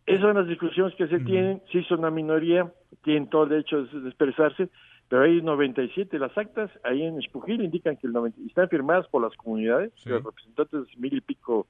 [0.07, 2.73] esas son las discusiones que se tienen, sí son una minoría,
[3.05, 4.71] tienen todo el derecho de, expresarse,
[5.11, 9.21] pero hay 97, las actas ahí en Espujil indican que el 90, están firmadas por
[9.21, 11.67] las comunidades, los representantes de mil y pico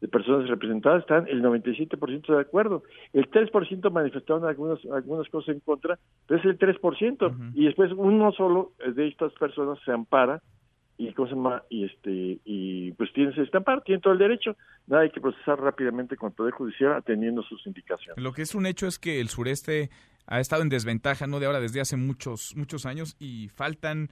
[0.00, 2.84] de personas representadas están el 97% de acuerdo.
[3.12, 5.98] El 3% manifestaron algunas algunas cosas en contra,
[6.28, 7.52] pero es el 3%.
[7.54, 10.40] Y después uno solo de estas personas se ampara
[10.96, 14.56] y cosa más, y este y pues tiene ese estampar, tiene todo el derecho,
[14.86, 18.22] nada hay que procesar rápidamente con el Poder Judicial atendiendo sus indicaciones.
[18.22, 19.90] Lo que es un hecho es que el sureste
[20.26, 24.10] ha estado en desventaja, no de ahora, desde hace muchos muchos años y faltan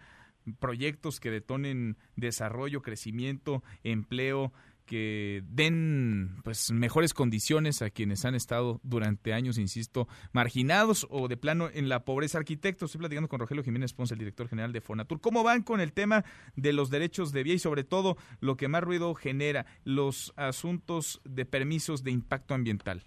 [0.59, 4.53] proyectos que detonen desarrollo, crecimiento, empleo,
[4.85, 11.37] que den pues mejores condiciones a quienes han estado durante años, insisto, marginados o de
[11.37, 12.39] plano en la pobreza.
[12.39, 15.21] Arquitecto, estoy platicando con Rogelio Jiménez Ponce, el director general de Fonatur.
[15.21, 16.25] ¿Cómo van con el tema
[16.57, 21.21] de los derechos de vía y sobre todo lo que más ruido genera, los asuntos
[21.25, 23.05] de permisos de impacto ambiental?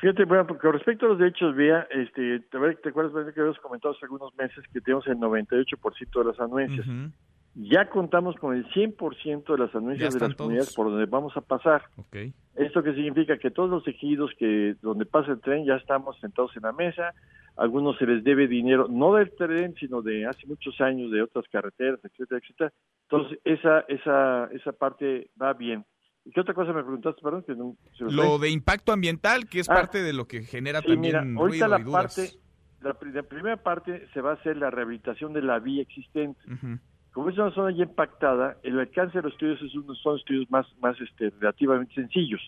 [0.00, 2.56] Fíjate, bueno, porque respecto a los derechos de vía, este, ¿te,
[2.88, 6.86] acuerdas que habíamos comentado hace algunos meses que tenemos el 98% de las anuencias?
[7.54, 11.42] Ya contamos con el 100% de las anuncias de las comunidades por donde vamos a
[11.42, 11.82] pasar.
[12.54, 16.56] Esto que significa que todos los ejidos que donde pasa el tren ya estamos sentados
[16.56, 17.12] en la mesa.
[17.56, 21.44] algunos se les debe dinero, no del tren, sino de hace muchos años de otras
[21.48, 22.72] carreteras, etcétera, etcétera.
[23.02, 25.84] Entonces esa esa esa parte va bien.
[26.24, 27.44] ¿Y qué otra cosa me preguntaste, perdón?
[27.44, 27.54] Que
[27.98, 31.68] lo de impacto ambiental, que es ah, parte de lo que genera también mira, ahorita
[31.68, 32.30] la parte,
[32.80, 36.40] la, primera parte se va a hacer la rehabilitación de la vía existente.
[37.12, 40.48] Como es una zona ya impactada, el alcance de los estudios es uno, son estudios
[40.50, 42.40] más, más este, relativamente sencillos.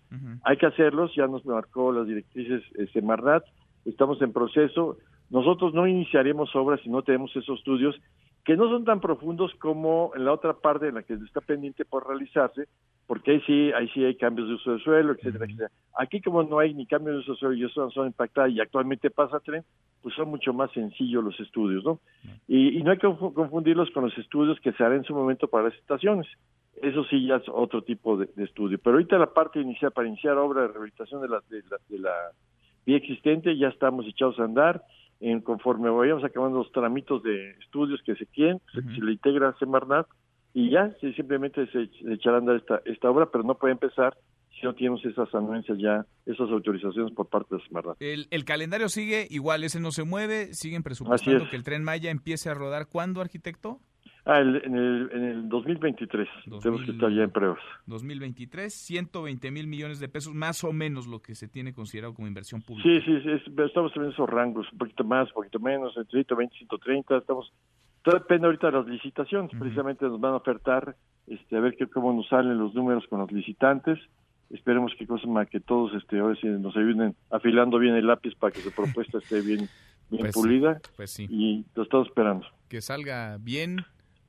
[0.45, 3.45] Hay que hacerlos, ya nos marcó las directrices eh, Semarnat,
[3.85, 4.99] estamos en proceso.
[5.31, 7.97] Nosotros no iniciaremos obras si no tenemos esos estudios
[8.45, 11.85] que no son tan profundos como en la otra parte en la que está pendiente
[11.85, 12.69] por realizarse,
[13.07, 15.71] porque ahí sí, ahí sí hay cambios de uso de suelo, etcétera, etcétera.
[15.99, 18.61] Aquí como no hay ni cambios de uso de suelo y eso son impactadas y
[18.61, 19.63] actualmente pasa tren,
[20.03, 22.01] pues son mucho más sencillos los estudios, ¿no?
[22.49, 25.49] Y, y no hay que confundirlos con los estudios que se harán en su momento
[25.49, 26.27] para las estaciones.
[26.81, 28.79] Eso sí ya es otro tipo de, de estudio.
[28.83, 31.99] Pero ahorita la parte inicial, para iniciar obra de rehabilitación de la, de la, de
[31.99, 32.15] la
[32.87, 34.83] vía existente, ya estamos echados a andar.
[35.21, 39.55] En, conforme vayamos acabando los tramitos de estudios que se quieren, se, se le integra
[39.61, 40.09] Semarnat
[40.55, 43.73] y ya sí, simplemente se, se echará a andar esta, esta obra, pero no puede
[43.73, 44.17] empezar
[44.51, 48.01] si no tenemos esas anuencias ya, esas autorizaciones por parte de Semarnat.
[48.01, 51.51] El, el calendario sigue igual, ese no se mueve, siguen presupuestando es.
[51.51, 52.87] que el Tren Maya empiece a rodar.
[52.89, 53.81] ¿Cuándo, arquitecto?
[54.25, 56.29] Ah, el- en, el, en el 2023
[56.63, 57.59] tenemos que estar ya en pruebas.
[57.87, 62.29] 2023, 120 mil millones de pesos, más o menos lo que se tiene considerado como
[62.29, 62.89] inversión pública.
[62.89, 66.13] Sí, sí, sí, es- estamos en esos rangos, un poquito más, un poquito menos, entre
[66.21, 67.53] 120 y 130, estamos,
[68.03, 70.97] todo depende ahorita de las licitaciones, precisamente nos van a ofertar,
[71.27, 73.99] este, a ver qué, cómo nos salen los números con los licitantes,
[74.51, 78.35] esperemos que cosa más que todos este, ahora sí nos ayuden afilando bien el lápiz
[78.35, 79.69] para que su propuesta esté bien, bien
[80.23, 81.27] Pues sí, pulida, pues sí.
[81.31, 82.47] y lo estamos esperando.
[82.69, 83.79] Que salga bien,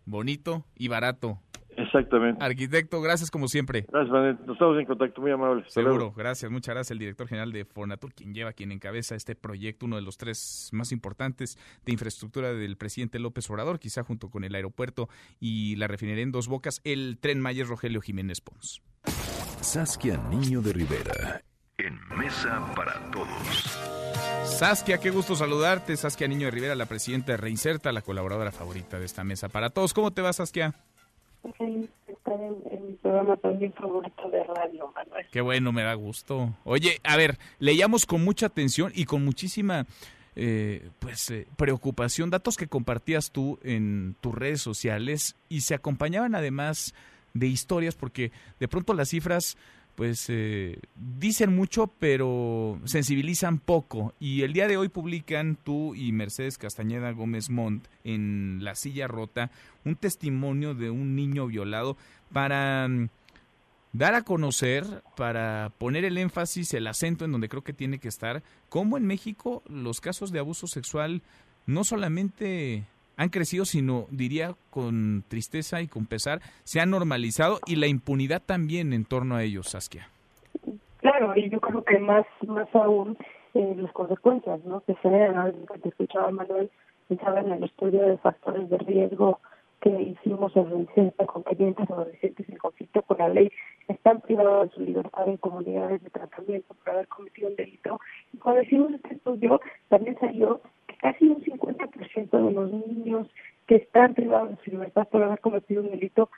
[0.06, 1.40] bonito y barato.
[1.78, 2.44] Exactamente.
[2.44, 3.86] Arquitecto, gracias como siempre.
[3.90, 4.38] Gracias, Manuel.
[4.46, 5.64] Nos estamos en contacto, muy luego.
[5.68, 6.92] Seguro, gracias, muchas gracias.
[6.92, 10.70] El director general de Fornatur, quien lleva, quien encabeza este proyecto, uno de los tres
[10.72, 15.10] más importantes de infraestructura del presidente López Obrador, quizá junto con el aeropuerto
[15.40, 18.82] y la refinería en Dos Bocas, el Tren Maya Rogelio Jiménez Pons.
[19.62, 21.42] Saskia Niño de Rivera.
[21.78, 23.80] En Mesa para Todos.
[24.46, 25.96] Saskia, qué gusto saludarte.
[25.98, 29.70] Saskia Niño de Rivera, la presidenta de Reinserta, la colaboradora favorita de esta mesa para
[29.70, 29.94] todos.
[29.94, 30.76] ¿Cómo te va, Saskia?
[31.52, 31.90] Feliz
[34.94, 35.28] Manuel.
[35.32, 36.56] Qué bueno, me da gusto.
[36.64, 39.86] Oye, a ver, leíamos con mucha atención y con muchísima
[40.36, 46.34] eh, pues eh, preocupación datos que compartías tú en tus redes sociales y se acompañaban
[46.34, 46.96] además
[47.34, 49.58] de historias porque de pronto las cifras
[49.96, 54.14] pues eh, dicen mucho pero sensibilizan poco.
[54.20, 59.08] Y el día de hoy publican tú y Mercedes Castañeda Gómez Montt en La Silla
[59.08, 59.52] Rota
[59.86, 61.98] un testimonio de un niño violado
[62.32, 63.10] para mm,
[63.94, 68.08] dar a conocer, para poner el énfasis, el acento en donde creo que tiene que
[68.08, 71.22] estar, cómo en México los casos de abuso sexual
[71.66, 72.86] no solamente
[73.18, 78.42] han crecido, sino diría con tristeza y con pesar, se han normalizado y la impunidad
[78.46, 80.10] también en torno a ellos, Saskia.
[80.98, 83.18] Claro, y yo creo que más más aún
[83.54, 84.82] eh, las consecuencias ¿no?
[84.82, 86.72] que se generan, te escuchaba Manuel,
[87.08, 89.40] pensaba en el estudio de factores de riesgo
[89.82, 93.52] que hicimos en Reinserta con clientes adolescentes en conflicto con la ley,
[93.90, 98.00] están privados de su libertad en comunidades de tratamiento por haber cometido un delito.
[98.32, 99.60] Y cuando hicimos este estudio,
[99.90, 100.62] también salió
[101.04, 103.28] casi un 50% de los niños
[103.68, 106.30] que están privados de su libertad por haber cometido un delito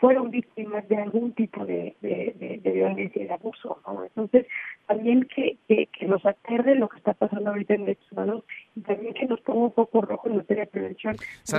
[0.00, 3.80] fueron víctimas de algún tipo de, de, de, de violencia y de abuso.
[3.86, 4.02] ¿no?
[4.04, 4.46] Entonces,
[4.86, 8.44] también que, que, que nos aterre lo que está pasando ahorita en derechos humanos
[8.74, 11.16] y también que nos ponga un poco rojo en materia de prevención.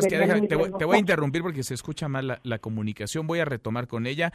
[0.09, 3.27] Déjame, te, voy, te voy a interrumpir porque se escucha mal la, la comunicación.
[3.27, 4.31] Voy a retomar con ella.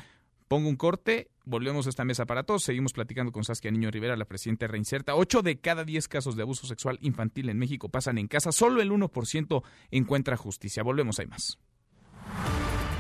[0.49, 2.65] Pongo un corte, volvemos a esta mesa para todos.
[2.65, 5.15] Seguimos platicando con Saskia Niño Rivera, la presidenta de Reinserta.
[5.15, 8.51] Ocho de cada diez casos de abuso sexual infantil en México pasan en casa.
[8.51, 10.83] Solo el 1% encuentra justicia.
[10.83, 11.59] Volvemos, hay más.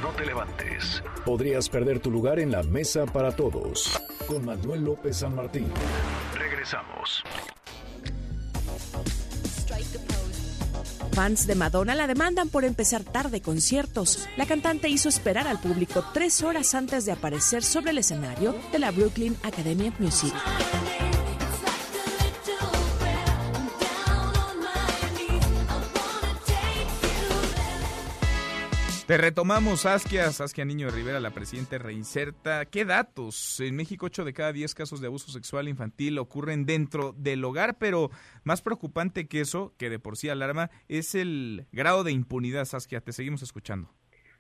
[0.02, 1.02] No te levantes.
[1.24, 3.98] Podrías perder tu lugar en la mesa para todos.
[4.26, 5.68] Con Manuel López San Martín.
[6.34, 7.24] Regresamos.
[11.18, 14.28] Fans de Madonna la demandan por empezar tarde conciertos.
[14.36, 18.78] La cantante hizo esperar al público tres horas antes de aparecer sobre el escenario de
[18.78, 20.32] la Brooklyn Academy of Music.
[29.08, 32.66] Te retomamos, Saskia, Saskia Niño de Rivera, la presidenta de Reinserta.
[32.66, 33.58] ¿Qué datos?
[33.58, 37.78] En México, 8 de cada 10 casos de abuso sexual infantil ocurren dentro del hogar,
[37.78, 38.10] pero
[38.44, 43.00] más preocupante que eso, que de por sí alarma, es el grado de impunidad, Saskia.
[43.00, 43.88] Te seguimos escuchando.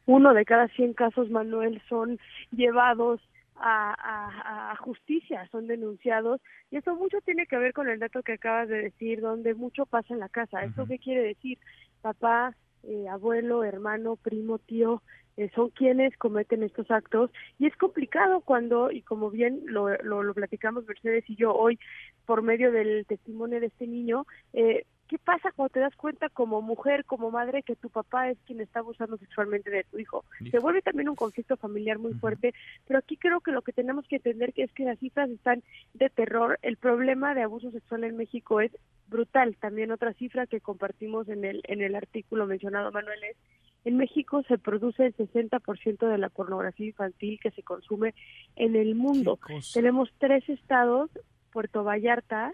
[0.04, 2.18] uno de cada 100 casos, Manuel, son
[2.50, 3.22] llevados
[3.56, 6.42] a, a- a justicia, son denunciados.
[6.70, 9.86] Y eso mucho tiene que ver con el dato que acabas de decir, donde mucho
[9.86, 10.62] pasa en la casa.
[10.62, 11.58] ¿Esto qué quiere decir?
[12.02, 12.54] Papá,
[12.88, 15.02] eh, abuelo, hermano, primo, tío,
[15.36, 17.30] eh, son quienes cometen estos actos.
[17.58, 21.78] Y es complicado cuando, y como bien lo, lo, lo platicamos Mercedes y yo hoy,
[22.26, 26.62] por medio del testimonio de este niño, eh, ¿qué pasa cuando te das cuenta como
[26.62, 30.24] mujer, como madre, que tu papá es quien está abusando sexualmente de tu hijo?
[30.50, 32.54] Se vuelve también un conflicto familiar muy fuerte,
[32.86, 35.62] pero aquí creo que lo que tenemos que entender es que las cifras están
[35.94, 36.58] de terror.
[36.62, 38.70] El problema de abuso sexual en México es
[39.08, 39.56] brutal.
[39.56, 43.36] También otra cifra que compartimos en el en el artículo mencionado Manuel es
[43.84, 48.14] En México se produce el 60% de la pornografía infantil que se consume
[48.56, 49.38] en el mundo.
[49.72, 51.10] Tenemos tres estados,
[51.52, 52.52] Puerto Vallarta,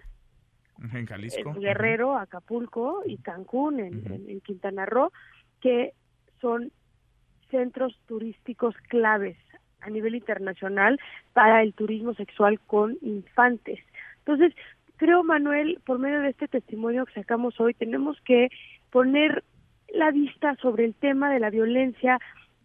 [0.81, 5.11] en Jalisco, Guerrero, Acapulco y Cancún, en Quintana Roo,
[5.61, 5.93] que
[6.41, 6.71] son
[7.49, 9.37] centros turísticos claves
[9.81, 10.99] a nivel internacional
[11.33, 13.79] para el turismo sexual con infantes.
[14.19, 14.53] Entonces,
[14.97, 18.49] creo, Manuel, por medio de este testimonio que sacamos hoy, tenemos que
[18.89, 19.43] poner
[19.93, 22.19] la vista sobre el tema de la violencia,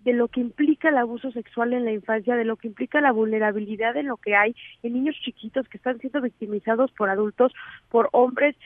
[0.04, 3.12] de lo que implica el abuso sexual en la infancia, de lo que implica la
[3.12, 7.52] vulnerabilidad en lo que hay en niños chiquitos que están siendo victimizados por adultos,
[7.90, 8.56] por hombres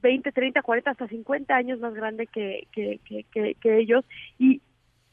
[0.00, 4.04] 20, 30, 40, hasta 50 años más grandes que, que, que, que ellos.
[4.38, 4.60] Y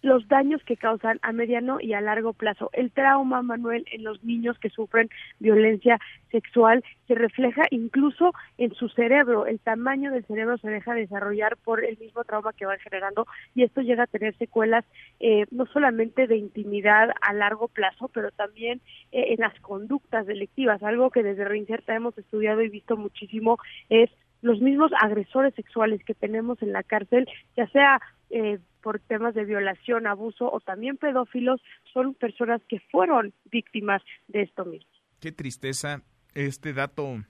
[0.05, 2.69] los daños que causan a mediano y a largo plazo.
[2.73, 5.09] El trauma, Manuel, en los niños que sufren
[5.39, 5.99] violencia
[6.31, 9.47] sexual se refleja incluso en su cerebro.
[9.47, 13.25] El tamaño del cerebro se deja desarrollar por el mismo trauma que van generando
[13.55, 14.85] y esto llega a tener secuelas
[15.19, 20.83] eh, no solamente de intimidad a largo plazo, pero también eh, en las conductas delictivas.
[20.83, 23.57] Algo que desde Reinserta hemos estudiado y visto muchísimo
[23.89, 24.11] es
[24.45, 27.27] los mismos agresores sexuales que tenemos en la cárcel,
[27.57, 27.99] ya sea
[28.29, 31.59] eh, por temas de violación, abuso o también pedófilos,
[31.91, 34.87] son personas que fueron víctimas de esto mismo.
[35.19, 36.03] Qué tristeza
[36.35, 37.23] este dato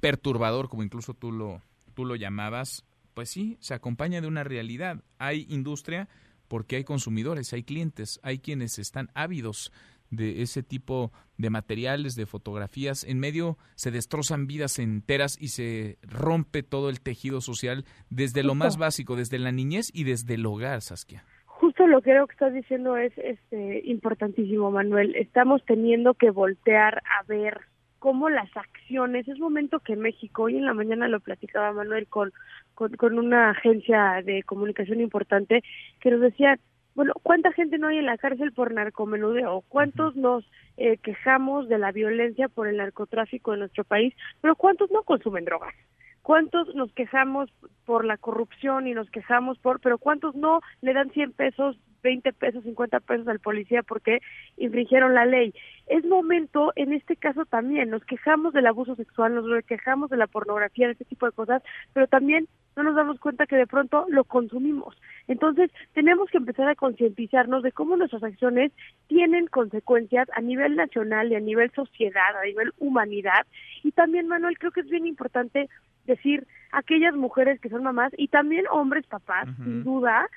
[0.00, 1.62] perturbador, como incluso tú lo,
[1.94, 5.04] tú lo llamabas, pues sí, se acompaña de una realidad.
[5.18, 6.08] Hay industria
[6.48, 9.72] porque hay consumidores, hay clientes, hay quienes están ávidos
[10.10, 13.04] de ese tipo de materiales, de fotografías.
[13.04, 18.54] En medio se destrozan vidas enteras y se rompe todo el tejido social desde lo
[18.54, 21.24] más básico, desde la niñez y desde el hogar, Saskia.
[21.46, 25.14] Justo lo que creo que estás diciendo es este, importantísimo, Manuel.
[25.14, 27.60] Estamos teniendo que voltear a ver
[28.00, 32.32] cómo las acciones, es momento que México, hoy en la mañana lo platicaba Manuel con,
[32.74, 35.62] con, con una agencia de comunicación importante,
[36.00, 36.58] que nos decía,
[36.94, 39.62] bueno, ¿cuánta gente no hay en la cárcel por narcomenudeo?
[39.68, 40.44] ¿Cuántos nos
[40.76, 44.14] eh, quejamos de la violencia por el narcotráfico en nuestro país?
[44.40, 45.74] Pero ¿cuántos no consumen drogas?
[46.22, 47.50] ¿Cuántos nos quejamos
[47.86, 52.32] por la corrupción y nos quejamos por, pero cuántos no le dan 100 pesos 20
[52.32, 54.20] pesos, 50 pesos al policía porque
[54.56, 55.54] infringieron la ley.
[55.86, 60.26] Es momento, en este caso también, nos quejamos del abuso sexual, nos quejamos de la
[60.26, 61.62] pornografía, de este tipo de cosas,
[61.92, 64.96] pero también no nos damos cuenta que de pronto lo consumimos.
[65.28, 68.72] Entonces, tenemos que empezar a concientizarnos de cómo nuestras acciones
[69.06, 73.46] tienen consecuencias a nivel nacional y a nivel sociedad, a nivel humanidad.
[73.82, 75.68] Y también, Manuel, creo que es bien importante
[76.06, 80.28] decir aquellas mujeres que son mamás y también hombres papás, sin duda,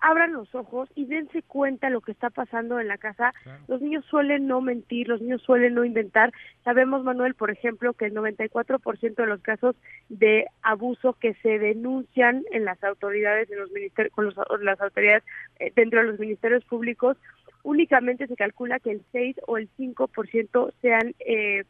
[0.00, 3.32] abran los ojos y dense cuenta lo que está pasando en la casa.
[3.68, 6.32] Los niños suelen no mentir, los niños suelen no inventar.
[6.64, 9.76] Sabemos, Manuel, por ejemplo, que el 94% de los casos
[10.08, 15.22] de abuso que se denuncian en las autoridades, en los ministerios, con las autoridades
[15.58, 17.16] eh, dentro de los ministerios públicos,
[17.62, 21.64] únicamente se calcula que el 6 o el 5% sean eh,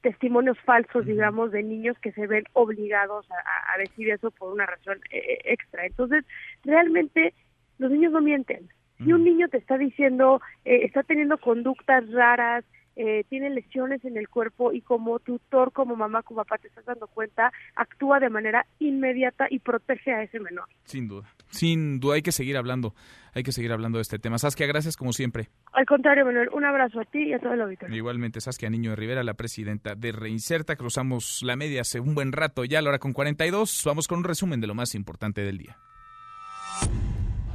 [0.00, 4.98] testimonios falsos, digamos, de niños que se ven obligados a, decir eso por una razón
[5.10, 5.86] eh, extra.
[5.86, 6.24] Entonces,
[6.64, 7.34] realmente
[7.80, 8.68] los niños no mienten.
[8.98, 12.66] Si un niño te está diciendo, eh, está teniendo conductas raras,
[12.96, 16.84] eh, tiene lesiones en el cuerpo y como tutor, como mamá, como papá, te estás
[16.84, 20.66] dando cuenta, actúa de manera inmediata y protege a ese menor.
[20.84, 22.94] Sin duda, sin duda hay que seguir hablando,
[23.32, 24.36] hay que seguir hablando de este tema.
[24.36, 25.48] Saskia, gracias como siempre.
[25.72, 27.96] Al contrario, Manuel, un abrazo a ti y a todo el auditorio.
[27.96, 32.32] Igualmente, Saskia Niño de Rivera, la presidenta de Reinserta, cruzamos la media hace un buen
[32.32, 35.40] rato, ya a la hora con 42, vamos con un resumen de lo más importante
[35.40, 35.78] del día.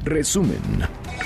[0.05, 0.61] Resumen.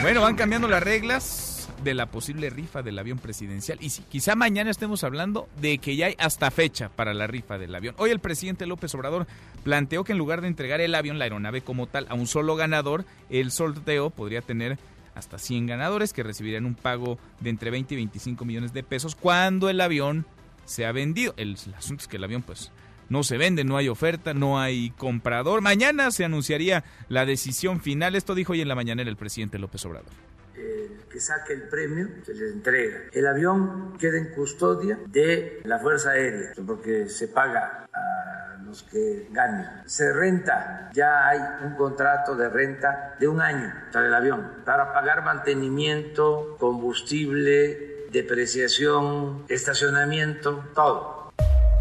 [0.02, 3.78] Bueno, van cambiando las reglas de la posible rifa del avión presidencial.
[3.82, 7.58] Y sí, quizá mañana estemos hablando de que ya hay hasta fecha para la rifa
[7.58, 7.94] del avión.
[7.98, 9.28] Hoy el presidente López Obrador
[9.64, 12.56] planteó que en lugar de entregar el avión, la aeronave como tal, a un solo
[12.56, 14.80] ganador, el sorteo podría tener
[15.14, 19.16] hasta 100 ganadores que recibirían un pago de entre 20 y 25 millones de pesos
[19.16, 20.26] cuando el avión
[20.64, 21.34] sea vendido.
[21.36, 22.72] El, el asunto es que el avión pues
[23.10, 25.62] no se vende, no hay oferta, no hay comprador.
[25.62, 28.16] Mañana se anunciaría la decisión final.
[28.16, 30.12] Esto dijo hoy en la mañanera el presidente López Obrador
[30.60, 32.98] el que saque el premio se le entrega.
[33.12, 39.28] El avión queda en custodia de la Fuerza Aérea, porque se paga a los que
[39.32, 39.66] ganen.
[39.86, 44.94] Se renta, ya hay un contrato de renta de un año para el avión, para
[44.94, 51.19] pagar mantenimiento, combustible, depreciación, estacionamiento, todo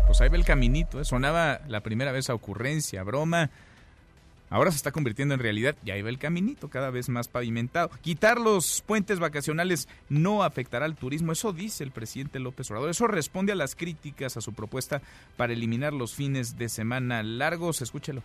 [0.09, 1.05] pues ahí va el caminito, ¿eh?
[1.05, 3.51] sonaba la primera vez a ocurrencia, broma.
[4.49, 7.91] Ahora se está convirtiendo en realidad y ahí va el caminito cada vez más pavimentado.
[8.01, 12.89] Quitar los puentes vacacionales no afectará al turismo, eso dice el presidente López Obrador.
[12.89, 15.03] Eso responde a las críticas a su propuesta
[15.37, 17.83] para eliminar los fines de semana largos.
[17.83, 18.23] Escúchelo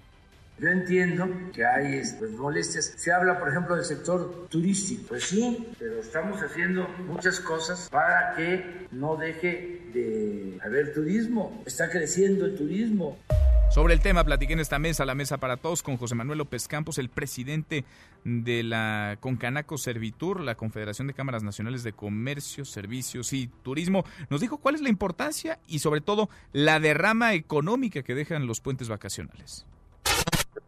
[0.59, 2.93] Yo entiendo que hay pues, molestias.
[2.95, 5.03] Se habla, por ejemplo, del sector turístico.
[5.09, 11.63] Pues sí, pero estamos haciendo muchas cosas para que no deje de haber turismo.
[11.65, 13.17] Está creciendo el turismo.
[13.71, 16.67] Sobre el tema, platiqué en esta mesa, la mesa para todos, con José Manuel López
[16.67, 17.85] Campos, el presidente
[18.23, 24.05] de la Concanaco Servitur, la Confederación de Cámaras Nacionales de Comercio, Servicios y Turismo.
[24.29, 28.61] Nos dijo cuál es la importancia y sobre todo la derrama económica que dejan los
[28.61, 29.65] puentes vacacionales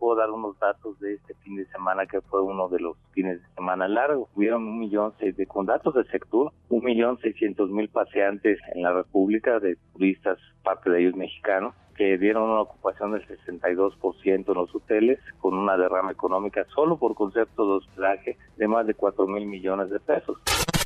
[0.06, 3.42] puedo dar unos datos de este fin de semana que fue uno de los fines
[3.42, 4.30] de semana largos.
[4.36, 8.84] Hubieron un millón seis de, con datos del sector, un millón seiscientos mil paseantes en
[8.84, 14.54] la República de turistas, parte de ellos mexicanos que dieron una ocupación del 62% en
[14.54, 19.26] los hoteles, con una derrama económica solo por concepto de hospedaje de más de 4
[19.26, 20.38] mil millones de pesos.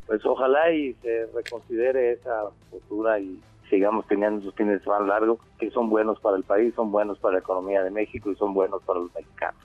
[0.08, 3.38] Pues ojalá y se reconsidere esa postura y
[3.70, 7.20] sigamos teniendo esos fines de semana largos que son buenos para el país, son buenos
[7.20, 9.60] para la economía de México y son buenos para los mexicanos.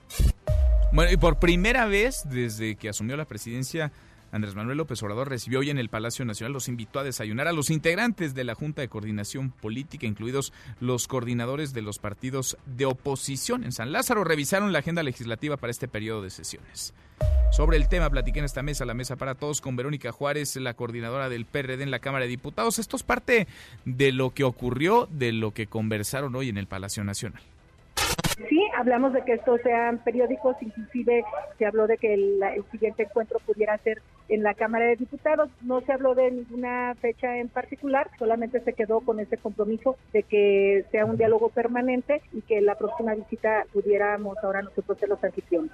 [0.93, 3.91] Bueno, y por primera vez desde que asumió la presidencia,
[4.31, 7.53] Andrés Manuel López Obrador recibió hoy en el Palacio Nacional, los invitó a desayunar a
[7.53, 12.85] los integrantes de la Junta de Coordinación Política, incluidos los coordinadores de los partidos de
[12.85, 13.63] oposición.
[13.63, 16.93] En San Lázaro revisaron la agenda legislativa para este periodo de sesiones.
[17.55, 20.73] Sobre el tema platiqué en esta mesa, la mesa para todos, con Verónica Juárez, la
[20.73, 22.79] coordinadora del PRD en la Cámara de Diputados.
[22.79, 23.47] Esto es parte
[23.85, 27.41] de lo que ocurrió, de lo que conversaron hoy en el Palacio Nacional.
[28.49, 31.23] Sí, hablamos de que estos sean periódicos, inclusive
[31.57, 35.49] se habló de que el, siguiente encuentro pudiera ser en la Cámara de Diputados.
[35.61, 40.23] No se habló de ninguna fecha en particular, solamente se quedó con ese compromiso de
[40.23, 45.23] que sea un diálogo permanente y que la próxima visita pudiéramos ahora nosotros ser los
[45.23, 45.71] anfitriones.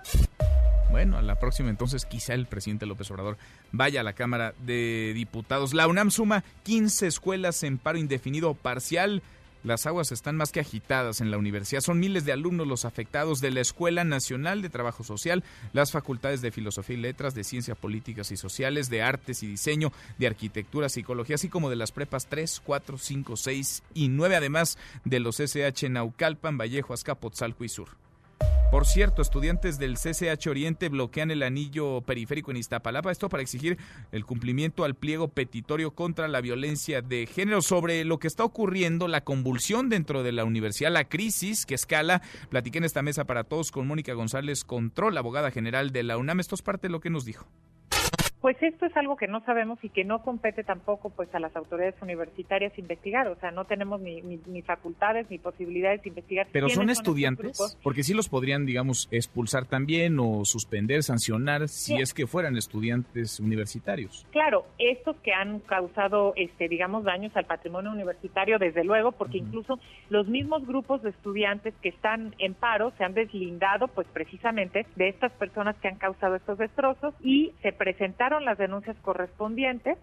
[0.91, 3.37] Bueno, a la próxima entonces quizá el presidente López Obrador
[3.71, 5.73] vaya a la Cámara de Diputados.
[5.73, 9.23] La UNAM suma 15 escuelas en paro indefinido parcial.
[9.63, 11.79] Las aguas están más que agitadas en la universidad.
[11.79, 16.41] Son miles de alumnos los afectados de la Escuela Nacional de Trabajo Social, las facultades
[16.41, 20.89] de Filosofía y Letras, de Ciencias Políticas y Sociales, de Artes y Diseño, de Arquitectura,
[20.89, 25.39] Psicología, así como de las prepas 3, 4, 5, 6 y 9, además de los
[25.39, 27.89] SH Naucalpan, Vallejo, Azcapotzalco y Sur.
[28.71, 33.77] Por cierto, estudiantes del CCH Oriente bloquean el anillo periférico en Iztapalapa, esto para exigir
[34.13, 37.61] el cumplimiento al pliego petitorio contra la violencia de género.
[37.61, 42.21] Sobre lo que está ocurriendo, la convulsión dentro de la universidad, la crisis que escala,
[42.49, 46.39] platiqué en esta mesa para todos con Mónica González Control, abogada general de la UNAM.
[46.39, 47.47] Esto es parte de lo que nos dijo.
[48.41, 51.55] Pues esto es algo que no sabemos y que no compete tampoco pues a las
[51.55, 56.47] autoridades universitarias investigar, o sea, no tenemos ni, ni, facultades ni posibilidades de investigar.
[56.51, 62.15] Pero son estudiantes, porque sí los podrían, digamos, expulsar también o suspender, sancionar si es
[62.15, 64.25] que fueran estudiantes universitarios.
[64.31, 69.79] Claro, estos que han causado, este, digamos, daños al patrimonio universitario, desde luego, porque incluso
[70.09, 75.09] los mismos grupos de estudiantes que están en paro se han deslindado, pues precisamente, de
[75.09, 79.97] estas personas que han causado estos destrozos y se presentaron las denuncias correspondientes.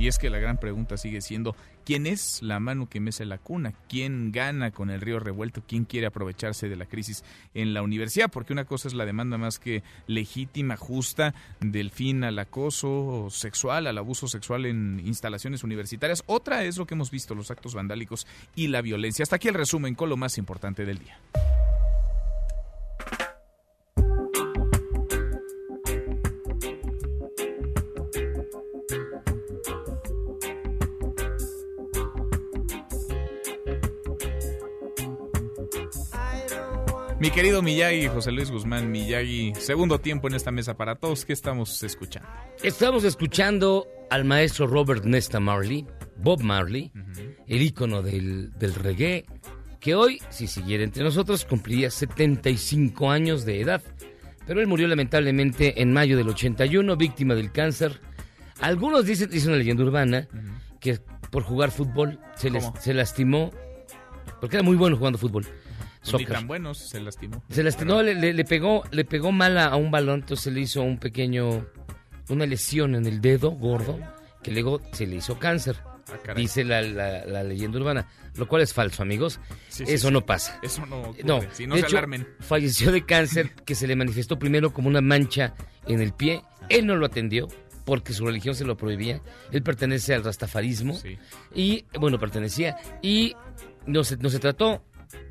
[0.00, 3.36] Y es que la gran pregunta sigue siendo, ¿quién es la mano que mece la
[3.36, 3.74] cuna?
[3.86, 5.62] ¿Quién gana con el río revuelto?
[5.68, 7.22] ¿Quién quiere aprovecharse de la crisis
[7.52, 8.30] en la universidad?
[8.30, 13.86] Porque una cosa es la demanda más que legítima, justa, del fin al acoso sexual,
[13.86, 16.22] al abuso sexual en instalaciones universitarias.
[16.24, 19.22] Otra es lo que hemos visto, los actos vandálicos y la violencia.
[19.22, 21.18] Hasta aquí el resumen con lo más importante del día.
[37.30, 41.24] Mi querido Miyagi, José Luis Guzmán Miyagi, segundo tiempo en esta mesa para todos.
[41.24, 42.28] ¿Qué estamos escuchando?
[42.60, 45.86] Estamos escuchando al maestro Robert Nesta Marley,
[46.16, 46.90] Bob Marley,
[47.46, 49.26] el ícono del, del reggae,
[49.78, 53.80] que hoy, si siguiera entre nosotros, cumpliría 75 años de edad.
[54.44, 58.00] Pero él murió lamentablemente en mayo del 81, víctima del cáncer.
[58.60, 60.26] Algunos dicen, dice una leyenda urbana,
[60.80, 60.98] que
[61.30, 63.52] por jugar fútbol se, les, se lastimó,
[64.40, 65.46] porque era muy bueno jugando fútbol
[66.16, 67.42] ni tan buenos, se lastimó.
[67.50, 71.66] Se lastimó, le, pegó, le pegó mal a, un balón, entonces le hizo un pequeño,
[72.28, 73.98] una lesión en el dedo gordo,
[74.42, 75.76] que luego se le hizo cáncer.
[76.28, 76.82] Ah, dice la,
[77.44, 79.38] leyenda urbana, lo cual es falso, amigos.
[79.78, 80.58] Eso no pasa.
[80.62, 82.26] Eso no no, si no se alarmen.
[82.40, 85.54] Falleció de cáncer que se le manifestó primero como una mancha
[85.86, 86.42] en el pie.
[86.68, 87.48] Él no lo atendió
[87.84, 89.20] porque su religión se lo prohibía.
[89.52, 90.98] Él pertenece al rastafarismo.
[91.54, 92.76] Y, bueno, pertenecía.
[93.02, 93.34] Y
[93.86, 94.84] no se, no se trató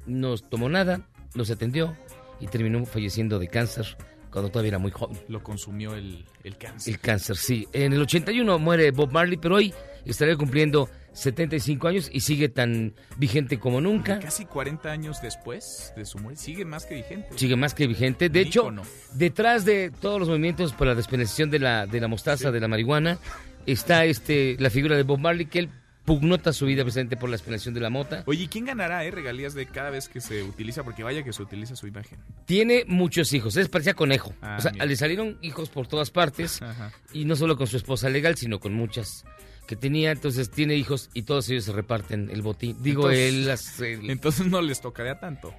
[0.05, 1.01] no tomó nada,
[1.35, 1.95] no se atendió
[2.39, 3.97] y terminó falleciendo de cáncer
[4.31, 5.17] cuando todavía era muy joven.
[5.27, 6.25] Lo consumió el,
[6.57, 6.93] cáncer.
[6.93, 7.67] El cáncer, sí.
[7.73, 9.73] En el 81 muere Bob Marley, pero hoy
[10.05, 14.19] estaría cumpliendo 75 años y sigue tan vigente como nunca.
[14.19, 17.27] Casi 40 años después de su muerte, sigue más que vigente.
[17.35, 18.29] Sigue más que vigente.
[18.29, 18.71] De hecho,
[19.13, 22.67] detrás de todos los movimientos por la despenalización de la, de la mostaza, de la
[22.67, 23.17] marihuana,
[23.65, 25.69] está este la figura de Bob Marley, que él
[26.05, 28.23] pugnota su vida precisamente por la despenalización de la mota.
[28.25, 30.83] Oye, ¿quién ganará eh, regalías de cada vez que se utiliza?
[30.83, 32.19] Porque vaya que se utiliza su imagen.
[32.45, 34.33] Tiene muchos hijos, es parecía conejo.
[34.41, 34.85] Ah, o sea, mira.
[34.85, 36.91] le salieron hijos por todas partes Ajá.
[37.13, 39.23] y no solo con su esposa legal, sino con muchas
[39.67, 40.11] que tenía.
[40.11, 42.81] Entonces tiene hijos y todos ellos se reparten el botín.
[42.81, 45.53] Digo, Entonces- él las- el- Entonces no les tocaría tanto.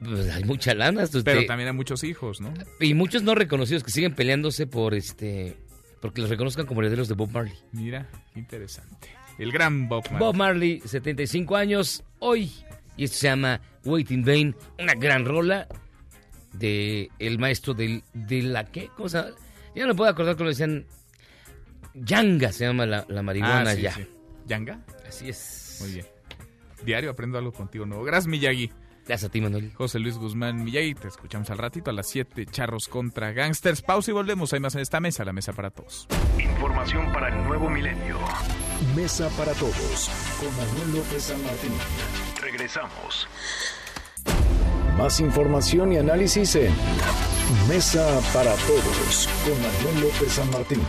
[0.00, 1.02] pues, hay mucha lana.
[1.02, 2.52] entonces, Pero te- también hay muchos hijos, ¿no?
[2.80, 5.56] Y muchos no reconocidos que siguen peleándose por este.
[6.00, 7.54] Porque los reconozcan como herederos de Bob Marley.
[7.70, 9.08] Mira, interesante.
[9.42, 10.18] El gran Bob Marley.
[10.20, 12.52] Bob Marley, 75 años, hoy.
[12.96, 15.66] Y esto se llama Wait in Vain, una gran rola
[16.52, 19.30] de el maestro del, de la qué, ¿cómo se llama?
[19.74, 20.86] Ya no me puedo acordar cómo le decían.
[21.94, 23.92] Yanga se llama la, la marihuana Ah, sí, ya.
[23.94, 24.06] sí.
[24.46, 24.80] ¿Yanga?
[25.08, 25.78] Así es.
[25.80, 26.06] Muy bien.
[26.84, 28.04] Diario aprendo algo contigo nuevo.
[28.04, 28.70] Gracias, Miyagi.
[29.06, 29.72] Gracias a ti, Manuel.
[29.74, 33.82] José Luis Guzmán Miyagi, te escuchamos al ratito a las 7, Charros contra Gangsters.
[33.82, 34.52] Pausa y volvemos.
[34.52, 36.06] Hay más en esta mesa, la mesa para todos.
[36.38, 38.18] Información para el nuevo milenio.
[38.94, 41.72] Mesa para todos con Manuel López San Martín.
[42.40, 43.28] Regresamos.
[44.96, 46.72] Más información y análisis en
[47.68, 50.82] Mesa para todos con Manuel López San Martín.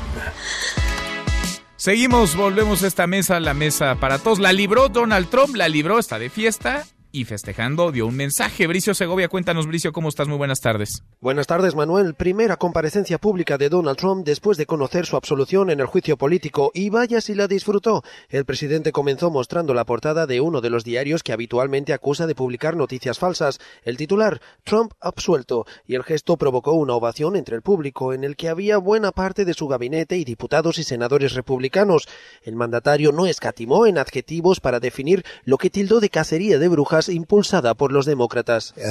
[1.76, 4.40] Seguimos, volvemos a esta mesa, la mesa para todos.
[4.40, 8.66] La libró Donald Trump, la libró, está de fiesta y festejando dio un mensaje.
[8.66, 10.28] Bricio Segovia, cuéntanos, Bricio, ¿cómo estás?
[10.28, 11.04] Muy buenas tardes.
[11.22, 12.16] Buenas tardes, Manuel.
[12.16, 16.72] Primera comparecencia pública de Donald Trump después de conocer su absolución en el juicio político
[16.74, 18.04] y vaya si la disfrutó.
[18.30, 22.34] El presidente comenzó mostrando la portada de uno de los diarios que habitualmente acusa de
[22.34, 23.60] publicar noticias falsas.
[23.84, 28.36] El titular, Trump absuelto, y el gesto provocó una ovación entre el público en el
[28.36, 32.08] que había buena parte de su gabinete y diputados y senadores republicanos.
[32.42, 37.03] El mandatario no escatimó en adjetivos para definir lo que tildó de cacería de brujas
[37.10, 38.74] impulsada por los demócratas.
[38.78, 38.82] Uh,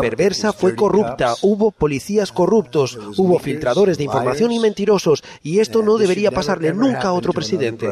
[0.00, 5.98] perversa, fue corrupta, hubo policías corruptos, hubo filtradores de información y mentirosos, y esto no
[5.98, 7.86] debería pasarle nunca a otro presidente.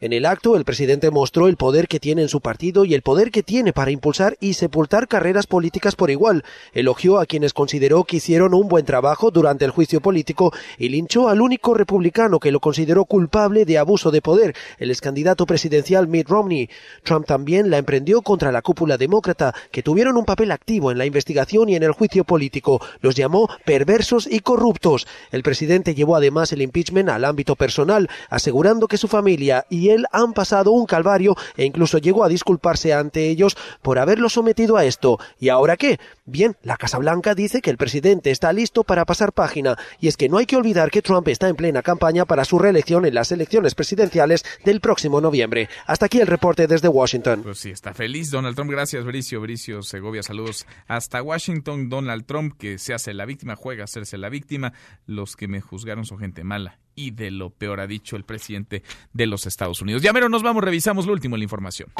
[0.00, 3.02] En el acto, el presidente mostró el poder que tiene en su partido y el
[3.02, 6.44] poder que tiene para impulsar y sepultar carreras políticas por igual.
[6.72, 11.28] Elogió a quienes consideró que hicieron un buen trabajo durante el juicio político y linchó
[11.28, 16.28] al único republicano que lo consideró culpable de abuso de poder, el excandidato presidencial Mitt
[16.28, 16.68] Romney.
[17.04, 21.06] Trump también la emprendió contra la cúpula demócrata, que tuvieron un papel activo en la
[21.06, 22.80] investigación y en el juicio político.
[23.00, 25.06] Los llamó perversos y corruptos.
[25.30, 29.93] El presidente llevó además el impeachment al ámbito personal, asegurando que su familia y él
[30.12, 34.84] han pasado un calvario e incluso llegó a disculparse ante ellos por haberlo sometido a
[34.84, 35.18] esto.
[35.38, 35.98] ¿Y ahora qué?
[36.26, 40.16] Bien, la Casa Blanca dice que el presidente está listo para pasar página, y es
[40.16, 43.14] que no hay que olvidar que Trump está en plena campaña para su reelección en
[43.14, 45.68] las elecciones presidenciales del próximo noviembre.
[45.86, 47.42] Hasta aquí el reporte desde Washington.
[47.42, 48.70] Pues sí, está feliz Donald Trump.
[48.70, 49.40] Gracias, Bricio.
[49.40, 51.88] Bricio Segovia, saludos hasta Washington.
[51.88, 54.72] Donald Trump, que se hace la víctima, juega a hacerse la víctima.
[55.06, 56.78] Los que me juzgaron son gente mala.
[56.94, 60.02] Y de lo peor ha dicho el presidente de los Estados Unidos.
[60.02, 61.90] Ya mero nos vamos, revisamos lo último en la información.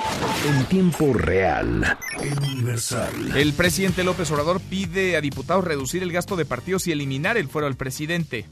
[0.46, 1.98] En tiempo real.
[2.20, 3.36] En Universal.
[3.36, 7.48] El presidente López Obrador pide a diputados reducir el gasto de partidos y eliminar el
[7.48, 8.46] fuero al presidente.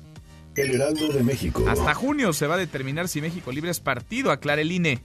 [0.56, 1.64] El Heraldo de México.
[1.68, 5.00] Hasta junio se va a determinar si México Libre es partido, aclara el INE.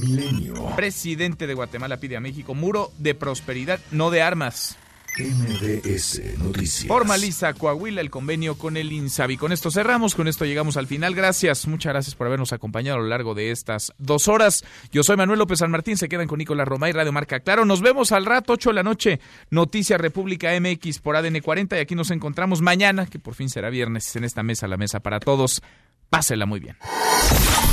[0.00, 0.74] Milenio.
[0.74, 4.78] Presidente de Guatemala pide a México muro de prosperidad, no de armas.
[5.18, 6.86] MBS Noticias.
[6.86, 9.38] Formaliza Coahuila el convenio con el INSABI.
[9.38, 11.14] Con esto cerramos, con esto llegamos al final.
[11.14, 14.62] Gracias, muchas gracias por habernos acompañado a lo largo de estas dos horas.
[14.92, 17.64] Yo soy Manuel López San Martín, se quedan con Nicolás Romay, Radio Marca Claro.
[17.64, 19.20] Nos vemos al rato, 8 de la noche,
[19.50, 23.70] Noticias República MX por ADN 40 y aquí nos encontramos mañana, que por fin será
[23.70, 25.62] viernes, en esta mesa, la mesa para todos.
[26.10, 26.76] Pásela muy bien.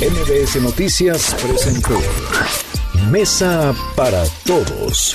[0.00, 2.00] MBS Noticias presentó
[3.10, 5.14] Mesa para Todos